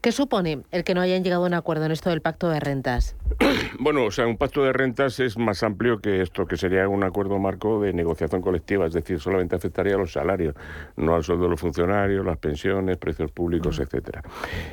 ¿Qué 0.01 0.11
supone 0.11 0.59
el 0.71 0.83
que 0.83 0.93
no 0.93 0.99
hayan 1.01 1.23
llegado 1.23 1.43
a 1.43 1.47
un 1.47 1.53
acuerdo 1.53 1.85
en 1.85 1.93
esto 1.93 2.09
del 2.09 2.21
pacto 2.21 2.49
de 2.49 2.59
rentas? 2.59 3.15
Bueno, 3.79 4.05
o 4.05 4.11
sea, 4.11 4.27
un 4.27 4.37
pacto 4.37 4.63
de 4.63 4.73
rentas 4.73 5.19
es 5.19 5.37
más 5.37 5.63
amplio 5.63 5.99
que 5.99 6.21
esto, 6.21 6.45
que 6.45 6.57
sería 6.57 6.87
un 6.87 7.03
acuerdo 7.03 7.37
marco 7.37 7.79
de 7.79 7.93
negociación 7.93 8.41
colectiva, 8.41 8.87
es 8.87 8.93
decir, 8.93 9.19
solamente 9.19 9.55
afectaría 9.55 9.95
a 9.95 9.97
los 9.97 10.13
salarios, 10.13 10.55
no 10.95 11.15
al 11.15 11.23
sueldo 11.23 11.45
de 11.45 11.51
los 11.51 11.59
funcionarios, 11.59 12.25
las 12.25 12.37
pensiones, 12.37 12.97
precios 12.97 13.31
públicos, 13.31 13.79
etcétera. 13.79 14.23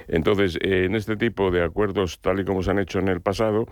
Entonces, 0.08 0.58
en 0.60 0.94
este 0.94 1.16
tipo 1.16 1.50
de 1.50 1.62
acuerdos, 1.62 2.20
tal 2.20 2.40
y 2.40 2.44
como 2.44 2.62
se 2.62 2.70
han 2.70 2.78
hecho 2.78 2.98
en 2.98 3.08
el 3.08 3.20
pasado, 3.20 3.66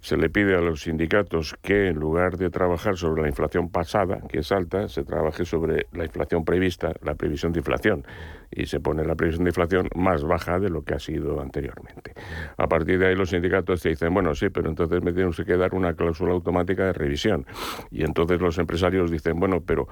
se 0.00 0.16
le 0.16 0.30
pide 0.30 0.56
a 0.56 0.60
los 0.60 0.82
sindicatos 0.82 1.54
que 1.60 1.88
en 1.88 1.96
lugar 1.96 2.38
de 2.38 2.50
trabajar 2.50 2.96
sobre 2.96 3.22
la 3.22 3.28
inflación 3.28 3.70
pasada, 3.70 4.20
que 4.28 4.38
es 4.38 4.52
alta, 4.52 4.88
se 4.88 5.04
trabaje 5.04 5.44
sobre 5.44 5.86
la 5.92 6.04
inflación 6.04 6.44
prevista, 6.44 6.92
la 7.02 7.14
previsión 7.14 7.52
de 7.52 7.60
inflación, 7.60 8.04
y 8.50 8.66
se 8.66 8.80
pone 8.80 9.04
la 9.04 9.14
previsión 9.14 9.44
de 9.44 9.50
inflación 9.50 9.88
más 9.94 10.24
baja 10.24 10.58
de 10.58 10.70
lo 10.70 10.82
que 10.82 10.94
ha 10.94 10.98
sido 10.98 11.40
anteriormente. 11.40 12.14
A 12.56 12.66
partir 12.66 12.98
de 12.98 13.08
ahí 13.08 13.14
los 13.14 13.30
sindicatos 13.30 13.82
te 13.82 13.90
dicen, 13.90 14.14
bueno, 14.14 14.27
sí, 14.34 14.48
pero 14.50 14.68
entonces 14.68 15.02
me 15.02 15.12
tiene 15.12 15.30
que 15.32 15.56
dar 15.56 15.74
una 15.74 15.94
cláusula 15.94 16.32
automática 16.32 16.86
de 16.86 16.92
revisión. 16.92 17.46
Y 17.90 18.04
entonces 18.04 18.40
los 18.40 18.58
empresarios 18.58 19.10
dicen, 19.10 19.38
bueno, 19.38 19.60
pero 19.60 19.88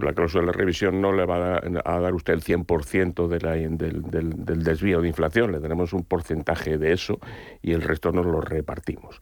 la 0.00 0.12
cláusula 0.12 0.46
de 0.46 0.52
revisión 0.52 1.00
no 1.00 1.12
le 1.12 1.24
va 1.24 1.60
a 1.84 2.00
dar, 2.00 2.14
usted 2.14 2.34
el 2.34 2.42
100% 2.42 3.28
de 3.28 3.40
la, 3.40 3.52
del, 3.52 4.02
del, 4.02 4.44
del 4.44 4.62
desvío 4.64 5.00
de 5.00 5.08
inflación, 5.08 5.52
le 5.52 5.60
tenemos 5.60 5.92
un 5.92 6.04
porcentaje 6.04 6.78
de 6.78 6.92
eso 6.92 7.18
y 7.62 7.72
el 7.72 7.82
resto 7.82 8.12
nos 8.12 8.26
lo 8.26 8.40
repartimos. 8.40 9.18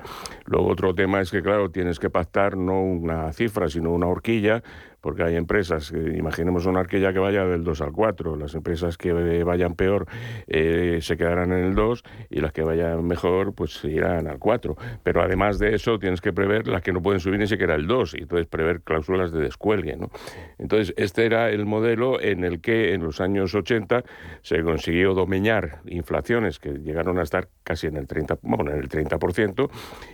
Luego 0.46 0.68
otro 0.68 0.94
tema 0.94 1.20
es 1.20 1.30
que, 1.30 1.42
claro, 1.42 1.70
tienes 1.70 1.98
que 1.98 2.10
pactar 2.10 2.56
no 2.56 2.82
una 2.82 3.32
cifra, 3.32 3.68
sino 3.68 3.92
una 3.92 4.06
horquilla 4.06 4.62
porque 5.00 5.22
hay 5.22 5.36
empresas, 5.36 5.92
imaginemos 5.92 6.66
una 6.66 6.80
arquilla 6.80 7.12
que 7.12 7.18
vaya 7.18 7.44
del 7.44 7.64
2 7.64 7.80
al 7.80 7.92
4, 7.92 8.36
las 8.36 8.54
empresas 8.54 8.96
que 8.96 9.12
vayan 9.44 9.74
peor 9.74 10.06
eh, 10.46 10.98
se 11.02 11.16
quedarán 11.16 11.52
en 11.52 11.64
el 11.64 11.74
2 11.74 12.02
y 12.30 12.40
las 12.40 12.52
que 12.52 12.62
vayan 12.62 13.04
mejor 13.06 13.54
pues 13.54 13.84
irán 13.84 14.26
al 14.26 14.38
4. 14.38 14.76
Pero 15.02 15.22
además 15.22 15.58
de 15.58 15.74
eso 15.74 15.98
tienes 15.98 16.20
que 16.20 16.32
prever 16.32 16.66
las 16.66 16.82
que 16.82 16.92
no 16.92 17.02
pueden 17.02 17.20
subir 17.20 17.38
ni 17.38 17.46
siquiera 17.46 17.74
el 17.74 17.86
2 17.86 18.14
y 18.14 18.22
entonces 18.22 18.46
prever 18.46 18.82
cláusulas 18.82 19.32
de 19.32 19.40
descuelgue. 19.40 19.96
¿no? 19.96 20.10
Entonces 20.58 20.94
este 20.96 21.26
era 21.26 21.50
el 21.50 21.66
modelo 21.66 22.20
en 22.20 22.44
el 22.44 22.60
que 22.60 22.94
en 22.94 23.02
los 23.02 23.20
años 23.20 23.54
80 23.54 24.04
se 24.42 24.62
consiguió 24.62 25.14
domeñar 25.14 25.80
inflaciones 25.86 26.58
que 26.58 26.70
llegaron 26.70 27.18
a 27.18 27.22
estar 27.22 27.48
casi 27.62 27.86
en 27.86 27.96
el 27.96 28.06
30%, 28.06 28.38
bueno, 28.42 28.70
en 28.72 28.78
el 28.78 28.88
30% 28.88 29.70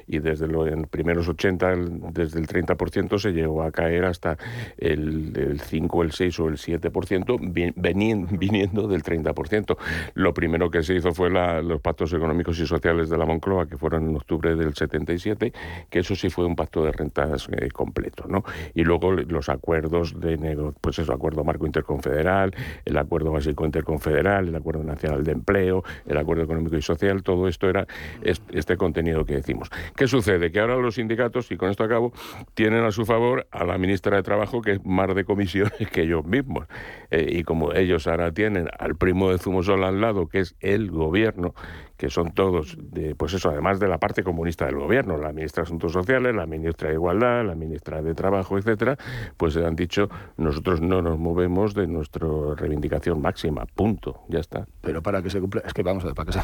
y 0.07 0.18
desde 0.18 0.49
los 0.49 0.68
primeros 0.89 1.28
80, 1.28 1.74
desde 2.12 2.41
el 2.41 2.47
30% 2.47 3.18
se 3.18 3.32
llegó 3.32 3.62
a 3.62 3.70
caer 3.70 4.05
hasta 4.05 4.37
el, 4.79 5.33
el 5.37 5.61
5, 5.61 6.03
el 6.03 6.12
6 6.12 6.41
o 6.41 6.49
el 6.49 6.57
7%, 6.57 7.72
venían, 7.77 8.27
viniendo 8.39 8.89
del 8.89 9.03
30%. 9.03 9.77
Lo 10.14 10.35
primero 10.35 10.70
que 10.70 10.83
se 10.83 10.95
hizo 10.95 11.12
fue 11.12 11.31
los 11.31 11.81
pactos 11.81 12.12
económicos 12.12 12.59
y 12.59 12.66
sociales 12.66 13.09
de 13.09 13.18
la 13.18 13.27
Moncloa, 13.27 13.66
que 13.66 13.77
fueron 13.77 14.09
en 14.09 14.16
octubre 14.16 14.55
del 14.55 14.75
77, 14.75 15.53
que 15.91 15.99
eso 15.99 16.14
sí 16.14 16.31
fue 16.31 16.45
un 16.47 16.57
pacto 16.57 16.85
de 16.85 16.93
rentas 16.93 17.49
eh, 17.51 17.68
completo, 17.70 18.25
¿no? 18.29 18.45
Y 18.75 18.85
luego 18.85 19.12
los 19.12 19.49
acuerdos 19.49 20.18
de 20.20 20.37
nego 20.37 20.75
pues 20.81 20.99
eso, 20.99 21.12
acuerdo 21.12 21.45
marco 21.45 21.66
interconfederal, 21.66 22.55
el 22.85 22.97
acuerdo 22.97 23.33
básico 23.33 23.64
interconfederal, 23.64 24.49
el 24.49 24.55
acuerdo 24.55 24.83
nacional 24.83 25.25
de 25.25 25.33
empleo, 25.33 25.85
el 26.07 26.18
acuerdo 26.18 26.45
económico 26.45 26.77
y 26.77 26.83
social, 26.83 27.22
todo 27.22 27.49
esto 27.49 27.68
era 27.68 27.87
este 28.22 28.77
contenido 28.77 29.25
que 29.25 29.35
decimos. 29.35 29.70
¿Qué 29.97 30.07
sucede? 30.07 30.51
Que 30.51 30.61
ahora 30.61 30.77
los 30.77 30.97
sindicatos, 30.97 31.51
y 31.51 31.57
con 31.57 31.70
esto 31.70 31.85
acabo, 31.85 32.12
tienen 32.55 32.85
a 32.85 32.91
su 32.91 33.05
favor 33.05 33.47
a 33.51 33.64
la 33.64 33.79
ministra 33.79 34.16
de 34.16 34.22
Trabajo, 34.22 34.62
que 34.64 34.72
es 34.72 34.84
más 34.84 35.14
de 35.14 35.24
comisiones 35.24 35.74
que 35.92 36.02
ellos 36.02 36.24
mismos. 36.24 36.66
Eh, 37.10 37.26
y 37.30 37.42
como 37.44 37.72
ellos 37.72 38.06
ahora 38.06 38.32
tienen 38.32 38.68
al 38.78 38.96
primo 38.96 39.30
de 39.30 39.38
Zumosol 39.38 39.84
al 39.84 40.00
lado, 40.00 40.26
que 40.26 40.40
es 40.40 40.56
el 40.60 40.90
gobierno, 40.90 41.54
que 41.97 42.11
son 42.11 42.32
todos, 42.32 42.76
de, 42.78 43.14
pues 43.14 43.34
eso, 43.34 43.51
además 43.51 43.78
de 43.78 43.88
la 43.88 43.99
parte 43.99 44.22
comunista 44.22 44.66
del 44.66 44.76
gobierno, 44.76 45.16
la 45.16 45.32
ministra 45.32 45.62
de 45.62 45.68
Asuntos 45.68 45.92
Sociales, 45.92 46.34
la 46.34 46.47
ministra 46.47 46.88
de 46.88 46.95
Igualdad, 46.95 47.45
la 47.45 47.55
ministra 47.55 48.03
de 48.03 48.14
Trabajo, 48.14 48.59
etcétera, 48.59 48.97
pues 49.36 49.55
se 49.55 49.64
han 49.64 49.76
dicho, 49.76 50.09
nosotros 50.36 50.80
no 50.80 51.03
nos 51.03 51.18
movemos 51.18 51.74
de 51.74 51.86
nuestra 51.86 52.26
reivindicación 52.57 53.20
máxima, 53.20 53.66
punto, 53.66 54.22
ya 54.28 54.40
está. 54.40 54.66
Pero 54.80 55.03
para 55.03 55.22
que 55.22 55.30
se 55.30 55.40
cumpla, 55.40 55.62
es 55.64 55.72
que 55.72 55.82
vamos 55.82 56.05
a 56.05 56.09
ver, 56.09 56.14
para 56.14 56.32
se... 56.32 56.40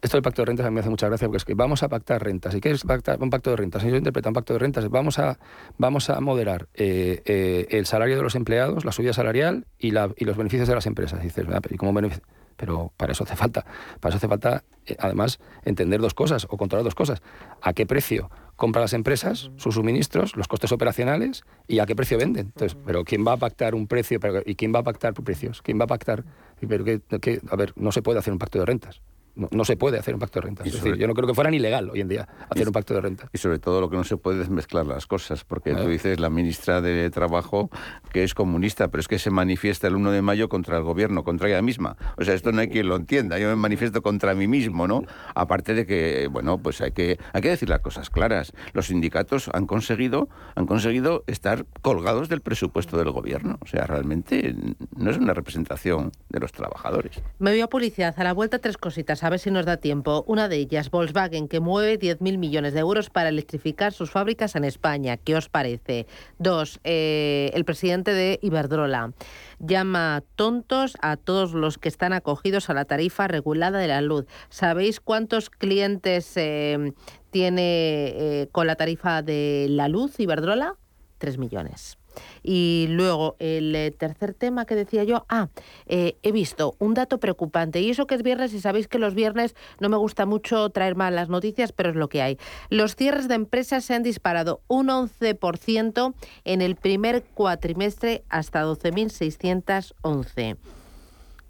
Esto 0.00 0.16
del 0.16 0.22
pacto 0.22 0.42
de 0.42 0.46
rentas 0.46 0.66
a 0.66 0.70
mí 0.70 0.74
me 0.74 0.80
hace 0.80 0.90
mucha 0.90 1.06
gracia 1.08 1.28
porque 1.28 1.38
es 1.38 1.44
que 1.44 1.54
vamos 1.54 1.82
a 1.82 1.88
pactar 1.88 2.22
rentas. 2.22 2.54
¿Y 2.54 2.60
qué 2.60 2.70
es 2.70 2.82
pactar, 2.84 3.22
un 3.22 3.30
pacto 3.30 3.50
de 3.50 3.56
rentas? 3.56 3.82
Yo 3.82 3.94
interpreto 3.94 4.30
un 4.30 4.34
pacto 4.34 4.54
de 4.54 4.58
rentas, 4.58 4.88
vamos 4.88 5.18
a, 5.18 5.38
vamos 5.76 6.08
a 6.08 6.20
moderar 6.20 6.68
eh, 6.74 7.22
eh, 7.26 7.66
el 7.70 7.86
salario 7.86 8.16
de 8.16 8.22
los 8.22 8.34
empleados, 8.34 8.84
la 8.84 8.92
subida 8.92 9.12
salarial 9.12 9.66
y, 9.78 9.90
la, 9.90 10.10
y 10.16 10.24
los 10.24 10.36
beneficios 10.36 10.68
de 10.68 10.74
las 10.74 10.86
empresas. 10.86 11.22
dices, 11.22 11.46
¿y 11.70 11.76
cómo 11.76 11.92
beneficio? 11.92 12.24
Pero 12.56 12.92
para 12.96 13.12
eso 13.12 13.24
hace 13.24 13.36
falta, 13.36 13.64
para 14.00 14.10
eso 14.10 14.18
hace 14.18 14.28
falta, 14.28 14.64
eh, 14.86 14.96
además, 14.98 15.38
entender 15.64 16.00
dos 16.00 16.14
cosas 16.14 16.46
o 16.50 16.56
controlar 16.56 16.84
dos 16.84 16.94
cosas. 16.94 17.22
¿A 17.60 17.72
qué 17.72 17.86
precio 17.86 18.30
compran 18.56 18.82
las 18.82 18.92
empresas 18.92 19.50
sus 19.56 19.74
suministros, 19.74 20.36
los 20.36 20.48
costes 20.48 20.72
operacionales 20.72 21.44
y 21.66 21.78
a 21.78 21.86
qué 21.86 21.96
precio 21.96 22.18
venden? 22.18 22.46
Entonces, 22.46 22.78
pero 22.84 23.04
¿quién 23.04 23.26
va 23.26 23.32
a 23.32 23.36
pactar 23.36 23.74
un 23.74 23.86
precio 23.86 24.18
y 24.46 24.54
quién 24.54 24.74
va 24.74 24.80
a 24.80 24.84
pactar 24.84 25.14
precios? 25.14 25.62
¿Quién 25.62 25.78
va 25.80 25.84
a 25.84 25.88
pactar? 25.88 26.24
Pero 26.60 26.84
que, 26.84 27.40
a 27.50 27.56
ver, 27.56 27.72
no 27.76 27.92
se 27.92 28.02
puede 28.02 28.18
hacer 28.18 28.32
un 28.32 28.38
pacto 28.38 28.58
de 28.58 28.66
rentas. 28.66 29.02
No, 29.34 29.64
se 29.64 29.76
puede 29.76 29.98
hacer 29.98 30.14
un 30.14 30.20
pacto 30.20 30.40
de 30.40 30.46
rentas. 30.46 30.66
Es 30.66 30.74
decir, 30.74 30.96
yo 30.96 31.06
no 31.06 31.14
creo 31.14 31.26
que 31.26 31.34
fuera 31.34 31.50
ni 31.50 31.56
ilegal 31.56 31.88
hoy 31.90 32.00
en 32.00 32.08
día 32.08 32.28
hacer 32.50 32.66
un 32.66 32.72
pacto 32.72 32.94
de 32.94 33.00
rentas. 33.00 33.30
Y 33.32 33.38
sobre 33.38 33.58
todo 33.58 33.80
lo 33.80 33.88
que 33.88 33.96
no 33.96 34.04
se 34.04 34.16
puede 34.16 34.42
es 34.42 34.50
mezclar 34.50 34.86
las 34.86 35.06
cosas, 35.06 35.44
porque 35.44 35.74
tú 35.74 35.88
dices 35.88 36.20
la 36.20 36.28
ministra 36.28 36.80
de 36.80 37.08
Trabajo 37.10 37.70
que 38.12 38.24
es 38.24 38.34
comunista, 38.34 38.88
pero 38.88 39.00
es 39.00 39.08
que 39.08 39.18
se 39.18 39.30
manifiesta 39.30 39.86
el 39.86 39.96
1 39.96 40.10
de 40.12 40.22
mayo 40.22 40.48
contra 40.48 40.76
el 40.76 40.82
gobierno, 40.82 41.24
contra 41.24 41.48
ella 41.48 41.62
misma. 41.62 41.96
O 42.18 42.24
sea, 42.24 42.34
esto 42.34 42.52
no 42.52 42.60
hay 42.60 42.68
quien 42.68 42.88
lo 42.88 42.96
entienda. 42.96 43.38
Yo 43.38 43.48
me 43.48 43.56
manifiesto 43.56 44.02
contra 44.02 44.34
mí 44.34 44.46
mismo, 44.46 44.86
¿no? 44.86 45.02
Aparte 45.34 45.74
de 45.74 45.86
que, 45.86 46.28
bueno, 46.30 46.58
pues 46.58 46.80
hay 46.82 46.92
que, 46.92 47.18
hay 47.32 47.40
que 47.40 47.48
decir 47.48 47.68
las 47.68 47.80
cosas 47.80 48.10
claras. 48.10 48.52
Los 48.74 48.88
sindicatos 48.88 49.50
han 49.52 49.66
conseguido, 49.66 50.28
han 50.54 50.66
conseguido 50.66 51.24
estar 51.26 51.64
colgados 51.80 52.28
del 52.28 52.42
presupuesto 52.42 52.98
del 52.98 53.10
gobierno. 53.10 53.58
O 53.60 53.66
sea, 53.66 53.86
realmente 53.86 54.54
no 54.96 55.10
es 55.10 55.16
una 55.16 55.32
representación 55.32 56.12
de 56.28 56.40
los 56.40 56.52
trabajadores. 56.52 57.22
Me 57.38 57.50
voy 57.50 57.60
a 57.60 57.68
publicidad. 57.68 58.14
A 58.18 58.24
la 58.24 58.32
vuelta 58.34 58.58
tres 58.58 58.76
cositas 58.76 59.21
a 59.22 59.30
ver 59.30 59.38
si 59.38 59.50
nos 59.50 59.66
da 59.66 59.76
tiempo. 59.76 60.24
Una 60.26 60.48
de 60.48 60.56
ellas, 60.56 60.90
Volkswagen, 60.90 61.48
que 61.48 61.60
mueve 61.60 61.98
10.000 61.98 62.38
millones 62.38 62.74
de 62.74 62.80
euros 62.80 63.10
para 63.10 63.28
electrificar 63.28 63.92
sus 63.92 64.10
fábricas 64.10 64.56
en 64.56 64.64
España. 64.64 65.16
¿Qué 65.16 65.36
os 65.36 65.48
parece? 65.48 66.06
Dos, 66.38 66.80
eh, 66.84 67.50
el 67.54 67.64
presidente 67.64 68.12
de 68.12 68.38
Iberdrola 68.42 69.12
llama 69.58 70.22
tontos 70.34 70.96
a 71.00 71.16
todos 71.16 71.52
los 71.52 71.78
que 71.78 71.88
están 71.88 72.12
acogidos 72.12 72.68
a 72.68 72.74
la 72.74 72.84
tarifa 72.84 73.28
regulada 73.28 73.78
de 73.78 73.88
la 73.88 74.00
luz. 74.00 74.26
¿Sabéis 74.48 75.00
cuántos 75.00 75.50
clientes 75.50 76.36
eh, 76.36 76.92
tiene 77.30 78.08
eh, 78.08 78.48
con 78.50 78.66
la 78.66 78.74
tarifa 78.74 79.22
de 79.22 79.66
la 79.70 79.88
luz 79.88 80.18
Iberdrola? 80.18 80.76
Tres 81.18 81.38
millones. 81.38 82.01
Y 82.42 82.86
luego, 82.90 83.36
el 83.38 83.74
eh, 83.74 83.90
tercer 83.90 84.34
tema 84.34 84.64
que 84.64 84.74
decía 84.74 85.04
yo, 85.04 85.24
ah, 85.28 85.48
eh, 85.86 86.16
he 86.22 86.32
visto 86.32 86.74
un 86.78 86.94
dato 86.94 87.18
preocupante, 87.18 87.80
y 87.80 87.90
eso 87.90 88.06
que 88.06 88.14
es 88.14 88.22
viernes, 88.22 88.54
y 88.54 88.60
sabéis 88.60 88.88
que 88.88 88.98
los 88.98 89.14
viernes 89.14 89.54
no 89.80 89.88
me 89.88 89.96
gusta 89.96 90.26
mucho 90.26 90.70
traer 90.70 90.96
malas 90.96 91.28
noticias, 91.28 91.72
pero 91.72 91.90
es 91.90 91.96
lo 91.96 92.08
que 92.08 92.22
hay. 92.22 92.38
Los 92.70 92.96
cierres 92.96 93.28
de 93.28 93.34
empresas 93.34 93.84
se 93.84 93.94
han 93.94 94.02
disparado 94.02 94.60
un 94.68 94.88
11% 94.88 96.14
en 96.44 96.62
el 96.62 96.76
primer 96.76 97.22
cuatrimestre 97.34 98.24
hasta 98.28 98.64
12.611. 98.64 100.56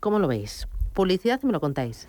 ¿Cómo 0.00 0.18
lo 0.18 0.28
veis? 0.28 0.68
Publicidad, 0.94 1.42
me 1.42 1.52
lo 1.52 1.60
contáis. 1.60 2.08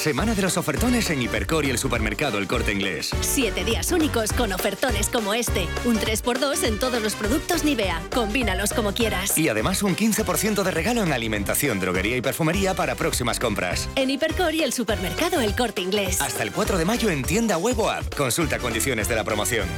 Semana 0.00 0.34
de 0.34 0.40
los 0.40 0.56
ofertones 0.56 1.10
en 1.10 1.20
Hipercor 1.20 1.66
y 1.66 1.68
el 1.68 1.76
supermercado 1.76 2.38
El 2.38 2.48
Corte 2.48 2.72
Inglés. 2.72 3.10
Siete 3.20 3.64
días 3.64 3.92
únicos 3.92 4.32
con 4.32 4.50
ofertones 4.50 5.10
como 5.10 5.34
este. 5.34 5.66
Un 5.84 5.98
3x2 5.98 6.64
en 6.64 6.78
todos 6.78 7.02
los 7.02 7.14
productos 7.14 7.64
Nivea. 7.64 8.00
Combínalos 8.14 8.72
como 8.72 8.94
quieras. 8.94 9.36
Y 9.36 9.50
además 9.50 9.82
un 9.82 9.94
15% 9.94 10.62
de 10.62 10.70
regalo 10.70 11.02
en 11.02 11.12
alimentación, 11.12 11.80
droguería 11.80 12.16
y 12.16 12.22
perfumería 12.22 12.72
para 12.72 12.94
próximas 12.94 13.38
compras. 13.38 13.90
En 13.94 14.08
Hipercor 14.08 14.54
y 14.54 14.62
el 14.62 14.72
supermercado 14.72 15.42
El 15.42 15.54
Corte 15.54 15.82
Inglés. 15.82 16.22
Hasta 16.22 16.44
el 16.44 16.52
4 16.52 16.78
de 16.78 16.86
mayo 16.86 17.10
en 17.10 17.22
tienda 17.22 17.58
web 17.58 17.78
o 17.78 17.90
app. 17.90 18.14
Consulta 18.14 18.58
condiciones 18.58 19.06
de 19.06 19.16
la 19.16 19.24
promoción. 19.24 19.68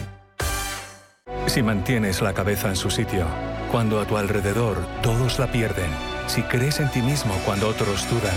Si 1.48 1.64
mantienes 1.64 2.22
la 2.22 2.32
cabeza 2.32 2.68
en 2.68 2.76
su 2.76 2.92
sitio, 2.92 3.26
cuando 3.72 4.00
a 4.00 4.06
tu 4.06 4.16
alrededor 4.16 4.86
todos 5.02 5.40
la 5.40 5.50
pierden, 5.50 5.90
si 6.28 6.42
crees 6.42 6.78
en 6.78 6.88
ti 6.92 7.02
mismo 7.02 7.34
cuando 7.44 7.66
otros 7.66 8.08
dudan, 8.08 8.36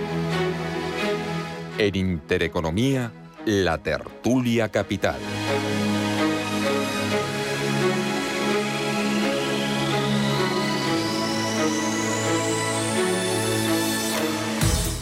En 1.81 1.95
Intereconomía, 1.95 3.11
la 3.45 3.79
tertulia 3.79 4.69
capital. 4.69 5.15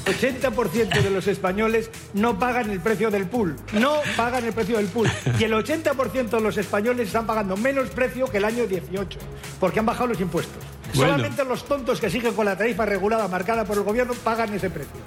El 0.05 0.15
80% 0.15 1.01
de 1.03 1.09
los 1.09 1.27
españoles 1.27 1.91
no 2.13 2.39
pagan 2.39 2.69
el 2.69 2.79
precio 2.79 3.11
del 3.11 3.25
pool. 3.25 3.57
No 3.73 3.95
pagan 4.15 4.45
el 4.45 4.53
precio 4.53 4.77
del 4.77 4.87
pool. 4.87 5.09
Y 5.37 5.43
el 5.43 5.51
80% 5.51 6.29
de 6.29 6.39
los 6.39 6.57
españoles 6.57 7.07
están 7.07 7.27
pagando 7.27 7.57
menos 7.57 7.89
precio 7.89 8.27
que 8.27 8.37
el 8.37 8.45
año 8.45 8.65
18, 8.65 9.19
porque 9.59 9.79
han 9.79 9.85
bajado 9.85 10.07
los 10.07 10.21
impuestos. 10.21 10.63
Bueno. 10.93 11.11
Solamente 11.11 11.43
los 11.43 11.65
tontos 11.65 11.99
que 11.99 12.09
siguen 12.09 12.33
con 12.33 12.45
la 12.45 12.57
tarifa 12.57 12.85
regulada 12.85 13.27
marcada 13.27 13.65
por 13.65 13.75
el 13.75 13.83
gobierno 13.83 14.13
pagan 14.23 14.53
ese 14.53 14.69
precio. 14.69 15.01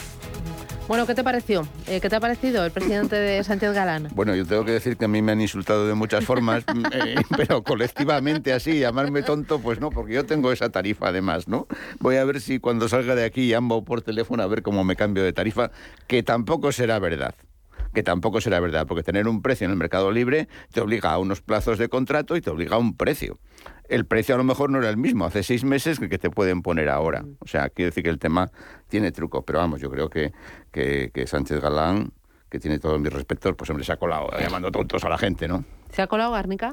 Bueno, 0.93 1.07
¿qué 1.07 1.15
te 1.15 1.25
pareció? 1.25 1.67
Eh, 1.87 2.03
¿Qué 2.03 2.11
te 2.11 2.17
ha 2.17 2.21
parecido 2.21 2.67
el 2.67 2.71
presidente 2.71 3.17
de 3.17 3.43
Sánchez 3.43 3.73
Galán? 3.73 4.09
Bueno, 4.15 4.35
yo 4.35 4.45
tengo 4.45 4.63
que 4.67 4.73
decir 4.73 4.99
que 4.99 5.07
a 5.07 5.09
mí 5.09 5.23
me 5.23 5.33
han 5.33 5.41
insultado 5.41 5.87
de 5.87 5.95
muchas 5.95 6.23
formas, 6.23 6.65
eh, 6.93 7.15
pero 7.35 7.63
colectivamente 7.63 8.53
así, 8.53 8.79
llamarme 8.79 9.23
tonto, 9.23 9.59
pues 9.59 9.81
no, 9.81 9.89
porque 9.89 10.13
yo 10.13 10.27
tengo 10.27 10.53
esa 10.53 10.69
tarifa 10.69 11.09
además, 11.09 11.49
¿no? 11.49 11.67
Voy 11.99 12.17
a 12.17 12.25
ver 12.27 12.43
si 12.43 12.59
cuando 12.59 12.91
salga 12.91 13.15
de 13.15 13.25
aquí 13.25 13.51
llamo 13.51 13.87
por 13.87 14.03
teléfono 14.03 14.43
a 14.43 14.47
ver 14.47 14.61
cómo 14.61 14.85
me 14.85 14.95
cambio 14.95 15.25
de 15.25 15.33
tarifa, 15.33 15.71
que 16.09 16.23
tampoco 16.23 16.73
será 16.73 16.99
verdad 16.99 17.35
que 17.95 18.03
tampoco 18.03 18.41
será 18.41 18.59
verdad, 18.61 18.87
porque 18.87 19.03
tener 19.03 19.29
un 19.29 19.43
precio 19.43 19.67
en 19.67 19.71
el 19.71 19.77
mercado 19.77 20.11
libre 20.11 20.49
te 20.73 20.81
obliga 20.81 21.13
a 21.13 21.19
unos 21.19 21.43
plazos 21.43 21.79
de 21.79 21.89
contrato 21.89 22.37
y 22.37 22.41
te 22.41 22.49
obliga 22.51 22.77
a 22.77 22.79
un 22.79 22.97
precio. 22.97 23.39
El 23.93 24.07
precio 24.07 24.35
a 24.35 24.39
lo 24.39 24.45
mejor 24.45 24.71
no 24.71 24.79
era 24.79 24.89
el 24.89 24.97
mismo 24.97 25.27
hace 25.27 25.43
seis 25.43 25.65
meses 25.65 26.01
que 26.01 26.19
te 26.19 26.31
pueden 26.31 26.63
poner 26.63 26.89
ahora. 26.89 27.25
O 27.41 27.47
sea, 27.47 27.69
quiero 27.69 27.91
decir 27.91 28.03
que 28.03 28.09
el 28.09 28.19
tema 28.19 28.51
tiene 28.89 29.13
truco, 29.13 29.43
pero 29.43 29.59
vamos, 29.59 29.83
yo 29.83 29.91
creo 29.91 30.09
que, 30.09 30.33
que, 30.71 31.11
que 31.13 31.27
Sánchez 31.27 31.61
Galán, 31.61 32.11
que 32.49 32.59
tiene 32.59 32.79
todos 32.79 32.99
mis 32.99 33.13
respetos, 33.13 33.55
pues 33.55 33.69
hombre, 33.69 33.85
se 33.85 33.93
ha 33.93 33.97
colado 33.99 34.31
llamando 34.41 34.73
tontos 34.73 35.05
a 35.05 35.11
la 35.11 35.19
gente, 35.19 35.47
¿no? 35.47 35.63
¿Se 35.93 36.01
ha 36.01 36.07
colado 36.07 36.33
Gárnica? 36.33 36.73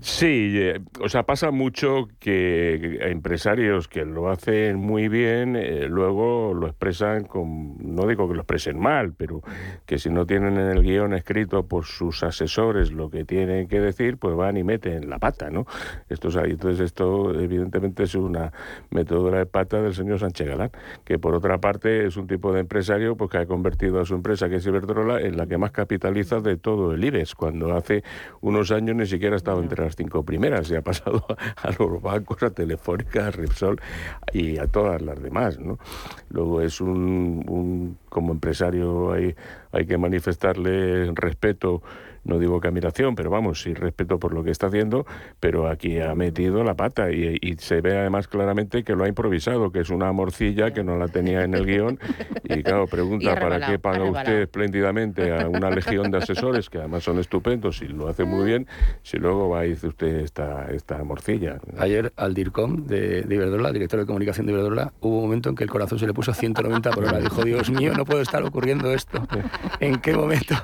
Sí, 0.00 0.52
eh, 0.56 0.80
o 1.00 1.08
sea, 1.08 1.22
pasa 1.22 1.52
mucho 1.52 2.08
que 2.18 2.98
empresarios 3.02 3.86
que 3.86 4.04
lo 4.04 4.28
hacen 4.28 4.76
muy 4.76 5.08
bien, 5.08 5.54
eh, 5.54 5.86
luego 5.88 6.52
lo 6.52 6.66
expresan 6.66 7.24
con, 7.24 7.76
no 7.78 8.06
digo 8.08 8.28
que 8.28 8.34
lo 8.34 8.40
expresen 8.40 8.78
mal, 8.78 9.12
pero 9.12 9.40
que 9.86 9.98
si 9.98 10.10
no 10.10 10.26
tienen 10.26 10.58
en 10.58 10.70
el 10.70 10.82
guion 10.82 11.14
escrito 11.14 11.66
por 11.66 11.84
sus 11.84 12.24
asesores 12.24 12.90
lo 12.90 13.08
que 13.08 13.24
tienen 13.24 13.68
que 13.68 13.80
decir, 13.80 14.16
pues 14.18 14.34
van 14.34 14.56
y 14.56 14.64
meten 14.64 15.08
la 15.08 15.20
pata, 15.20 15.48
¿no? 15.48 15.64
Esto, 16.08 16.28
o 16.28 16.30
sea, 16.32 16.42
entonces 16.42 16.80
esto 16.80 17.38
evidentemente 17.38 18.02
es 18.02 18.16
una 18.16 18.52
metedura 18.90 19.38
de 19.38 19.46
pata 19.46 19.80
del 19.80 19.94
señor 19.94 20.18
Sánchez 20.18 20.48
Galán, 20.48 20.70
que 21.04 21.20
por 21.20 21.36
otra 21.36 21.58
parte 21.58 22.04
es 22.06 22.16
un 22.16 22.26
tipo 22.26 22.52
de 22.52 22.60
empresario 22.60 23.16
pues, 23.16 23.30
que 23.30 23.38
ha 23.38 23.46
convertido 23.46 24.00
a 24.00 24.04
su 24.04 24.14
empresa, 24.14 24.48
que 24.48 24.56
es 24.56 24.66
Iberdrola, 24.66 25.20
en 25.20 25.36
la 25.36 25.46
que 25.46 25.56
más 25.56 25.70
capitaliza 25.70 26.40
de 26.40 26.56
todo 26.56 26.92
el 26.92 27.04
IBEX, 27.04 27.36
cuando 27.36 27.72
hace 27.72 28.02
un 28.40 28.55
unos 28.56 28.70
años 28.70 28.96
ni 28.96 29.06
siquiera 29.06 29.36
estaba 29.36 29.60
entre 29.60 29.84
las 29.84 29.94
cinco 29.96 30.22
primeras, 30.22 30.66
se 30.66 30.76
ha 30.76 30.82
pasado 30.82 31.24
a, 31.56 31.70
los 31.78 32.00
bancos, 32.00 32.42
a 32.42 32.50
Telefónica, 32.50 33.26
a 33.26 33.30
Repsol 33.30 33.80
y 34.32 34.58
a 34.58 34.66
todas 34.66 35.02
las 35.02 35.22
demás. 35.22 35.58
¿no? 35.58 35.78
Luego 36.30 36.62
es 36.62 36.80
un, 36.80 37.44
un 37.46 37.98
como 38.08 38.32
empresario 38.32 39.12
hay, 39.12 39.34
hay 39.72 39.86
que 39.86 39.98
manifestarle 39.98 41.10
respeto 41.14 41.82
no 42.26 42.38
digo 42.38 42.60
que 42.60 42.68
admiración, 42.68 43.14
pero 43.14 43.30
vamos, 43.30 43.62
sí 43.62 43.74
respeto 43.74 44.18
por 44.18 44.34
lo 44.34 44.44
que 44.44 44.50
está 44.50 44.66
haciendo, 44.66 45.06
pero 45.40 45.68
aquí 45.68 46.00
ha 46.00 46.14
metido 46.14 46.64
la 46.64 46.74
pata 46.74 47.10
y, 47.10 47.38
y, 47.40 47.56
se 47.56 47.80
ve 47.80 47.96
además 47.96 48.28
claramente 48.28 48.84
que 48.84 48.94
lo 48.94 49.04
ha 49.04 49.08
improvisado, 49.08 49.72
que 49.72 49.80
es 49.80 49.90
una 49.90 50.12
morcilla 50.12 50.72
que 50.72 50.84
no 50.84 50.96
la 50.96 51.08
tenía 51.08 51.42
en 51.42 51.54
el 51.54 51.64
guion 51.64 51.98
y 52.44 52.62
claro, 52.62 52.86
pregunta, 52.86 53.34
¿para 53.38 53.66
qué 53.66 53.78
paga 53.78 54.04
usted 54.04 54.42
espléndidamente 54.42 55.32
a 55.32 55.48
una 55.48 55.70
legión 55.70 56.10
de 56.10 56.18
asesores 56.18 56.68
que 56.70 56.78
además 56.78 57.04
son 57.04 57.18
estupendos 57.18 57.82
y 57.82 57.88
lo 57.88 58.08
hace 58.08 58.24
muy 58.24 58.44
bien, 58.44 58.66
si 59.02 59.18
luego 59.18 59.48
va 59.48 59.66
y 59.66 59.70
dice 59.70 59.88
usted 59.88 60.20
esta, 60.20 60.66
esta 60.70 61.02
morcilla? 61.04 61.58
Ayer 61.78 62.12
al 62.16 62.34
DIRCOM 62.34 62.86
de, 62.86 63.22
de 63.22 63.34
Iberdrola, 63.34 63.72
director 63.72 64.00
de 64.00 64.06
comunicación 64.06 64.46
de 64.46 64.52
Iberdrola, 64.52 64.92
hubo 65.00 65.18
un 65.18 65.22
momento 65.24 65.48
en 65.48 65.54
que 65.54 65.64
el 65.64 65.70
corazón 65.70 65.98
se 65.98 66.06
le 66.06 66.14
puso 66.14 66.30
a 66.30 66.34
190 66.34 66.90
por 66.90 67.04
hora. 67.04 67.18
Dijo, 67.18 67.42
Dios 67.44 67.70
mío, 67.70 67.92
no 67.96 68.04
puede 68.04 68.22
estar 68.22 68.42
ocurriendo 68.42 68.92
esto. 68.92 69.26
¿En 69.80 69.96
qué 70.00 70.14
momento 70.14 70.54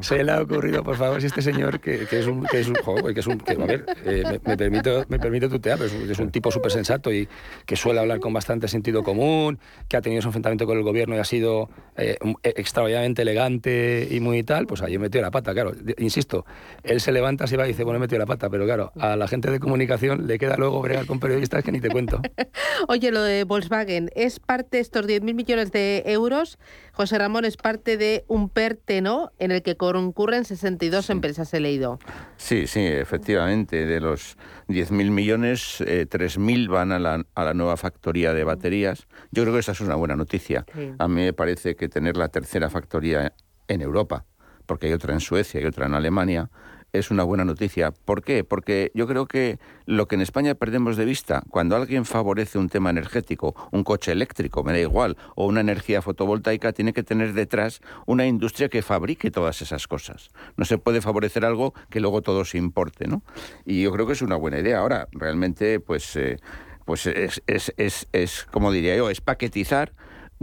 se 0.00 0.22
le 0.24 0.32
ha 0.32 0.40
ocurrido, 0.40 0.82
por 0.82 0.96
favor? 0.96 1.11
Si 1.20 1.26
este 1.26 1.42
señor 1.42 1.80
que, 1.80 2.06
es 2.10 2.26
un 2.26 2.44
que 2.44 2.60
es 2.60 2.68
un 2.68 2.74
joder, 2.76 3.14
que 3.14 3.20
es 3.20 3.26
un 3.26 3.38
que, 3.38 3.52
a 3.52 3.66
ver 3.66 3.84
eh, 4.04 4.22
me, 4.24 4.40
me, 4.44 4.56
permito 4.56 5.04
me 5.08 5.18
permito 5.18 5.48
tutear 5.48 5.78
pero 5.78 5.90
es 6.10 6.18
un, 6.18 6.30
tipo 6.30 6.50
súper 6.50 6.70
sensato 6.72 7.12
y 7.12 7.28
que 7.66 7.76
suele 7.76 8.00
hablar 8.00 8.20
con 8.20 8.32
bastante 8.32 8.68
sentido 8.68 9.02
común 9.02 9.58
que 9.88 9.96
ha 9.96 10.00
tenido 10.00 10.22
su 10.22 10.28
enfrentamiento 10.28 10.66
con 10.66 10.78
el 10.78 10.84
gobierno 10.84 11.14
y 11.16 11.18
ha 11.18 11.24
sido 11.24 11.68
eh, 11.96 12.16
extraordinariamente 12.42 13.22
elegante 13.22 14.08
y 14.10 14.20
muy 14.20 14.42
tal 14.42 14.66
pues 14.66 14.82
ayer 14.82 14.98
metió 14.98 15.20
la 15.20 15.30
pata 15.30 15.52
claro. 15.52 15.72
Insisto 15.98 16.44
él 16.82 17.00
se 17.00 17.12
levanta 17.12 17.46
se 17.46 17.56
va 17.56 17.64
y 17.64 17.68
dice 17.68 17.84
bueno 17.84 17.98
he 17.98 18.00
metido 18.00 18.18
la 18.18 18.26
pata 18.26 18.48
pero 18.48 18.64
claro 18.64 18.92
a 18.98 19.16
la 19.16 19.28
gente 19.28 19.50
de 19.50 19.60
comunicación 19.60 20.26
le 20.26 20.38
queda 20.38 20.56
luego 20.56 20.80
bregar 20.80 21.06
con 21.06 21.20
periodistas 21.20 21.64
que 21.64 21.72
ni 21.72 21.80
te 21.80 21.90
cuento. 21.90 22.20
Oye 22.88 23.10
lo 23.10 23.22
de 23.22 23.44
Volkswagen 23.44 24.10
es 24.14 24.40
parte 24.40 24.78
de 24.78 24.80
estos 24.80 25.06
10.000 25.06 25.34
millones 25.34 25.72
de 25.72 26.02
euros 26.06 26.58
José 26.92 27.16
Ramón 27.18 27.46
es 27.46 27.56
parte 27.56 27.96
de 27.96 28.24
un 28.28 28.50
PERTE, 28.50 29.00
¿no? 29.00 29.32
En 29.38 29.50
el 29.50 29.62
que 29.62 29.76
concurren 29.76 30.44
62 30.44 31.01
sí. 31.06 31.12
empresas, 31.12 31.52
he 31.54 31.60
leído. 31.60 31.98
Sí, 32.36 32.66
sí, 32.66 32.80
efectivamente. 32.80 33.86
De 33.86 34.00
los 34.00 34.36
10.000 34.68 35.10
millones, 35.10 35.80
eh, 35.86 36.06
3.000 36.08 36.68
van 36.68 36.92
a 36.92 36.98
la, 36.98 37.24
a 37.34 37.44
la, 37.44 37.54
nueva 37.54 37.76
factoría 37.76 38.32
de 38.34 38.44
baterías. 38.44 39.06
Yo 39.30 39.42
creo 39.42 39.54
que 39.54 39.60
esa 39.60 39.72
es 39.72 39.80
una 39.80 39.94
buena 39.94 40.16
noticia. 40.16 40.64
Sí. 40.74 40.92
A 40.98 41.08
mí 41.08 41.22
me 41.22 41.32
parece 41.32 41.76
que 41.76 41.88
tener 41.88 42.16
la 42.16 42.28
tercera 42.28 42.70
factoría 42.70 43.32
en 43.68 43.80
Europa, 43.80 44.24
porque 44.66 44.86
hay 44.86 44.92
otra 44.92 45.14
en 45.14 45.20
Suecia 45.20 45.60
y 45.60 45.64
otra 45.64 45.86
en 45.86 45.94
Alemania, 45.94 46.50
es 46.92 47.10
una 47.10 47.24
buena 47.24 47.44
noticia. 47.44 47.90
¿Por 47.90 48.22
qué? 48.22 48.44
Porque 48.44 48.90
yo 48.94 49.06
creo 49.06 49.26
que 49.26 49.58
lo 49.86 50.06
que 50.06 50.14
en 50.14 50.20
España 50.20 50.54
perdemos 50.54 50.96
de 50.96 51.04
vista, 51.04 51.42
cuando 51.48 51.76
alguien 51.76 52.04
favorece 52.04 52.58
un 52.58 52.68
tema 52.68 52.90
energético, 52.90 53.54
un 53.72 53.84
coche 53.84 54.12
eléctrico, 54.12 54.62
me 54.62 54.72
da 54.72 54.78
igual, 54.78 55.16
o 55.34 55.46
una 55.46 55.60
energía 55.60 56.02
fotovoltaica, 56.02 56.72
tiene 56.72 56.92
que 56.92 57.02
tener 57.02 57.32
detrás 57.32 57.80
una 58.06 58.26
industria 58.26 58.68
que 58.68 58.82
fabrique 58.82 59.30
todas 59.30 59.62
esas 59.62 59.88
cosas. 59.88 60.30
No 60.56 60.64
se 60.64 60.78
puede 60.78 61.00
favorecer 61.00 61.44
algo 61.44 61.74
que 61.90 62.00
luego 62.00 62.22
todo 62.22 62.44
se 62.44 62.58
importe, 62.58 63.08
¿no? 63.08 63.22
Y 63.64 63.82
yo 63.82 63.92
creo 63.92 64.06
que 64.06 64.12
es 64.12 64.22
una 64.22 64.36
buena 64.36 64.58
idea. 64.58 64.78
Ahora, 64.78 65.08
realmente, 65.12 65.80
pues... 65.80 66.16
Eh, 66.16 66.38
pues 66.84 67.06
es, 67.06 67.40
es, 67.46 67.72
es, 67.76 68.08
es 68.12 68.44
como 68.50 68.72
diría 68.72 68.96
yo, 68.96 69.08
es 69.08 69.20
paquetizar 69.20 69.92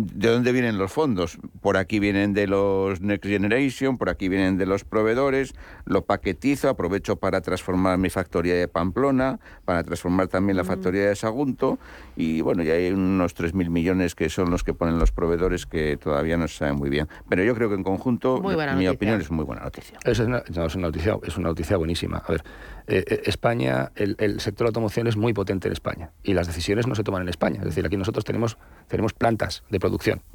¿De 0.01 0.29
dónde 0.29 0.53
vienen 0.53 0.77
los 0.77 0.93
fondos? 0.93 1.37
Por 1.59 1.75
aquí 1.75 1.99
vienen 1.99 2.33
de 2.33 2.47
los 2.47 3.01
Next 3.01 3.25
Generation, 3.25 3.97
por 3.97 4.09
aquí 4.09 4.29
vienen 4.29 4.57
de 4.57 4.65
los 4.65 4.85
proveedores, 4.85 5.53
lo 5.83 6.05
paquetizo, 6.05 6.69
aprovecho 6.69 7.17
para 7.17 7.41
transformar 7.41 7.97
mi 7.97 8.09
factoría 8.09 8.55
de 8.55 8.69
Pamplona, 8.69 9.39
para 9.65 9.83
transformar 9.83 10.29
también 10.29 10.55
la 10.55 10.63
factoría 10.63 11.09
de 11.09 11.15
Sagunto, 11.17 11.79
y 12.15 12.39
bueno, 12.39 12.63
ya 12.63 12.75
hay 12.75 12.91
unos 12.91 13.35
3.000 13.35 13.69
millones 13.69 14.15
que 14.15 14.29
son 14.29 14.51
los 14.51 14.63
que 14.63 14.73
ponen 14.73 14.99
los 14.99 15.11
proveedores 15.11 15.65
que 15.65 15.97
todavía 15.97 16.37
no 16.37 16.47
se 16.47 16.59
saben 16.59 16.75
muy 16.75 16.89
bien. 16.89 17.09
Pero 17.27 17.43
yo 17.43 17.53
creo 17.53 17.67
que 17.67 17.75
en 17.75 17.83
conjunto, 17.83 18.41
mi 18.77 18.87
opinión 18.87 19.19
es 19.19 19.29
muy 19.31 19.43
buena 19.43 19.63
noticia. 19.63 19.99
Es 20.05 20.19
una, 20.19 20.37
es 20.37 20.75
una, 20.75 20.87
noticia, 20.87 21.17
es 21.23 21.35
una 21.35 21.49
noticia 21.49 21.75
buenísima. 21.75 22.23
A 22.25 22.31
ver, 22.31 22.43
eh, 22.87 23.03
eh, 23.05 23.21
España, 23.25 23.91
el, 23.95 24.15
el, 24.17 24.39
sector 24.39 24.65
de 24.65 24.69
automoción 24.69 25.07
es 25.07 25.17
muy 25.17 25.33
potente 25.33 25.67
en 25.67 25.73
España, 25.73 26.11
y 26.23 26.33
las 26.33 26.47
decisiones 26.47 26.87
no 26.87 26.95
se 26.95 27.03
toman 27.03 27.21
en 27.21 27.29
España. 27.29 27.59
Es 27.59 27.65
decir, 27.65 27.85
aquí 27.85 27.97
nosotros 27.97 28.23
tenemos, 28.23 28.57
tenemos 28.87 29.13
plantas 29.13 29.63
de 29.69 29.79
producción, 29.79 29.88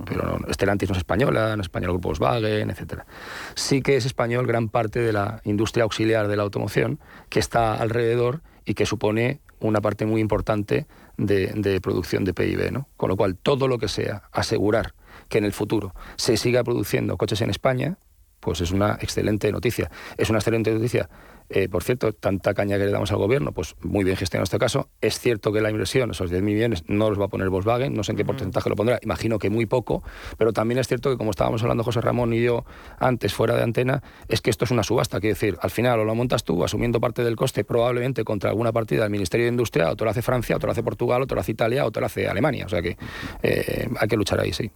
pero 0.05 0.38
no, 0.38 0.52
Stellantis 0.52 0.88
no 0.88 0.94
es 0.94 0.98
española, 0.98 1.57
no 1.57 1.62
es 1.62 1.66
español 1.66 1.90
el 1.90 1.94
grupo 1.94 2.09
Volkswagen, 2.09 2.70
etcétera. 2.70 3.07
Sí 3.55 3.82
que 3.82 3.96
es 3.96 4.07
español 4.07 4.46
gran 4.46 4.68
parte 4.68 5.00
de 5.00 5.12
la 5.12 5.40
industria 5.44 5.84
auxiliar 5.84 6.28
de 6.28 6.36
la 6.36 6.42
automoción 6.42 6.98
que 7.28 7.40
está 7.40 7.74
alrededor 7.74 8.42
y 8.64 8.74
que 8.74 8.86
supone 8.86 9.40
una 9.61 9.80
parte 9.80 10.07
muy 10.07 10.20
importante 10.20 10.86
de, 11.16 11.48
de 11.55 11.80
producción 11.80 12.24
de 12.24 12.34
PIB, 12.34 12.72
¿no? 12.72 12.88
Con 12.96 13.09
lo 13.09 13.16
cual, 13.16 13.36
todo 13.36 13.68
lo 13.68 13.78
que 13.78 13.88
sea 13.88 14.24
asegurar 14.32 14.94
que 15.28 15.38
en 15.38 15.44
el 15.44 15.52
futuro 15.52 15.94
se 16.16 16.36
siga 16.36 16.64
produciendo 16.64 17.16
coches 17.16 17.40
en 17.40 17.50
España, 17.50 17.98
pues 18.40 18.61
es 18.61 18.72
una 18.72 18.98
excelente 19.00 19.50
noticia. 19.50 19.90
Es 20.18 20.28
una 20.28 20.38
excelente 20.38 20.70
noticia 20.70 21.09
eh, 21.51 21.68
por 21.68 21.82
cierto, 21.82 22.12
tanta 22.12 22.55
caña 22.55 22.78
que 22.78 22.86
le 22.86 22.90
damos 22.90 23.12
al 23.12 23.18
gobierno, 23.18 23.53
pues 23.53 23.76
muy 23.82 24.03
bien 24.05 24.16
gestionado 24.16 24.45
este 24.45 24.59
caso. 24.59 24.88
Es 25.01 25.18
cierto 25.18 25.53
que 25.53 25.61
la 25.61 25.70
inversión, 25.70 26.11
esos 26.11 26.30
10 26.30 26.42
millones, 26.42 26.84
no 26.88 27.11
los 27.11 27.20
va 27.20 27.26
a 27.26 27.28
poner 27.28 27.51
Volkswagen, 27.51 27.95
no 27.95 28.03
sé 28.03 28.12
en 28.12 28.16
qué 28.16 28.24
porcentaje 28.24 28.68
lo 28.68 28.76
pondrá, 28.76 28.99
imagino 29.03 29.38
que 29.38 29.51
muy 29.51 29.66
poco, 29.66 30.03
pero 30.38 30.53
también 30.53 30.78
es 30.78 30.88
cierto 30.88 31.11
que, 31.11 31.16
como 31.16 31.30
estábamos 31.30 31.62
hablando 31.62 31.84
José 31.84 32.01
Ramón 32.01 32.32
y 32.32 32.42
yo 32.42 32.64
antes, 32.99 33.34
fuera 33.34 33.57
de 33.57 33.62
antena, 33.62 34.03
es 34.28 34.40
que 34.40 34.51
esto 34.51 34.64
es 34.64 34.70
una 34.70 34.82
subasta, 34.82 35.20
quiero 35.20 35.34
decir, 35.34 35.59
al 35.61 35.70
final 35.70 36.01
o 36.01 36.05
lo 36.05 36.14
montas 36.14 36.45
tú 36.45 36.64
asumiendo 36.64 37.01
parte 37.01 37.22
del 37.22 37.36
coste, 37.36 37.64
probablemente 37.64 38.24
contra 38.24 38.51
alguna 38.51 38.72
partida 38.72 39.03
del 39.03 39.11
Ministerio 39.11 39.47
de 39.47 39.51
Industria, 39.51 39.90
o 39.90 39.97
te 39.97 40.05
lo 40.05 40.11
hace 40.11 40.22
Francia, 40.22 40.57
o 40.57 40.59
te 40.59 40.66
lo 40.66 40.72
hace 40.72 40.82
Portugal, 40.82 41.22
o 41.22 41.26
te 41.26 41.34
lo 41.34 41.40
hace 41.40 41.53
Italia, 41.53 41.84
o 41.84 41.90
te 41.90 42.01
lo 42.01 42.07
hace 42.07 42.26
Alemania. 42.26 42.66
O 42.66 42.68
sea 42.68 42.80
que 42.80 42.97
eh, 43.42 43.88
hay 43.99 44.09
que 44.09 44.16
luchar 44.16 44.40
ahí, 44.40 44.53
sí. 44.53 44.70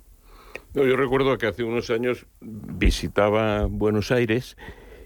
yo 0.75 0.97
recuerdo 0.97 1.37
que 1.39 1.47
hace 1.47 1.65
unos 1.65 1.91
años 1.91 2.27
visitaba 2.41 3.67
Buenos 3.67 4.11
Aires 4.11 4.57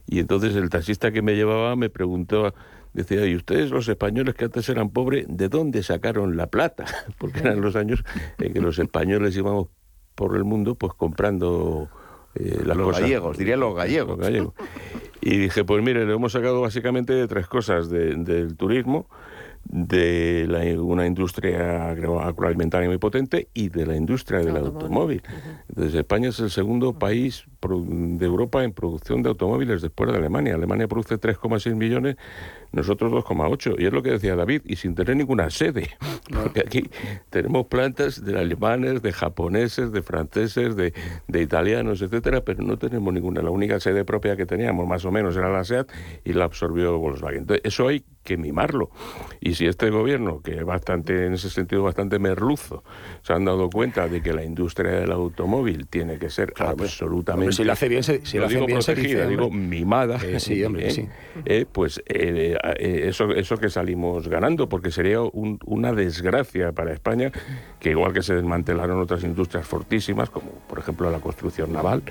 y 0.06 0.18
entonces 0.18 0.54
el 0.56 0.70
taxista 0.70 1.12
que 1.12 1.22
me 1.22 1.34
llevaba 1.34 1.76
me 1.76 1.90
preguntó, 1.90 2.54
decía, 2.92 3.26
¿y 3.26 3.36
ustedes 3.36 3.70
los 3.70 3.88
españoles 3.88 4.34
que 4.34 4.44
antes 4.44 4.68
eran 4.68 4.90
pobres, 4.90 5.26
de 5.28 5.48
dónde 5.48 5.82
sacaron 5.82 6.36
la 6.36 6.48
plata? 6.48 6.84
Porque 7.18 7.40
eran 7.40 7.60
los 7.60 7.76
años 7.76 8.04
en 8.38 8.52
que 8.52 8.60
los 8.60 8.78
españoles 8.78 9.36
íbamos 9.36 9.68
por 10.14 10.36
el 10.36 10.44
mundo 10.44 10.74
pues 10.74 10.92
comprando 10.94 11.88
eh, 12.34 12.62
las 12.64 12.76
los 12.76 12.98
gallegos, 12.98 13.38
diría 13.38 13.56
los 13.56 13.74
gallegos. 13.74 14.18
gallegos. 14.18 14.54
Y 15.20 15.38
dije, 15.38 15.64
pues 15.64 15.82
mire, 15.82 16.04
lo 16.04 16.14
hemos 16.14 16.32
sacado 16.32 16.60
básicamente 16.60 17.12
de 17.12 17.28
tres 17.28 17.46
cosas, 17.46 17.88
del 17.88 18.56
turismo, 18.56 19.08
de 19.64 20.76
una 20.80 21.06
industria 21.06 21.90
agroalimentaria 21.90 22.88
muy 22.88 22.98
potente 22.98 23.48
y 23.54 23.68
de 23.68 23.86
la 23.86 23.96
industria 23.96 24.40
del 24.40 24.56
automóvil. 24.56 25.22
Entonces, 25.68 25.94
España 25.94 26.30
es 26.30 26.40
el 26.40 26.50
segundo 26.50 26.98
país 26.98 27.46
de 27.62 28.26
Europa 28.26 28.64
en 28.64 28.72
producción 28.72 29.22
de 29.22 29.28
automóviles 29.28 29.82
después 29.82 30.10
de 30.10 30.18
Alemania. 30.18 30.54
Alemania 30.54 30.88
produce 30.88 31.18
3,6 31.18 31.74
millones 31.74 32.16
nosotros 32.72 33.12
2,8. 33.12 33.76
Y 33.78 33.86
es 33.86 33.92
lo 33.92 34.02
que 34.02 34.10
decía 34.10 34.34
David, 34.34 34.62
y 34.64 34.76
sin 34.76 34.94
tener 34.94 35.16
ninguna 35.16 35.50
sede. 35.50 35.90
Porque 36.32 36.60
aquí 36.60 36.90
tenemos 37.30 37.66
plantas 37.66 38.24
de 38.24 38.38
alemanes, 38.38 39.02
de 39.02 39.12
japoneses, 39.12 39.92
de 39.92 40.02
franceses, 40.02 40.74
de, 40.74 40.92
de, 41.28 41.42
italianos, 41.42 42.02
etcétera, 42.02 42.42
pero 42.42 42.62
no 42.62 42.78
tenemos 42.78 43.12
ninguna. 43.12 43.42
La 43.42 43.50
única 43.50 43.78
sede 43.78 44.04
propia 44.04 44.36
que 44.36 44.46
teníamos, 44.46 44.86
más 44.88 45.04
o 45.04 45.12
menos, 45.12 45.36
era 45.36 45.50
la 45.50 45.64
SEAT 45.64 45.90
y 46.24 46.32
la 46.32 46.44
absorbió 46.44 46.98
Volkswagen. 46.98 47.40
Entonces, 47.40 47.62
eso 47.64 47.88
hay 47.88 48.04
que 48.22 48.36
mimarlo. 48.36 48.90
Y 49.40 49.54
si 49.54 49.66
este 49.66 49.90
gobierno, 49.90 50.40
que 50.42 50.58
es 50.58 50.64
bastante, 50.64 51.26
en 51.26 51.34
ese 51.34 51.50
sentido, 51.50 51.82
bastante 51.82 52.18
merluzo, 52.18 52.84
se 53.22 53.32
han 53.32 53.44
dado 53.44 53.68
cuenta 53.68 54.08
de 54.08 54.22
que 54.22 54.32
la 54.32 54.44
industria 54.44 54.92
del 54.92 55.12
automóvil 55.12 55.88
tiene 55.88 56.18
que 56.18 56.30
ser 56.30 56.54
absolutamente. 56.56 57.51
Si 57.52 57.64
lo 57.64 57.72
hace 57.72 57.88
bien, 57.88 58.02
si 58.02 58.38
lo 58.38 58.48
digo 58.48 58.66
bien, 58.66 58.78
protegida, 58.78 59.26
digo 59.26 59.50
mimada. 59.50 60.18
sí, 60.38 60.62
hombre, 60.64 60.90
sí. 60.90 61.08
Eh, 61.44 61.66
pues 61.70 62.02
eh, 62.06 62.56
eh, 62.78 63.04
eso, 63.08 63.30
eso 63.32 63.56
que 63.56 63.70
salimos 63.70 64.28
ganando, 64.28 64.68
porque 64.68 64.90
sería 64.90 65.20
una 65.20 65.92
desgracia 65.92 66.72
para 66.72 66.92
España 66.92 67.32
que 67.80 67.90
igual 67.90 68.12
que 68.12 68.22
se 68.22 68.34
desmantelaron 68.34 69.00
otras 69.00 69.24
industrias 69.24 69.66
fortísimas, 69.66 70.30
como 70.30 70.50
por 70.68 70.78
ejemplo 70.78 71.10
la 71.10 71.20
construcción 71.20 71.72
naval, 71.72 72.02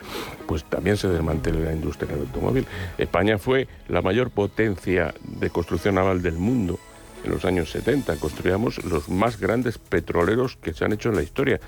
pues 0.48 0.64
también 0.66 0.98
se 0.98 1.08
desmantele 1.08 1.64
la 1.64 1.74
industria 1.74 2.12
del 2.12 2.22
automóvil. 2.22 2.66
España 2.98 3.38
fue 3.38 3.68
la 3.88 4.02
mayor 4.02 4.32
potencia 4.32 5.14
de 5.24 5.50
construcción 5.50 5.96
naval 5.96 6.22
del 6.22 6.36
mundo 6.36 6.80
en 7.24 7.32
los 7.32 7.46
años 7.46 7.72
70. 7.72 8.16
Construíamos 8.18 8.84
los 8.84 9.10
más 9.10 9.40
grandes 9.40 9.78
petroleros 9.78 10.58
que 10.58 10.74
se 10.74 10.86
han 10.86 10.94
hecho 10.94 11.10
en 11.10 11.16
la 11.16 11.24
historia 11.24 11.60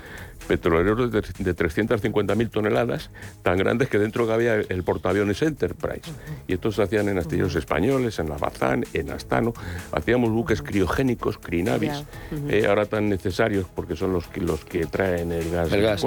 petroleros 0.46 1.10
de, 1.10 1.20
de 1.20 1.56
350.000 1.56 2.50
toneladas, 2.50 3.10
tan 3.42 3.58
grandes 3.58 3.88
que 3.88 3.98
dentro 3.98 4.26
cabía 4.26 4.54
el 4.54 4.82
portaaviones 4.82 5.42
Enterprise. 5.42 6.10
Y 6.46 6.54
estos 6.54 6.76
se 6.76 6.82
hacían 6.82 7.08
en 7.08 7.18
astilleros 7.18 7.54
españoles, 7.56 8.18
en 8.18 8.28
La 8.28 8.36
Bazán, 8.36 8.84
en 8.92 9.10
Astano. 9.10 9.54
Hacíamos 9.92 10.30
buques 10.30 10.62
criogénicos, 10.62 11.38
crinavis, 11.38 12.04
eh, 12.48 12.66
ahora 12.66 12.86
tan 12.86 13.08
necesarios 13.08 13.66
porque 13.74 13.96
son 13.96 14.12
los 14.12 14.26
que, 14.26 14.40
los 14.40 14.64
que 14.64 14.86
traen 14.86 15.32
el 15.32 15.50
gas, 15.50 15.72
el 15.72 15.82
gas 15.82 16.04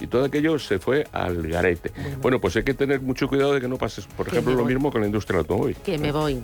Y 0.00 0.06
todo 0.06 0.24
aquello 0.24 0.58
se 0.58 0.78
fue 0.78 1.06
al 1.12 1.46
garete. 1.46 1.92
Bueno, 2.20 2.40
pues 2.40 2.56
hay 2.56 2.62
que 2.62 2.74
tener 2.74 3.00
mucho 3.00 3.28
cuidado 3.28 3.54
de 3.54 3.60
que 3.60 3.68
no 3.68 3.76
pases, 3.76 4.06
por 4.06 4.28
ejemplo, 4.28 4.54
lo 4.54 4.64
mismo 4.64 4.90
con 4.90 5.00
la 5.00 5.06
industria 5.06 5.38
del 5.38 5.44
automóvil. 5.44 5.76
Que 5.84 5.98
me 5.98 6.12
voy. 6.12 6.42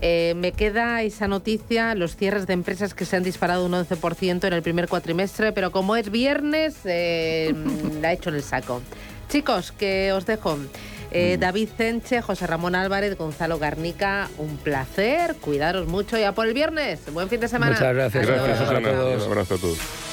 Eh, 0.00 0.34
me 0.36 0.52
queda 0.52 1.02
esa 1.02 1.26
noticia, 1.26 1.94
los 1.94 2.16
cierres 2.16 2.46
de 2.46 2.52
empresas 2.52 2.94
que 2.94 3.04
se 3.04 3.16
han 3.16 3.24
disparado 3.24 3.66
un 3.66 3.72
11% 3.72 4.46
en 4.46 4.52
el 4.52 4.62
primer 4.62 4.88
cuatrimestre, 4.88 5.52
pero 5.52 5.72
como 5.72 5.96
es 5.96 6.10
viernes, 6.10 6.76
eh, 6.84 7.52
la 8.00 8.12
he 8.12 8.14
hecho 8.14 8.30
en 8.30 8.36
el 8.36 8.42
saco. 8.42 8.80
Chicos, 9.28 9.72
que 9.72 10.12
os 10.12 10.24
dejo. 10.24 10.56
Eh, 11.10 11.36
mm. 11.36 11.40
David 11.40 11.68
Cenche, 11.76 12.22
José 12.22 12.46
Ramón 12.46 12.74
Álvarez, 12.74 13.16
Gonzalo 13.16 13.58
Garnica, 13.58 14.28
un 14.38 14.56
placer. 14.56 15.36
Cuidaros 15.36 15.88
mucho 15.88 16.16
ya 16.16 16.32
por 16.32 16.46
el 16.46 16.54
viernes. 16.54 17.00
Buen 17.12 17.28
fin 17.28 17.40
de 17.40 17.48
semana. 17.48 17.72
Muchas 17.72 17.94
gracias. 17.94 18.26
Gracias, 18.26 18.58
Susana. 18.58 18.78
Un 18.78 19.22
abrazo 19.22 19.54
a 19.54 19.58
todos. 19.58 20.07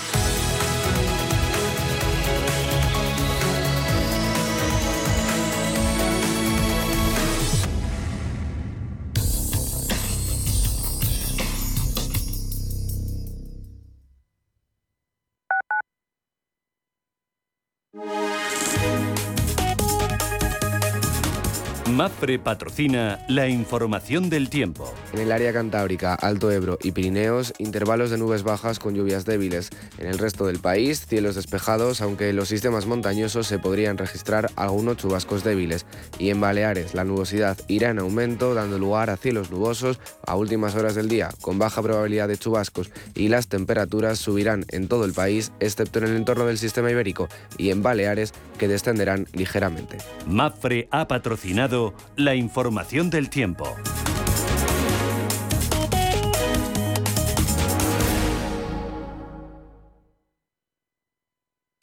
MAPRE 21.96 22.40
patrocina 22.40 23.24
la 23.30 23.48
información 23.48 24.30
del 24.30 24.50
tiempo. 24.50 24.94
En 25.14 25.20
el 25.20 25.32
área 25.32 25.54
cantábrica, 25.54 26.14
Alto 26.14 26.52
Ebro 26.52 26.78
y 26.84 26.92
Pirineos, 26.92 27.54
intervalos 27.58 28.10
de 28.10 28.18
nubes 28.18 28.44
bajas 28.44 28.80
con 28.80 28.96
lluvias 28.96 29.24
débiles. 29.24 29.70
En 29.98 30.08
el 30.08 30.18
resto 30.18 30.46
del 30.46 30.60
país, 30.60 31.06
cielos 31.08 31.36
despejados, 31.36 32.02
aunque 32.02 32.28
en 32.28 32.36
los 32.36 32.50
sistemas 32.50 32.86
montañosos 32.86 33.48
se 33.48 33.60
podrían 33.60 33.98
registrar 33.98 34.52
algunos 34.58 34.98
chubascos 34.98 35.46
débiles. 35.46 35.86
Y 36.20 36.32
en 36.32 36.42
Baleares, 36.42 36.96
la 36.96 37.06
nubosidad 37.06 37.58
irá 37.70 37.92
en 37.92 38.00
aumento, 38.00 38.54
dando 38.54 38.78
lugar 38.78 39.10
a 39.10 39.16
cielos 39.16 39.50
nubosos 39.50 40.02
a 40.28 40.36
últimas 40.36 40.76
horas 40.76 40.96
del 40.96 41.08
día, 41.08 41.30
con 41.40 41.60
baja 41.60 41.82
probabilidad 41.82 42.28
de 42.28 42.38
chubascos, 42.38 42.92
y 43.14 43.30
las 43.30 43.48
temperaturas 43.48 44.20
subirán 44.20 44.66
en 44.68 44.90
todo 44.90 45.06
el 45.06 45.14
país, 45.14 45.54
excepto 45.62 46.00
en 46.00 46.08
el 46.08 46.18
entorno 46.18 46.46
del 46.46 46.58
sistema 46.58 46.92
ibérico, 46.92 47.30
y 47.58 47.70
en 47.70 47.82
Baleares, 47.82 48.34
que 48.58 48.68
descenderán 48.68 49.28
ligeramente. 49.32 49.98
MAPRE 50.28 50.90
ha 50.92 51.08
patrocinado 51.08 51.85
la 52.16 52.36
información 52.36 53.10
del 53.10 53.30
tiempo. 53.30 53.66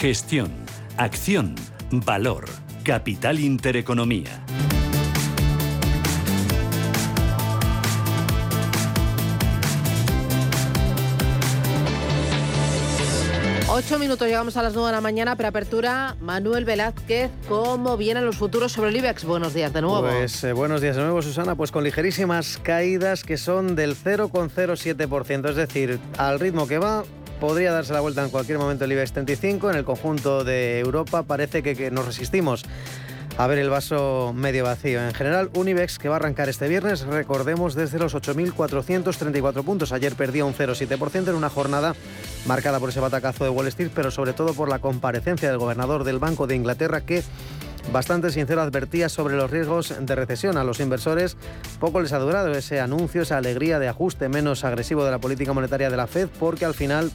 Gestión, 0.00 0.50
acción, 0.96 1.54
valor, 1.90 2.46
capital 2.84 3.38
intereconomía. 3.38 4.42
Ocho 13.82 13.98
minutos, 13.98 14.28
llegamos 14.28 14.58
a 14.58 14.62
las 14.62 14.74
nueve 14.74 14.88
de 14.88 14.96
la 14.96 15.00
mañana, 15.00 15.36
preapertura. 15.36 16.14
Manuel 16.20 16.66
Velázquez, 16.66 17.30
¿cómo 17.48 17.96
vienen 17.96 18.26
los 18.26 18.36
futuros 18.36 18.72
sobre 18.72 18.90
el 18.90 18.96
IBEX? 18.96 19.24
Buenos 19.24 19.54
días 19.54 19.72
de 19.72 19.80
nuevo. 19.80 20.02
Pues 20.02 20.44
eh, 20.44 20.52
buenos 20.52 20.82
días 20.82 20.96
de 20.96 21.02
nuevo, 21.02 21.22
Susana. 21.22 21.54
Pues 21.54 21.72
con 21.72 21.82
ligerísimas 21.82 22.58
caídas 22.62 23.24
que 23.24 23.38
son 23.38 23.76
del 23.76 23.96
0,07%, 23.96 25.48
es 25.48 25.56
decir, 25.56 25.98
al 26.18 26.38
ritmo 26.38 26.68
que 26.68 26.76
va, 26.76 27.04
podría 27.40 27.72
darse 27.72 27.94
la 27.94 28.00
vuelta 28.00 28.22
en 28.22 28.28
cualquier 28.28 28.58
momento 28.58 28.84
el 28.84 28.92
IBEX 28.92 29.12
35. 29.12 29.70
En 29.70 29.76
el 29.76 29.84
conjunto 29.86 30.44
de 30.44 30.78
Europa 30.80 31.22
parece 31.22 31.62
que 31.62 31.90
nos 31.90 32.04
resistimos 32.04 32.66
a 33.40 33.46
ver 33.46 33.58
el 33.58 33.70
vaso 33.70 34.34
medio 34.36 34.64
vacío. 34.64 35.02
En 35.02 35.14
general, 35.14 35.48
un 35.54 35.66
IBEX 35.66 35.98
que 35.98 36.10
va 36.10 36.16
a 36.16 36.18
arrancar 36.18 36.50
este 36.50 36.68
viernes, 36.68 37.06
recordemos, 37.06 37.74
desde 37.74 37.98
los 37.98 38.14
8.434 38.14 39.64
puntos. 39.64 39.92
Ayer 39.92 40.14
perdía 40.14 40.44
un 40.44 40.52
0,7% 40.52 41.30
en 41.30 41.34
una 41.34 41.48
jornada 41.48 41.94
marcada 42.44 42.78
por 42.78 42.90
ese 42.90 43.00
batacazo 43.00 43.44
de 43.44 43.48
Wall 43.48 43.68
Street, 43.68 43.92
pero 43.94 44.10
sobre 44.10 44.34
todo 44.34 44.52
por 44.52 44.68
la 44.68 44.78
comparecencia 44.78 45.48
del 45.48 45.56
gobernador 45.56 46.04
del 46.04 46.18
Banco 46.18 46.46
de 46.46 46.54
Inglaterra 46.54 47.00
que 47.00 47.22
bastante 47.90 48.30
sincero 48.30 48.60
advertía 48.60 49.08
sobre 49.08 49.36
los 49.36 49.50
riesgos 49.50 49.94
de 49.98 50.14
recesión. 50.14 50.58
A 50.58 50.64
los 50.64 50.78
inversores 50.78 51.38
poco 51.78 52.02
les 52.02 52.12
ha 52.12 52.18
durado 52.18 52.52
ese 52.52 52.78
anuncio, 52.78 53.22
esa 53.22 53.38
alegría 53.38 53.78
de 53.78 53.88
ajuste 53.88 54.28
menos 54.28 54.64
agresivo 54.64 55.02
de 55.02 55.12
la 55.12 55.18
política 55.18 55.54
monetaria 55.54 55.88
de 55.88 55.96
la 55.96 56.06
Fed, 56.06 56.28
porque 56.38 56.66
al 56.66 56.74
final 56.74 57.10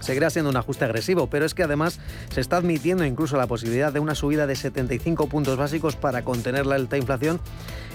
seguirá 0.00 0.30
siendo 0.30 0.50
un 0.50 0.56
ajuste 0.56 0.84
agresivo, 0.84 1.28
pero 1.28 1.44
es 1.44 1.54
que 1.54 1.62
además 1.62 1.98
se 2.32 2.40
está 2.40 2.56
admitiendo 2.58 3.04
incluso 3.04 3.36
la 3.36 3.46
posibilidad 3.46 3.92
de 3.92 4.00
una 4.00 4.14
subida 4.14 4.46
de 4.46 4.56
75 4.56 5.26
puntos 5.28 5.56
básicos 5.56 5.96
para 5.96 6.22
contener 6.22 6.66
la 6.66 6.76
alta 6.76 6.96
inflación 6.96 7.40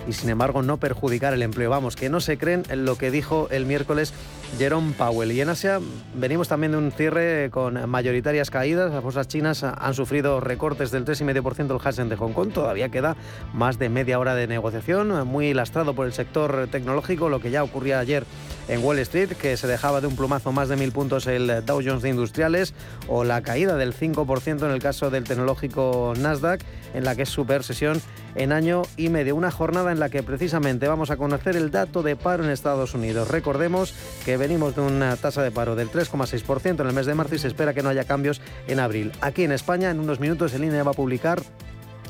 y 0.08 0.14
sin 0.14 0.30
embargo 0.30 0.62
no 0.62 0.78
perjudicar 0.78 1.34
el 1.34 1.41
empleo. 1.41 1.70
Vamos, 1.70 1.95
que 1.95 2.10
no 2.10 2.20
se 2.20 2.38
creen 2.38 2.64
en 2.70 2.86
lo 2.86 2.97
que 2.97 3.12
dijo 3.12 3.47
el 3.52 3.66
miércoles 3.66 4.14
Jerome 4.58 4.93
Powell. 4.97 5.32
Y 5.32 5.41
en 5.41 5.49
Asia 5.49 5.80
venimos 6.16 6.47
también 6.47 6.72
de 6.74 6.78
un 6.78 6.91
cierre 6.91 7.49
con 7.52 7.89
mayoritarias 7.89 8.49
caídas. 8.49 8.91
Las 8.91 9.04
bolsas 9.04 9.28
chinas 9.28 9.64
han 9.64 9.93
sufrido 9.93 10.39
recortes 10.39 10.91
del 10.91 11.06
3,5% 11.06 11.68
del 11.68 11.78
Hansen 11.84 12.10
de 12.10 12.16
Hong 12.16 12.34
Kong. 12.34 12.52
Todavía 12.52 12.89
queda 12.89 13.16
más 13.54 13.80
de 13.80 13.89
media 13.89 14.20
hora 14.20 14.36
de 14.36 14.47
negociación, 14.47 15.28
muy 15.28 15.54
lastrado 15.54 15.93
por 15.93 16.06
el 16.06 16.14
sector 16.14 16.68
tecnológico, 16.72 17.30
lo 17.30 17.39
que 17.39 17.52
ya 17.52 17.64
ocurría 17.64 17.99
ayer 17.99 18.26
en 18.72 18.82
Wall 18.84 18.99
Street, 18.99 19.34
que 19.34 19.57
se 19.57 19.67
dejaba 19.67 19.99
de 19.99 20.07
un 20.07 20.15
plumazo 20.15 20.53
más 20.53 20.69
de 20.69 20.78
mil 20.78 20.93
puntos 20.93 21.28
el 21.28 21.63
Dow 21.65 21.82
Jones 21.86 22.01
de 22.01 22.09
Industriales, 22.09 22.74
o 23.09 23.26
la 23.26 23.41
caída 23.41 23.76
del 23.76 23.93
5% 23.93 24.65
en 24.65 24.72
el 24.72 24.82
caso 24.82 25.09
del 25.09 25.26
tecnológico 25.26 26.13
Nasdaq, 26.17 26.61
en 26.93 27.03
la 27.03 27.15
que 27.15 27.24
es 27.24 27.30
super 27.30 27.63
sesión 27.63 28.01
en 28.34 28.53
año 28.53 28.84
y 28.95 29.09
medio. 29.09 29.36
Una 29.36 29.51
jornada 29.51 29.91
en 29.91 29.99
la 29.99 30.09
que 30.09 30.24
precisamente 30.24 30.88
vamos 30.88 31.11
a 31.11 31.17
conocer 31.17 31.57
el 31.57 31.69
dato 31.69 32.01
de 32.01 32.15
paro 32.15 32.45
en 32.45 32.49
Estados 32.49 32.93
Unidos. 32.93 33.28
Recordemos 33.28 33.93
que 34.24 34.38
venimos 34.38 34.74
de 34.76 34.82
una 34.84 35.17
tasa 35.17 35.43
de 35.43 35.51
paro 35.51 35.76
del 35.76 35.91
3,6% 35.91 36.80
en 36.80 36.88
el 36.88 36.93
mes 36.93 37.05
de 37.05 37.13
marzo 37.13 37.36
y 37.36 37.39
se 37.39 37.49
espera 37.49 37.74
que 37.74 37.84
no 37.84 37.89
haya 37.89 38.05
cambios 38.05 38.41
en 38.67 38.80
abril. 38.80 39.11
Aquí 39.19 39.43
en 39.43 39.51
España, 39.51 39.89
en 39.89 39.99
unos 39.99 40.22
minutos, 40.22 40.53
el 40.53 40.63
INE 40.63 40.82
va 40.82 40.91
a 40.91 40.93
publicar 40.93 41.41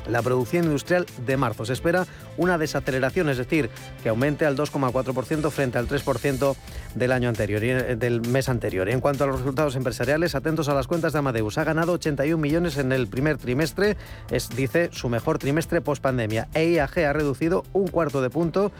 la 0.08 0.22
producción 0.22 0.64
industrial 0.64 1.06
de 1.26 1.36
marzo. 1.36 1.64
Se 1.64 1.72
espera 1.72 2.06
una 2.36 2.58
desaceleración, 2.58 3.28
es 3.28 3.38
decir, 3.38 3.70
que 4.02 4.08
aumente 4.08 4.46
al 4.46 4.56
2,4% 4.56 5.50
frente 5.50 5.78
al 5.78 5.88
3% 5.88 6.56
del 6.94 7.12
año 7.12 7.28
anterior, 7.28 7.62
eh, 7.62 7.96
del 7.96 8.20
mes 8.22 8.48
anterior. 8.48 8.88
En 8.88 9.00
cuanto 9.00 9.24
a 9.24 9.26
los 9.26 9.40
resultados 9.40 9.76
empresariales, 9.76 10.34
atentos 10.34 10.68
a 10.68 10.74
las 10.74 10.86
cuentas 10.86 11.12
de 11.12 11.18
Amadeus. 11.18 11.58
Ha 11.58 11.64
ganado 11.64 11.92
81 11.92 12.40
millones 12.40 12.76
en 12.78 12.92
el 12.92 13.06
primer 13.06 13.38
trimestre, 13.38 13.96
es, 14.30 14.48
dice, 14.50 14.90
su 14.92 15.08
mejor 15.08 15.38
trimestre 15.38 15.80
post 15.80 16.02
pandemia. 16.02 16.48
EIAG 16.54 16.98
ha 17.00 17.12
reducido 17.12 17.64
un 17.72 17.88
cuarto 17.88 18.22
de 18.22 18.30
punto 18.30 18.72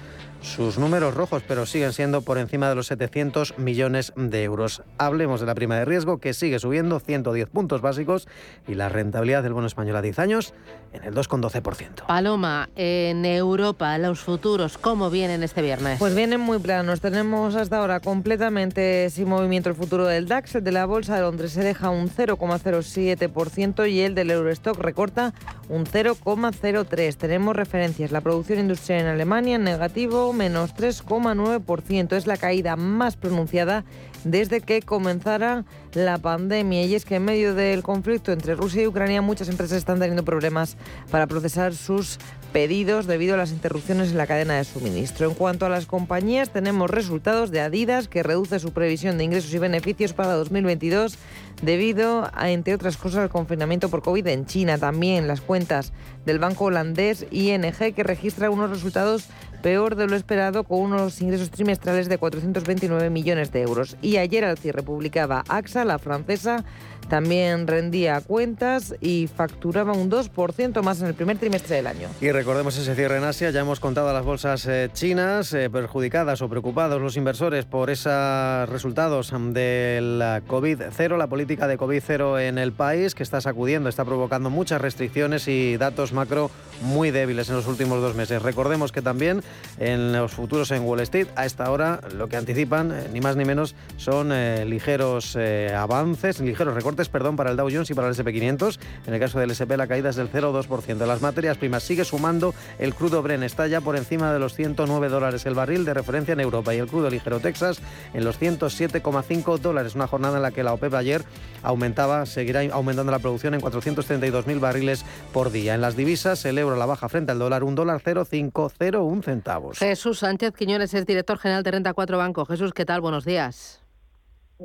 sus 0.43 0.77
números 0.79 1.15
rojos, 1.15 1.43
pero 1.47 1.67
siguen 1.67 1.93
siendo 1.93 2.23
por 2.23 2.37
encima 2.37 2.69
de 2.69 2.75
los 2.75 2.89
700 2.89 3.59
millones 3.59 4.13
de 4.17 4.43
euros. 4.43 4.83
Hablemos 4.99 5.41
de 5.41 5.47
la 5.47 5.55
prima 5.55 5.77
de 5.77 5.85
riesgo, 5.85 6.19
que 6.19 6.35
sigue 6.35 6.59
subiendo 6.59 6.99
110 7.01 7.49
puntos 7.49 7.81
básicos 7.81 8.29
y 8.67 8.75
la 8.75 8.89
rentabilidad 8.89 9.43
del 9.43 9.53
bono 9.53 9.69
español 9.69 9.97
a 9.97 10.03
10 10.03 10.19
años 10.19 10.53
en 10.93 11.05
el 11.05 11.12
2,12%. 11.15 12.07
Paloma, 12.07 12.69
en 12.77 13.25
Europa, 13.25 13.97
los 13.99 14.21
futuros, 14.21 14.79
¿cómo 14.79 15.11
vienen 15.11 15.43
este 15.43 15.63
viernes? 15.63 15.99
Pues 15.99 16.15
vienen 16.15 16.41
muy 16.41 16.59
planos. 16.59 17.01
Tenemos 17.01 17.55
hasta 17.55 17.79
ahora 17.79 18.01
completamente 18.01 19.11
sin 19.11 19.29
movimiento 19.29 19.69
el 19.69 19.75
futuro 19.75 20.07
del 20.07 20.29
DAX. 20.29 20.57
El 20.57 20.65
de 20.65 20.73
la 20.73 20.87
Bolsa 20.87 21.17
de 21.17 21.23
Londres 21.23 21.53
se 21.53 21.63
deja 21.63 21.91
un 21.91 22.09
0,07% 22.09 23.91
y 23.91 24.01
el 24.01 24.15
del 24.15 24.31
Eurostock 24.31 24.79
recorta 24.79 25.33
un 25.69 25.85
0,03%. 25.87 27.17
Tenemos 27.17 27.57
referencias. 27.57 28.13
La 28.13 28.21
producción 28.21 28.59
industrial 28.59 29.01
en 29.01 29.07
Alemania 29.07 29.57
en 29.57 29.65
negativo, 29.65 30.33
menos 30.33 30.75
3,9%. 30.75 32.17
Es 32.17 32.27
la 32.27 32.37
caída 32.37 32.77
más 32.77 33.17
pronunciada 33.17 33.85
desde 34.25 34.61
que 34.61 34.83
comenzara 34.83 35.65
la 35.95 36.19
pandemia. 36.19 36.85
Y 36.85 36.95
es 36.95 37.05
que 37.05 37.17
en 37.17 37.25
medio 37.25 37.55
del 37.55 37.83
conflicto 37.83 38.33
entre 38.33 38.55
Rusia 38.55 38.83
y 38.83 38.87
Ucrania 38.87 39.23
muchas 39.23 39.49
empresas 39.49 39.79
están 39.79 39.99
teniendo 39.99 40.25
problemas 40.25 40.77
para 41.11 41.27
procesar 41.27 41.75
sus 41.75 42.19
pedidos 42.53 43.07
debido 43.07 43.35
a 43.35 43.39
las 43.39 43.51
interrupciones 43.51 44.11
en 44.11 44.19
la 44.19 44.27
cadena 44.27 44.55
de 44.55 44.65
suministro. 44.65 45.29
En 45.29 45.35
cuanto 45.35 45.67
a 45.67 45.69
las 45.69 45.87
compañías, 45.87 46.51
tenemos 46.51 46.91
resultados 46.91 47.51
de 47.51 47.61
Adidas 47.61 48.09
que 48.09 48.23
reduce 48.23 48.59
su 48.59 48.73
previsión 48.73 49.17
de 49.19 49.25
ingresos 49.25 49.53
y 49.55 49.59
beneficios 49.59 50.13
para 50.13 50.35
2022 50.35 51.17
debido 51.63 52.31
a, 52.35 52.51
entre 52.51 52.75
otras 52.75 52.97
cosas, 52.97 53.21
al 53.21 53.31
confinamiento 53.31 53.89
por 53.89 54.03
COVID 54.03 54.27
en 54.27 54.47
China. 54.47 54.79
También 54.79 55.27
las 55.27 55.41
cuentas 55.41 55.93
del 56.27 56.39
banco 56.39 56.67
holandés 56.67 57.27
ING 57.31 57.95
que 57.95 58.03
registra 58.03 58.51
unos 58.51 58.71
resultados 58.71 59.29
peor 59.63 59.97
de 59.97 60.07
lo 60.07 60.17
esperado 60.17 60.65
con 60.65 60.81
unos 60.81 61.23
ingresos 61.23 61.51
trimestrales 61.51 62.09
de 62.09 62.19
429 62.19 63.09
millones 63.09 63.53
de 63.53 63.63
euros. 63.63 63.97
Y 64.03 64.17
ayer 64.17 64.45
al 64.45 64.59
cierre 64.59 64.83
publicaba 64.83 65.45
AXA, 65.49 65.85
la 65.85 65.99
francesa, 65.99 66.65
también 67.09 67.67
rendía 67.67 68.21
cuentas 68.21 68.95
y 69.01 69.27
facturaba 69.27 69.93
un 69.93 70.11
2% 70.11 70.83
más 70.83 71.01
en 71.01 71.09
el 71.09 71.15
primer 71.15 71.39
trimestre 71.39 71.77
del 71.77 71.87
año. 71.87 72.09
Y 72.21 72.31
recordemos 72.31 72.77
ese 72.77 72.95
cierre 72.95 73.19
en 73.19 73.25
Asia, 73.25 73.51
ya 73.51 73.61
hemos 73.61 73.81
contado 73.81 74.09
a 74.09 74.13
las 74.13 74.25
bolsas 74.25 74.67
eh, 74.67 74.91
chinas, 74.93 75.53
eh, 75.53 75.69
perjudicadas 75.71 76.43
o 76.43 76.49
preocupados 76.49 77.01
los 77.01 77.17
inversores 77.17 77.65
por 77.65 77.91
esos 77.91 78.69
resultados 78.69 79.33
del 79.53 80.21
COVID-0, 80.49 81.17
la 81.17 81.27
política 81.27 81.67
de 81.67 81.79
COVID-0 81.79 82.41
en 82.41 82.59
el 82.59 82.73
país, 82.73 83.15
que 83.15 83.23
está 83.23 83.41
sacudiendo, 83.41 83.89
está 83.89 84.05
provocando 84.05 84.51
muchas 84.51 84.81
restricciones 84.81 85.49
y 85.49 85.77
datos 85.77 86.13
macro 86.13 86.51
muy 86.83 87.11
débiles 87.11 87.49
en 87.49 87.57
los 87.57 87.67
últimos 87.67 88.01
dos 88.01 88.15
meses. 88.15 88.43
Recordemos 88.43 88.93
que 88.93 89.03
también 89.03 89.43
en 89.79 90.13
los 90.13 90.33
futuros 90.33 90.71
en 90.71 90.83
Wall 90.83 91.01
Street, 91.01 91.29
a 91.37 91.47
esta 91.47 91.71
hora, 91.71 92.01
lo 92.15 92.29
que 92.29 92.37
anticipan, 92.37 92.93
eh, 92.93 93.09
ni 93.13 93.21
más 93.21 93.37
ni 93.37 93.45
menos, 93.45 93.75
son 93.97 94.33
ligeros 94.69 95.37
avances, 95.37 96.41
ligeros 96.41 96.75
recortes 96.75 96.92
recortes 96.93 97.09
perdón, 97.09 97.37
para 97.37 97.51
el 97.51 97.57
Dow 97.57 97.69
Jones 97.71 97.91
y 97.91 97.95
para 97.95 98.09
el 98.09 98.15
SP500. 98.15 98.79
En 99.07 99.15
el 99.15 99.21
caso 99.21 99.39
del 99.39 99.51
SP 99.51 99.77
la 99.77 99.87
caída 99.87 100.11
es 100.11 100.17
del 100.17 100.31
0,2%. 100.31 101.07
Las 101.07 101.23
materias 101.23 101.57
primas 101.57 101.83
sigue 101.83 102.05
sumando. 102.05 102.55
El 102.79 102.95
crudo 102.95 103.23
Bren 103.23 103.43
está 103.43 103.67
ya 103.67 103.81
por 103.81 103.97
encima 103.97 104.33
de 104.33 104.39
los 104.39 104.55
109 104.55 105.09
dólares 105.09 105.47
el 105.47 105.55
barril 105.55 105.85
de 105.85 105.95
referencia 105.95 106.33
en 106.33 106.41
Europa 106.41 106.75
y 106.75 106.79
el 106.79 106.87
crudo 106.87 107.09
ligero 107.09 107.41
Texas 107.41 107.81
en 108.13 108.25
los 108.25 108.41
107,5 108.41 109.59
dólares. 109.59 109.95
Una 109.95 110.07
jornada 110.07 110.37
en 110.37 110.43
la 110.43 110.51
que 110.51 110.63
la 110.63 110.75
OPEP 110.75 110.95
ayer 110.95 111.23
aumentaba, 111.63 112.27
seguirá 112.27 112.61
aumentando 112.73 113.11
la 113.11 113.19
producción 113.19 113.55
en 113.55 113.61
432.000 113.61 114.61
barriles 114.61 115.05
por 115.33 115.51
día. 115.51 115.75
En 115.75 115.81
las 115.81 115.97
divisas, 115.97 116.45
el 116.45 116.59
euro 116.59 116.77
a 116.77 116.79
la 116.79 116.87
baja 116.87 117.09
frente 117.09 117.33
al 117.33 117.39
dólar, 117.39 117.65
un 117.65 117.75
dólar 117.75 118.01
0,501 118.05 119.23
centavos. 119.23 119.79
Jesús 119.79 120.19
Sánchez 120.19 120.53
Quiñones 120.53 120.93
es 120.95 121.07
director 121.07 121.39
general 121.39 121.63
de 121.63 121.71
Renta 121.71 121.95
4 121.95 122.19
Banco. 122.19 122.45
Jesús, 122.45 122.73
¿qué 122.75 122.85
tal? 122.85 123.01
Buenos 123.01 123.25
días. 123.25 123.82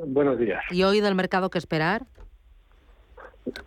Buenos 0.06 0.38
días. 0.38 0.62
¿Y 0.70 0.82
hoy 0.82 1.00
del 1.00 1.14
mercado 1.14 1.50
qué 1.50 1.58
esperar? 1.58 2.06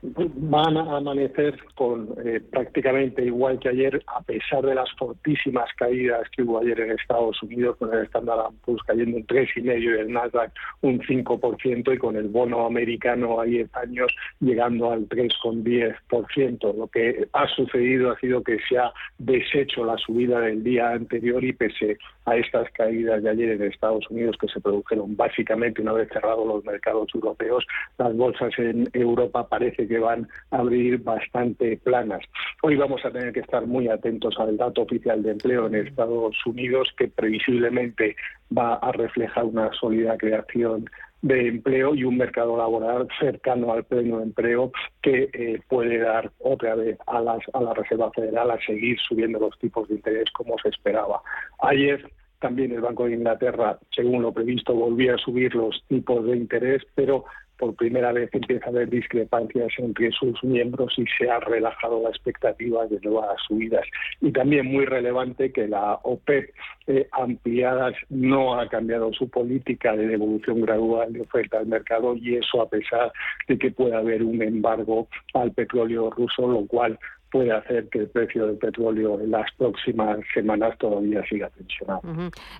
Van 0.01 0.77
a 0.77 0.97
amanecer 0.97 1.57
con 1.75 2.09
eh, 2.23 2.41
prácticamente 2.51 3.23
igual 3.23 3.59
que 3.59 3.69
ayer, 3.69 4.03
a 4.07 4.21
pesar 4.21 4.65
de 4.65 4.75
las 4.75 4.91
fortísimas 4.97 5.69
caídas 5.77 6.29
que 6.35 6.43
hubo 6.43 6.59
ayer 6.59 6.79
en 6.79 6.91
Estados 6.91 7.41
Unidos, 7.43 7.77
con 7.77 7.93
el 7.93 8.05
Standard 8.05 8.53
Poor's 8.65 8.81
cayendo 8.83 9.17
un 9.17 9.27
3,5 9.27 9.81
y 9.81 9.87
el 9.87 10.11
Nasdaq 10.11 10.51
un 10.81 10.99
5%, 10.99 11.93
y 11.93 11.97
con 11.97 12.15
el 12.15 12.27
bono 12.27 12.65
americano 12.65 13.39
a 13.39 13.45
10 13.45 13.75
años 13.75 14.13
llegando 14.39 14.91
al 14.91 15.07
3,10%. 15.07 16.75
Lo 16.75 16.87
que 16.87 17.27
ha 17.33 17.47
sucedido 17.47 18.11
ha 18.11 18.19
sido 18.19 18.43
que 18.43 18.57
se 18.67 18.77
ha 18.77 18.91
deshecho 19.17 19.85
la 19.85 19.97
subida 19.97 20.39
del 20.39 20.63
día 20.63 20.91
anterior 20.91 21.43
y 21.43 21.53
pese 21.53 21.97
a 22.25 22.35
estas 22.35 22.69
caídas 22.71 23.23
de 23.23 23.29
ayer 23.29 23.49
en 23.49 23.63
Estados 23.63 24.09
Unidos 24.09 24.35
que 24.39 24.47
se 24.47 24.61
produjeron 24.61 25.15
básicamente 25.15 25.81
una 25.81 25.93
vez 25.93 26.09
cerrados 26.09 26.47
los 26.47 26.63
mercados 26.63 27.09
europeos, 27.13 27.65
las 27.97 28.15
bolsas 28.15 28.51
en 28.57 28.89
Europa 28.93 29.47
parece 29.71 29.87
que 29.87 29.99
van 29.99 30.27
a 30.51 30.57
abrir 30.57 31.01
bastante 31.01 31.77
planas. 31.77 32.21
Hoy 32.61 32.75
vamos 32.75 33.03
a 33.05 33.11
tener 33.11 33.33
que 33.33 33.39
estar 33.39 33.65
muy 33.65 33.87
atentos 33.87 34.35
al 34.39 34.57
dato 34.57 34.81
oficial 34.81 35.23
de 35.23 35.31
empleo 35.31 35.67
en 35.67 35.75
Estados 35.75 36.35
Unidos 36.45 36.89
que 36.97 37.07
previsiblemente 37.07 38.15
va 38.55 38.75
a 38.75 38.91
reflejar 38.91 39.45
una 39.45 39.71
sólida 39.73 40.17
creación 40.17 40.89
de 41.21 41.47
empleo 41.47 41.93
y 41.93 42.03
un 42.03 42.17
mercado 42.17 42.57
laboral 42.57 43.07
cercano 43.19 43.71
al 43.71 43.83
pleno 43.83 44.21
empleo 44.21 44.71
que 45.01 45.29
eh, 45.31 45.61
puede 45.69 45.99
dar 45.99 46.31
otra 46.39 46.75
vez 46.75 46.97
a, 47.05 47.21
las, 47.21 47.41
a 47.53 47.61
la 47.61 47.73
Reserva 47.73 48.11
Federal 48.11 48.49
a 48.49 48.59
seguir 48.65 48.97
subiendo 49.07 49.39
los 49.39 49.57
tipos 49.59 49.87
de 49.87 49.95
interés 49.95 50.25
como 50.33 50.55
se 50.57 50.69
esperaba. 50.69 51.21
Ayer 51.59 52.11
también 52.39 52.71
el 52.71 52.81
Banco 52.81 53.05
de 53.05 53.13
Inglaterra, 53.13 53.77
según 53.95 54.23
lo 54.23 54.33
previsto, 54.33 54.73
volvía 54.73 55.13
a 55.13 55.19
subir 55.19 55.53
los 55.53 55.83
tipos 55.87 56.25
de 56.25 56.35
interés, 56.35 56.81
pero 56.95 57.25
por 57.61 57.75
primera 57.75 58.11
vez 58.11 58.27
empieza 58.33 58.65
a 58.65 58.69
haber 58.69 58.89
discrepancias 58.89 59.69
entre 59.77 60.11
sus 60.13 60.43
miembros 60.43 60.97
y 60.97 61.05
se 61.15 61.29
ha 61.29 61.39
relajado 61.39 62.01
la 62.01 62.09
expectativa 62.09 62.87
de 62.87 62.99
nuevas 63.01 63.37
subidas. 63.47 63.85
Y 64.19 64.31
también 64.31 64.65
muy 64.65 64.85
relevante 64.85 65.51
que 65.51 65.67
la 65.67 65.99
OPEP 66.01 66.49
eh, 66.87 67.07
ampliadas 67.11 67.93
no 68.09 68.59
ha 68.59 68.67
cambiado 68.67 69.13
su 69.13 69.29
política 69.29 69.95
de 69.95 70.07
devolución 70.07 70.61
gradual 70.61 71.13
de 71.13 71.21
oferta 71.21 71.59
al 71.59 71.67
mercado 71.67 72.15
y 72.15 72.37
eso 72.37 72.63
a 72.63 72.67
pesar 72.67 73.13
de 73.47 73.59
que 73.59 73.69
pueda 73.69 73.99
haber 73.99 74.23
un 74.23 74.41
embargo 74.41 75.07
al 75.35 75.51
petróleo 75.51 76.09
ruso, 76.09 76.47
lo 76.47 76.65
cual 76.65 76.97
puede 77.31 77.51
hacer 77.51 77.87
que 77.89 77.99
el 77.99 78.09
precio 78.09 78.45
del 78.45 78.57
petróleo 78.57 79.19
en 79.19 79.31
las 79.31 79.49
próximas 79.57 80.19
semanas 80.33 80.77
todavía 80.77 81.23
siga 81.27 81.49
tensionado. 81.49 82.01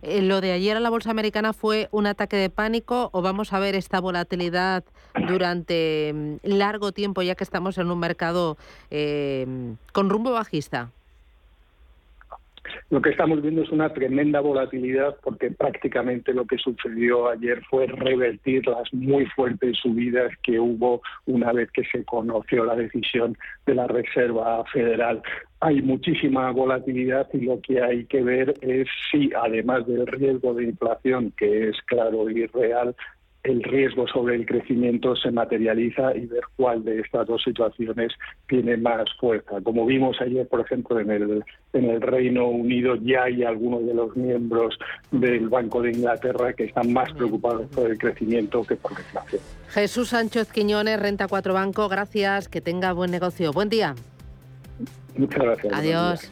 Eh, 0.02 0.22
¿Lo 0.22 0.42
de 0.42 0.54
ayer 0.54 0.78
a 0.78 0.80
la 0.80 0.90
bolsa 0.90 1.12
americana 1.12 1.54
fue 1.54 1.90
un 1.92 2.08
ataque 2.08 2.38
de 2.38 2.50
pánico 2.50 3.10
o 3.12 3.22
vamos 3.22 3.54
a 3.54 3.60
ver 3.60 3.76
esta 3.76 4.00
volatilidad 4.00 4.84
durante 5.28 6.14
mm, 6.14 6.36
largo 6.44 6.92
tiempo 6.94 7.22
ya 7.22 7.36
que 7.36 7.44
estamos 7.44 7.78
en 7.78 7.92
un 7.92 8.00
mercado 8.00 8.58
eh, 8.90 9.46
con 9.92 10.10
rumbo 10.10 10.32
bajista? 10.32 10.92
Lo 12.90 13.02
que 13.02 13.10
estamos 13.10 13.42
viendo 13.42 13.64
es 13.64 13.70
una 13.70 13.94
tremenda 13.94 14.40
volatilidad 14.40 15.16
porque 15.24 15.52
prácticamente 15.52 16.34
lo 16.34 16.46
que 16.46 16.58
sucedió 16.58 17.30
ayer 17.30 17.64
fue 17.70 17.88
revertir 17.88 18.68
las 18.68 18.94
muy 18.94 19.26
fuertes 19.28 19.78
subidas 19.78 20.32
que 20.44 20.60
hubo 20.60 21.02
una 21.26 21.52
vez 21.54 21.72
que 21.72 21.84
se 21.86 22.04
conoció 22.04 22.66
la 22.66 22.76
decisión 22.76 23.38
de 23.66 23.76
la 23.76 23.88
Reserva 23.88 24.64
Federal. 24.66 25.22
Hay 25.60 25.82
muchísima 25.82 26.52
volatilidad 26.52 27.28
y 27.34 27.42
lo 27.42 27.62
que 27.62 27.82
hay 27.82 28.06
que 28.06 28.22
ver 28.24 28.56
es 28.62 28.88
si, 29.12 29.32
además 29.36 29.88
del 29.88 30.08
riesgo 30.08 30.54
de 30.54 30.66
inflación, 30.66 31.32
que 31.38 31.70
es 31.70 31.82
claro 31.86 32.30
y 32.30 32.46
real, 32.48 32.96
el 33.44 33.64
riesgo 33.64 34.08
sobre 34.08 34.36
el 34.36 34.46
crecimiento 34.46 35.16
se 35.16 35.32
materializa 35.32 36.16
y 36.16 36.28
ver 36.28 36.44
cuál 36.56 36.84
de 36.84 37.00
estas 37.00 37.28
dos 37.28 37.42
situaciones 37.44 38.12
tiene 38.48 38.78
más 38.78 39.06
fuerza. 39.20 39.62
Como 39.64 39.86
vimos 39.86 40.18
ayer, 40.22 40.48
por 40.48 40.62
ejemplo, 40.62 41.00
en 41.00 41.10
el, 41.10 41.44
en 41.74 41.90
el 41.90 42.02
Reino 42.02 42.48
Unido, 42.48 42.96
ya 42.96 43.24
hay 43.24 43.44
algunos 43.44 43.86
de 43.86 43.94
los 43.94 44.16
miembros 44.16 44.78
del 45.12 45.50
Banco 45.50 45.82
de 45.82 45.92
Inglaterra 45.92 46.54
que 46.54 46.66
están 46.66 46.94
más 46.94 47.12
preocupados 47.14 47.68
por 47.68 47.90
el 47.90 47.98
crecimiento 47.98 48.64
que 48.64 48.76
por 48.76 48.94
la 48.94 49.00
inflación. 49.00 49.42
Jesús 49.70 50.10
Sánchez 50.10 50.52
Quiñones, 50.52 51.00
Renta 51.00 51.28
4 51.28 51.54
Banco, 51.54 51.90
gracias, 51.90 52.48
que 52.48 52.62
tenga 52.62 52.94
buen 52.94 53.10
negocio. 53.10 53.52
Buen 53.52 53.70
día. 53.70 53.96
Muchas 55.18 55.44
gracias. 55.44 55.74
Adiós. 55.74 56.32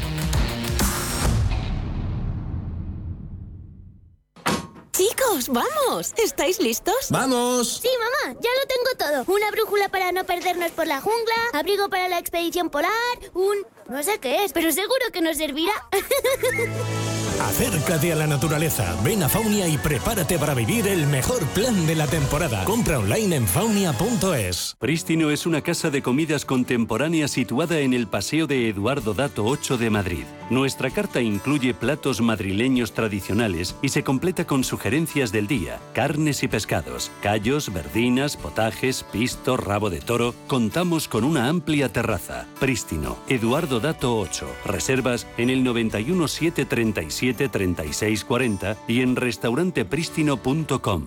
Chicos, 5.21 5.49
vamos. 5.49 6.13
¿Estáis 6.17 6.59
listos? 6.59 6.95
¡Vamos! 7.09 7.79
Sí, 7.81 7.89
mamá, 7.99 8.39
ya 8.41 8.49
lo 8.59 8.67
tengo 8.67 9.23
todo. 9.25 9.35
Una 9.35 9.51
brújula 9.51 9.89
para 9.89 10.11
no 10.11 10.23
perdernos 10.25 10.71
por 10.71 10.87
la 10.87 11.01
jungla, 11.01 11.35
abrigo 11.53 11.89
para 11.89 12.07
la 12.07 12.17
expedición 12.17 12.69
polar, 12.69 12.91
un... 13.33 13.57
no 13.89 14.01
sé 14.03 14.19
qué 14.19 14.43
es, 14.43 14.53
pero 14.53 14.71
seguro 14.71 15.05
que 15.11 15.21
nos 15.21 15.37
servirá. 15.37 15.73
Acércate 17.41 18.13
a 18.13 18.15
la 18.15 18.27
naturaleza, 18.27 18.95
ven 19.03 19.23
a 19.23 19.29
Faunia 19.29 19.67
y 19.67 19.77
prepárate 19.77 20.37
para 20.37 20.53
vivir 20.53 20.87
el 20.87 21.07
mejor 21.07 21.43
plan 21.47 21.87
de 21.87 21.95
la 21.95 22.07
temporada. 22.07 22.63
Compra 22.65 22.99
online 22.99 23.35
en 23.35 23.47
faunia.es. 23.47 24.75
Prístino 24.79 25.31
es 25.31 25.45
una 25.45 25.61
casa 25.61 25.89
de 25.89 26.01
comidas 26.01 26.45
contemporánea 26.45 27.27
situada 27.27 27.79
en 27.79 27.93
el 27.93 28.07
Paseo 28.07 28.47
de 28.47 28.69
Eduardo 28.69 29.13
Dato 29.13 29.45
8 29.45 29.77
de 29.77 29.89
Madrid. 29.89 30.25
Nuestra 30.51 30.89
carta 30.89 31.21
incluye 31.21 31.73
platos 31.73 32.19
madrileños 32.19 32.91
tradicionales 32.91 33.77
y 33.81 33.87
se 33.87 34.03
completa 34.03 34.45
con 34.45 34.65
sugerencias 34.65 35.31
del 35.31 35.47
día, 35.47 35.79
carnes 35.93 36.43
y 36.43 36.49
pescados, 36.49 37.09
callos, 37.23 37.71
verdinas, 37.71 38.35
potajes, 38.35 39.05
pisto, 39.13 39.55
rabo 39.55 39.89
de 39.89 40.01
toro. 40.01 40.35
Contamos 40.47 41.07
con 41.07 41.23
una 41.23 41.47
amplia 41.47 41.87
terraza. 41.87 42.47
Prístino, 42.59 43.17
Eduardo 43.29 43.79
Dato 43.79 44.17
8. 44.19 44.45
Reservas 44.65 45.25
en 45.37 45.49
el 45.49 45.63
91 45.63 46.27
737 46.27 47.47
3640 47.47 48.75
y 48.89 48.99
en 49.03 49.15
restaurantepristino.com. 49.15 51.03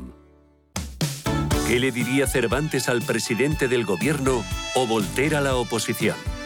¿Qué 1.68 1.80
le 1.80 1.92
diría 1.92 2.26
Cervantes 2.26 2.88
al 2.88 3.02
presidente 3.02 3.68
del 3.68 3.84
gobierno 3.84 4.42
o 4.74 4.86
Volter 4.86 5.34
a 5.34 5.42
la 5.42 5.56
oposición? 5.56 6.16